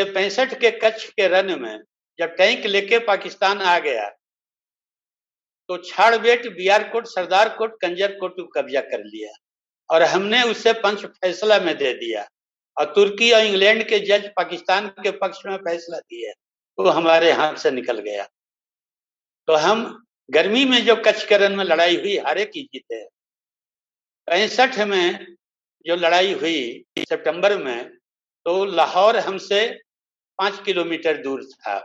के 0.55 0.70
कच्छ 0.80 1.05
के 1.07 1.26
रन 1.28 1.61
में 1.61 1.82
जब 2.18 2.34
टैंक 2.36 2.66
लेके 2.66 2.99
पाकिस्तान 3.07 3.61
आ 3.62 3.78
गया 3.78 4.09
तो 5.68 5.76
छाड़बेट 5.78 6.46
बिहार 6.49 6.88
कोट 6.88 7.07
सरदार 7.07 7.49
कोट 7.57 7.76
कंजर 7.80 8.12
कोट 8.18 8.36
को 8.36 8.44
कब्जा 8.53 8.80
कर 8.82 9.05
लिया 9.05 9.32
और 9.90 10.03
हमने 10.05 10.42
उससे 10.42 10.72
पंच 10.80 11.05
फैसला 11.07 11.59
में 11.59 11.76
दे 11.78 11.92
दिया 11.94 12.26
और 12.76 12.92
तुर्की 12.94 13.30
और 13.32 13.44
इंग्लैंड 13.44 13.82
के 13.88 13.99
जज 14.01 14.28
पाकिस्तान 14.36 14.88
के 14.99 15.11
पक्ष 15.18 15.44
में 15.46 15.57
फैसला 15.59 15.99
दिया 15.99 16.32
वो 16.78 16.88
हमारे 16.90 17.32
हाथ 17.32 17.57
से 17.57 17.70
निकल 17.70 17.99
गया। 18.01 18.24
तो 19.49 19.55
हम 19.57 19.84
गर्मी 20.28 20.64
में 20.64 20.84
जो 20.84 20.96
कच्छ 20.96 21.24
के 21.24 21.36
रन 21.38 21.53
में 21.53 21.64
लड़ाई 21.64 21.96
हुई, 21.96 22.16
हारे 22.18 22.44
की 22.46 22.62
जीते 22.64 22.96
पैंसठ 24.29 24.79
में 24.87 25.37
जो 25.87 25.95
लड़ाई 25.97 26.33
हुई 26.33 26.85
सितंबर 27.01 27.57
में 27.59 27.89
तो 28.47 28.64
लाहौर 28.64 29.16
हमसे 29.18 29.61
पाँच 30.39 30.59
किलोमीटर 30.64 31.22
दूर 31.22 31.45
था। 31.45 31.76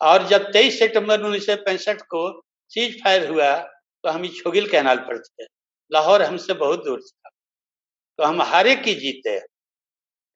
और 0.00 0.26
जब 0.28 0.50
तेईस 0.52 0.78
सितंबर 0.78 1.20
उन्नीस 1.20 1.46
सौ 1.46 1.56
पैंसठ 1.64 2.02
को 2.10 2.22
सीज 2.70 3.02
फायर 3.02 3.28
हुआ 3.30 3.56
तो 4.04 4.10
हम 4.10 4.26
छोगिल 4.30 4.68
कैनाल 4.70 4.98
पर 4.98 5.18
थे। 5.18 5.44
लाहौर 5.90 6.22
हमसे 6.22 6.54
बहुत 6.54 6.84
दूर 6.84 7.00
था। 7.00 7.30
तो 8.18 8.24
हम 8.24 8.42
हारे 8.42 8.74
की 8.76 8.94
जीते। 8.94 9.40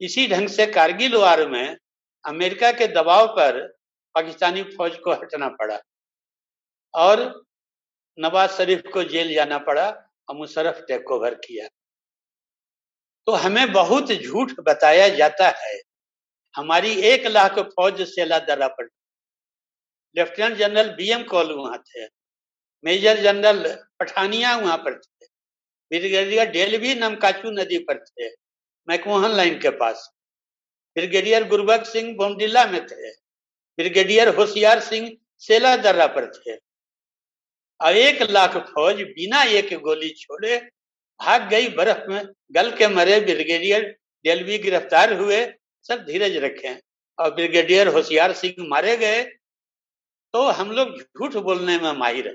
इसी 0.00 0.26
ढंग 0.28 0.48
से 0.48 0.66
कारगिल 0.68 1.16
वार 1.16 1.46
में 1.48 1.76
अमेरिका 2.24 2.72
के 2.72 2.86
दबाव 2.94 3.26
पर 3.36 3.60
पाकिस्तानी 4.14 4.62
फौज 4.76 4.96
को 5.04 5.12
हटना 5.12 5.48
पड़ा 5.60 5.78
और 6.94 7.22
नवाज़ 8.18 8.50
शरीफ 8.50 8.82
को 8.92 9.02
जेल 9.04 9.32
जाना 9.34 9.58
पड़ा। 9.60 9.86
मुशरफ 10.34 10.84
टेक 10.88 11.10
ओवर 11.10 11.34
किया। 11.34 11.68
तो 13.26 13.32
हमें 13.32 13.72
बहुत 13.72 14.12
झूठ 14.12 14.52
बताया 14.60 15.08
जाता 15.08 15.48
है। 15.48 15.80
हमारी 16.56 16.92
एक 17.02 17.26
लाख 17.26 17.58
फौज 17.58 18.02
सेला 18.02 18.38
दर्रा 18.38 18.68
पर 18.68 18.88
lieutenant 20.16 20.56
general 20.56 20.94
B 20.94 21.10
M 21.10 21.22
Kaul 21.22 21.52
वहाँ 21.52 21.78
थे। 21.78 22.06
मेजर 22.84 23.20
जनरल 23.20 23.84
पठानिया 24.00 24.56
वहाँ 24.56 24.76
पर 24.76 24.98
थे। 24.98 25.26
ब्रिगेडियर 25.90 26.50
डेलवी 26.50 26.94
नमकाचू 26.94 27.50
नदी 27.50 27.78
पर 27.78 28.04
थे। 28.04 28.28
मैकमोहन 28.88 29.30
लाइन 29.30 29.58
के 29.58 29.70
पास। 29.70 30.10
ब्रिगेडियर 30.94 31.48
गुरबख्श 31.48 31.88
सिंह 31.88 32.16
बोमडिल्ला 32.16 32.64
में 32.64 32.86
थे। 32.86 33.10
ब्रिगेडियर 33.78 34.28
होशियार 34.28 34.80
सिंह 34.80 35.16
सेला 35.38 35.76
दर्रा 35.76 36.06
पर 36.06 36.32
थे। 36.32 36.65
और 37.80 37.96
एक 37.96 38.22
लाख 38.30 38.56
फौज 38.66 39.02
बिना 39.10 39.42
एक 39.52 39.74
गोली 39.80 40.08
छोड़े 40.10 40.56
भाग 41.20 41.48
गई 41.50 41.68
बर्फ़ 41.70 42.08
में, 42.10 42.26
गल 42.52 42.70
के 42.76 42.88
मरे 42.88 43.20
ब्रिगेडियर 43.22 43.84
डेलवी 44.24 44.58
गिरफ़्तार 44.58 45.12
हुए, 45.12 45.44
सब 45.86 46.04
धीरज 46.04 46.36
रखे। 46.36 46.74
और 47.18 47.34
ब्रिगेडियर 47.34 47.88
होशियार 47.88 48.32
सिंह 48.32 48.66
मारे 48.68 48.96
गए 48.96 49.22
तो 50.34 50.42
हम 50.50 50.70
लोग 50.70 50.98
झूठ 50.98 51.36
बोलने 51.38 51.78
में 51.78 51.92
माहिर 51.92 52.26
है। 52.28 52.34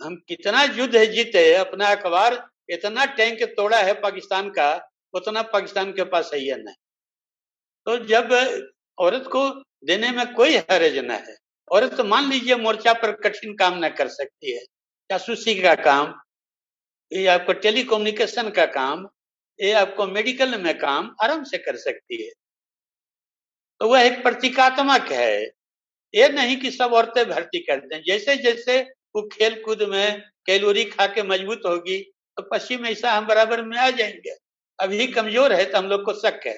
हम 0.00 0.14
कितना 0.28 0.62
युद्ध 0.64 1.04
जीते 1.06 1.52
अपना 1.54 1.86
अखबार, 1.86 2.36
इतना 2.68 3.04
टैंक 3.16 3.42
तोड़ा 3.56 3.78
है 3.78 3.92
पाकिस्तान 4.00 4.48
का, 4.50 4.70
उतना 5.14 5.42
पाकिस्तान 5.44 5.92
के 5.92 6.04
पास 6.04 6.30
सही 6.30 6.46
है 6.46 6.56
नहीं? 6.56 6.74
तो 7.86 7.96
जब 8.06 8.32
औरत 8.98 9.28
को 9.32 9.48
देने 9.84 10.10
में 10.10 10.32
कोई 10.34 10.56
हरज 10.56 10.98
न 10.98 11.10
है 11.10 11.36
औरत 11.72 11.94
तो 11.96 12.04
मान 12.04 12.28
लीजिए 12.30 12.56
मोर्चा 12.56 12.92
पर 12.92 13.12
कठिन 13.20 13.54
काम 13.54 13.78
न 13.84 13.88
कर 13.88 14.08
सकती 14.08 14.52
है। 14.52 14.64
जासूसी 15.10 15.54
का 15.54 15.74
काम, 15.76 16.14
ये 17.12 17.26
आपको 17.26 17.52
टेलीकोम्युनिकेशन 17.60 18.50
का 18.50 18.66
काम, 18.68 19.06
ये 19.58 19.72
आपको 19.74 20.06
मेडिकल 20.06 20.58
में 20.60 20.76
काम 20.78 21.14
आराम 21.22 21.42
से 21.44 21.58
कर 21.58 21.76
सकती 21.78 22.22
है। 22.22 22.30
तो 23.80 23.88
वह 23.88 24.00
एक 24.00 24.22
प्रतीकात्मक 24.22 25.10
है। 25.12 25.42
ये 26.14 26.28
नहीं 26.28 26.56
कि 26.56 26.70
सब 26.70 26.92
औरतें 26.92 27.24
भर्ती 27.28 27.58
करते 27.60 27.94
हैं 27.94 28.02
जैसे 28.06 28.36
जैसे 28.36 28.80
वो 29.14 29.22
खेल 29.28 29.60
कूद 29.62 29.82
में 29.82 30.20
कैलोरी 30.46 30.84
खा 30.84 31.06
के 31.06 31.22
मज़बूत 31.22 31.62
होगी 31.66 31.98
तो 32.36 32.42
पश्चिम 32.52 32.86
ऐसा 32.86 33.12
हम 33.12 33.26
बराबर 33.26 33.62
में 33.62 33.76
आ 33.78 33.88
जाएँगे। 33.90 34.36
अभी 34.78 35.06
कमज़ोर 35.06 35.52
है 35.52 35.64
तो 35.64 35.78
हम 35.78 35.86
लोग 35.86 36.04
को 36.04 36.12
शक 36.20 36.40
है। 36.46 36.56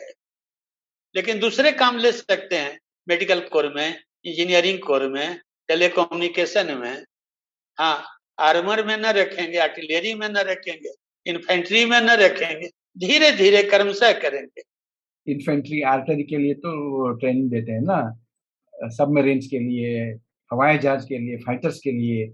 लेकिन 1.15 1.39
दूसरे 1.41 1.73
काम 1.73 1.99
ले 1.99 2.13
सकते 2.13 2.57
हैं, 2.57 2.79
मेडिकल 3.07 3.41
कोर 3.49 3.73
में। 3.75 4.03
इंजीनियरिंग 4.25 4.79
कोर 4.79 5.09
में 5.09 5.39
टेलीकोम्युनिकेशन 5.69 6.77
में 6.79 7.05
हाँ 7.79 7.97
आर्मर 8.39 8.85
में 8.87 8.97
न 8.97 9.07
रखेंगे 9.07 9.59
आर्टिलरी 9.59 10.15
में 10.15 10.29
न 10.29 10.37
रखेंगे 10.37 10.93
इन्फेंट्री 11.27 11.85
में 11.85 12.01
न 12.01 12.11
रखेंगे 12.11 12.69
धीरे 12.99 13.31
धीरे 13.33 13.63
कर्मशः 13.63 14.13
करेंगे। 14.21 14.63
इन्फेंट्री 15.27 15.81
आर्टरी 15.83 16.23
के 16.23 16.37
लिए 16.37 16.55
तो 16.55 17.11
ट्रेनिंग 17.13 17.51
देते 17.51 17.73
हैं 17.73 17.81
ना 17.81 17.99
सबमरीन्स 18.75 19.47
के 19.47 19.59
लिए 19.59 20.01
हवाई 20.51 20.79
जहाज़ 20.79 21.07
के 21.07 21.19
लिए 21.19 21.37
फाइटर्स 21.37 21.79
के 21.85 21.93
लिए 21.93 22.27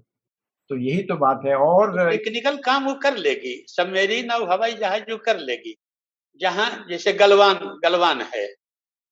तो 0.70 0.76
यही 0.76 1.03
तो 1.03 1.16
बात 1.16 1.41
है 1.47 1.55
और 1.57 2.11
टेक्निकल 2.11 2.57
काम 2.57 2.86
वो 2.86 2.95
कर 2.95 3.16
लेगी 3.16 3.55
सबमरीन 3.68 4.30
और 4.30 4.51
हवाई 4.51 4.72
जहाज़ 4.72 5.03
जो 5.03 5.16
कर 5.18 5.38
लेगी 5.38 5.76
जहाँ 6.41 6.86
जैसे 6.91 7.12
गलवान 7.12 7.55
गलवान 7.84 8.20
है 8.34 8.47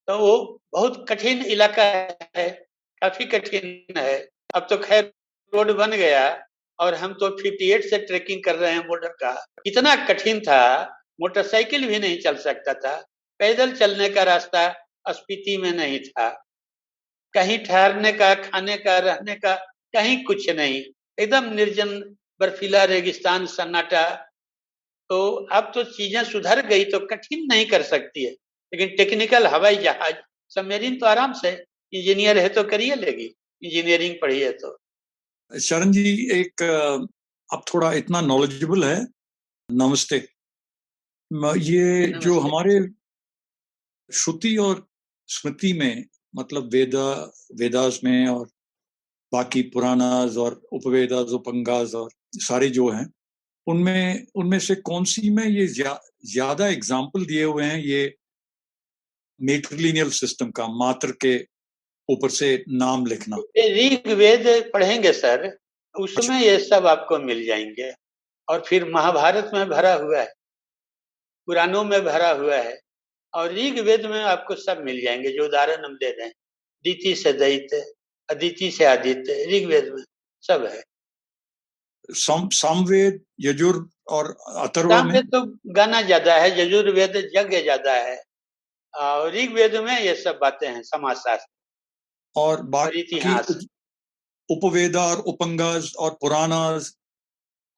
तो 0.09 0.19
वो 0.19 0.61
बहुत 0.73 1.05
कठिन 1.09 1.45
इलाका 1.47 1.85
है 2.37 2.49
काफ़ी 3.03 3.25
कठिन 3.25 3.99
है। 3.99 4.29
अब 4.55 4.67
तो 4.71 4.77
खैर 4.77 5.13
रोड 5.55 5.71
बन 5.71 5.91
गया 5.91 6.43
और 6.79 6.95
हम 6.95 7.13
तो 7.13 7.31
58 7.31 7.91
से 7.91 7.99
ट्रेकिंग 7.99 8.43
कर 8.45 8.57
रहे 8.57 8.73
हैं 8.73 8.87
बॉर्डर 8.87 9.09
का। 9.09 9.47
इतना 9.67 9.95
कठिन 10.07 10.41
था, 10.41 10.83
मोटरसाइकिल 11.21 11.87
भी 11.87 11.99
नहीं 11.99 12.19
चल 12.19 12.37
सकता 12.37 12.75
था। 12.75 12.97
पैदल 13.39 13.73
चलने 13.73 14.09
का 14.09 14.23
रास्ता 14.23 14.69
स्पीति 15.09 15.57
में 15.57 15.73
नहीं 15.73 16.01
था। 16.01 16.45
कहीं 17.35 17.59
ठहरने 17.59 18.13
का, 18.13 18.35
खाने 18.35 18.77
का, 18.77 18.99
रहने 18.99 19.35
का 19.35 19.55
कहीं 19.93 20.25
कुछ 20.25 20.51
नहीं। 20.51 20.83
एकदम 21.19 21.53
निर्जन 21.53 22.01
बर्फीला 22.41 22.85
रेगिस्तान 22.85 23.47
सन्नाटा। 23.47 24.11
तो 25.11 25.47
अब 25.53 25.73
तो 25.75 25.85
चीज़ें 25.85 26.25
सुधर 26.25 26.67
गई 26.67 26.85
तो 26.85 26.99
कठिन 27.07 27.47
नहीं 27.47 27.67
कर 27.67 27.83
सकती 27.83 28.25
है। 28.25 28.31
लेकिन 28.73 28.97
टेक्निकल 28.97 29.47
हवाई 29.47 29.77
जहाज़, 29.77 30.15
सबमरीन 30.55 30.99
तो 30.99 31.07
आराम 31.07 31.33
से 31.33 31.65
इंजीनियर 31.93 32.39
है 32.39 32.49
तो 32.49 32.63
करिए 32.65 32.95
लेगी। 32.97 33.35
इंजीनियरिंग 33.63 34.15
पढ़ी 34.23 34.41
है 34.41 34.53
तो। 34.53 34.77
शरण 35.53 35.93
जी 35.93 36.03
एक 36.33 36.63
अब 37.51 37.65
थोड़ा 37.75 37.93
इतना 37.95 38.21
नॉलेजेबल 38.21 38.85
है। 38.85 39.01
नमस्ते। 39.69 40.17
ये 40.17 42.07
नमस्ते। 42.07 42.19
जो 42.19 42.39
हमारे 42.41 42.79
श्रुति 44.11 44.57
और 44.57 44.87
स्मृति 45.29 45.73
में 45.73 46.05
मतलब 46.35 46.71
वेदा 46.73 47.09
वेदास 47.57 48.01
में 48.05 48.27
और 48.29 48.47
बाकी 49.33 49.63
पुरानाज 49.63 50.37
और 50.37 50.61
उपवेदास 50.73 51.31
उपंगाज 51.33 51.95
और 51.95 52.11
सारे 52.37 52.69
जो 52.71 52.89
हैं 52.91 53.07
उनमें 53.67 54.27
उनमें 54.37 54.59
से 54.59 54.75
कौन 54.75 55.05
सी 55.05 55.31
में 55.31 55.45
ये 55.45 55.67
ज़्यादा 55.67 56.65
जा, 56.65 56.69
एग्ज़ाम्पल 56.69 57.25
दिए 57.25 57.45
हुए 57.45 57.65
हैं 57.65 57.79
ये 57.79 58.15
मेट्रिलिनियल 59.41 60.11
सिस्टम 60.11 60.51
का 60.51 60.67
मात्र 60.69 61.13
के 61.25 61.37
ऊपर 62.09 62.31
से 62.31 62.53
नाम 62.71 63.07
लिखना। 63.07 63.37
ऋग्वेद 63.59 64.47
पढ़ेंगे 64.75 65.13
सर 65.13 65.47
उसमें 65.95 66.27
अच्छा। 66.29 66.39
ये 66.41 66.59
सब 66.61 66.87
आपको 66.87 67.19
मिल 67.21 67.45
जाएँगे। 67.47 67.93
और 68.49 68.63
फिर 68.67 68.85
महाभारत 68.91 69.51
में 69.55 69.69
भरा 69.69 69.93
हुआ 69.95 70.21
है 70.21 70.33
पुराणों 71.49 71.83
में 71.85 72.01
भरा 72.05 72.31
हुआ 72.31 72.57
है 72.57 72.79
और 73.35 73.53
ऋग्वेद 73.55 74.07
में 74.07 74.23
आपको 74.23 74.55
सब 74.57 74.83
मिल 74.85 75.01
जाएँगे 75.03 75.31
जो 75.33 75.45
उदाहरण 75.45 75.85
हम 75.85 75.95
दे 75.95 76.11
रहे 76.11 76.27
हैं। 76.27 76.33
दीति 76.85 77.15
से 77.15 77.33
दैत्य 77.35 77.85
अदिति 78.29 78.71
से 78.71 78.85
आदित्य 78.85 79.45
ऋग्वेद 79.51 79.93
में 79.95 80.03
सब 80.45 80.65
है। 80.65 80.83
सामवेद 82.09 83.21
यजुर 83.41 83.89
और 84.09 84.37
अथर्व 84.59 85.03
में? 85.05 85.23
तो 85.25 85.45
गाना 85.69 86.01
ज़्यादा 86.03 86.35
है 86.35 86.61
यजुर्वेद 86.61 87.17
यज्ञ 87.37 87.61
ज़्यादा 87.63 87.93
है। 87.95 88.23
और 88.95 89.33
ऋग्वेद 89.35 89.77
में 89.77 89.99
ये 90.01 90.15
सब 90.17 90.39
बातें 90.41 90.69
हैं 90.69 90.83
समाज 90.85 91.17
शास्त्र 91.19 91.53
और 92.39 92.63
बाकी 92.71 93.03
उपवेदा 94.49 95.05
और 95.07 95.19
उपंगाज 95.29 95.93
और 95.99 96.11
पुराणाज 96.21 96.91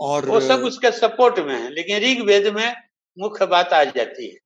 और 0.00 0.28
वो 0.28 0.40
सब 0.42 0.64
उसके 0.64 0.90
सपोर्ट 0.92 1.38
में 1.40 1.54
है 1.54 1.70
लेकिन 1.70 1.98
ऋग 2.02 2.20
वेद 2.26 2.46
में 2.54 2.74
मुख्य 3.18 3.46
बात 3.48 3.72
आ 3.72 3.82
जाती 3.86 4.26
है। 4.26 4.38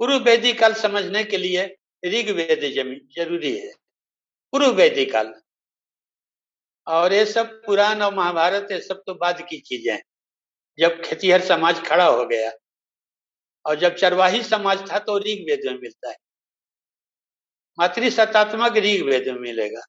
पूर्व 0.00 0.24
वैदिक 0.24 0.58
काल 0.60 0.74
समझने 0.76 1.22
के 1.24 1.36
लिए 1.38 1.64
ऋग्वेद 2.02 2.60
ज़रूरी 3.14 3.56
है। 3.56 3.72
पूर्व 4.52 4.74
वैदिक 4.74 5.12
काल। 5.12 5.32
और 6.86 7.12
ये 7.12 7.24
सब 7.26 7.50
पुराण 7.64 8.02
और 8.02 8.14
महाभारत 8.14 8.68
ये 8.72 8.80
सब 8.82 9.02
तो 9.06 9.14
बाद 9.16 9.40
की 9.48 9.58
चीज़ें 9.60 9.92
हैं। 9.92 10.02
जब 10.78 11.00
खेतीहर 11.02 11.40
समाज 11.44 11.82
खड़ा 11.86 12.06
हो 12.06 12.24
गया 12.26 12.50
और 13.64 13.78
जब 13.78 13.94
चरवाही 13.96 14.42
समाज 14.44 14.90
था 14.90 14.98
तो 15.00 15.18
ऋग्वेद 15.20 15.60
में 15.66 15.78
मिलता 15.80 16.10
है। 16.10 16.16
मातृ 17.78 18.10
सत्तात्मक 18.10 18.76
ऋग्वेद 18.76 19.28
में 19.28 19.40
मिलेगा। 19.40 19.80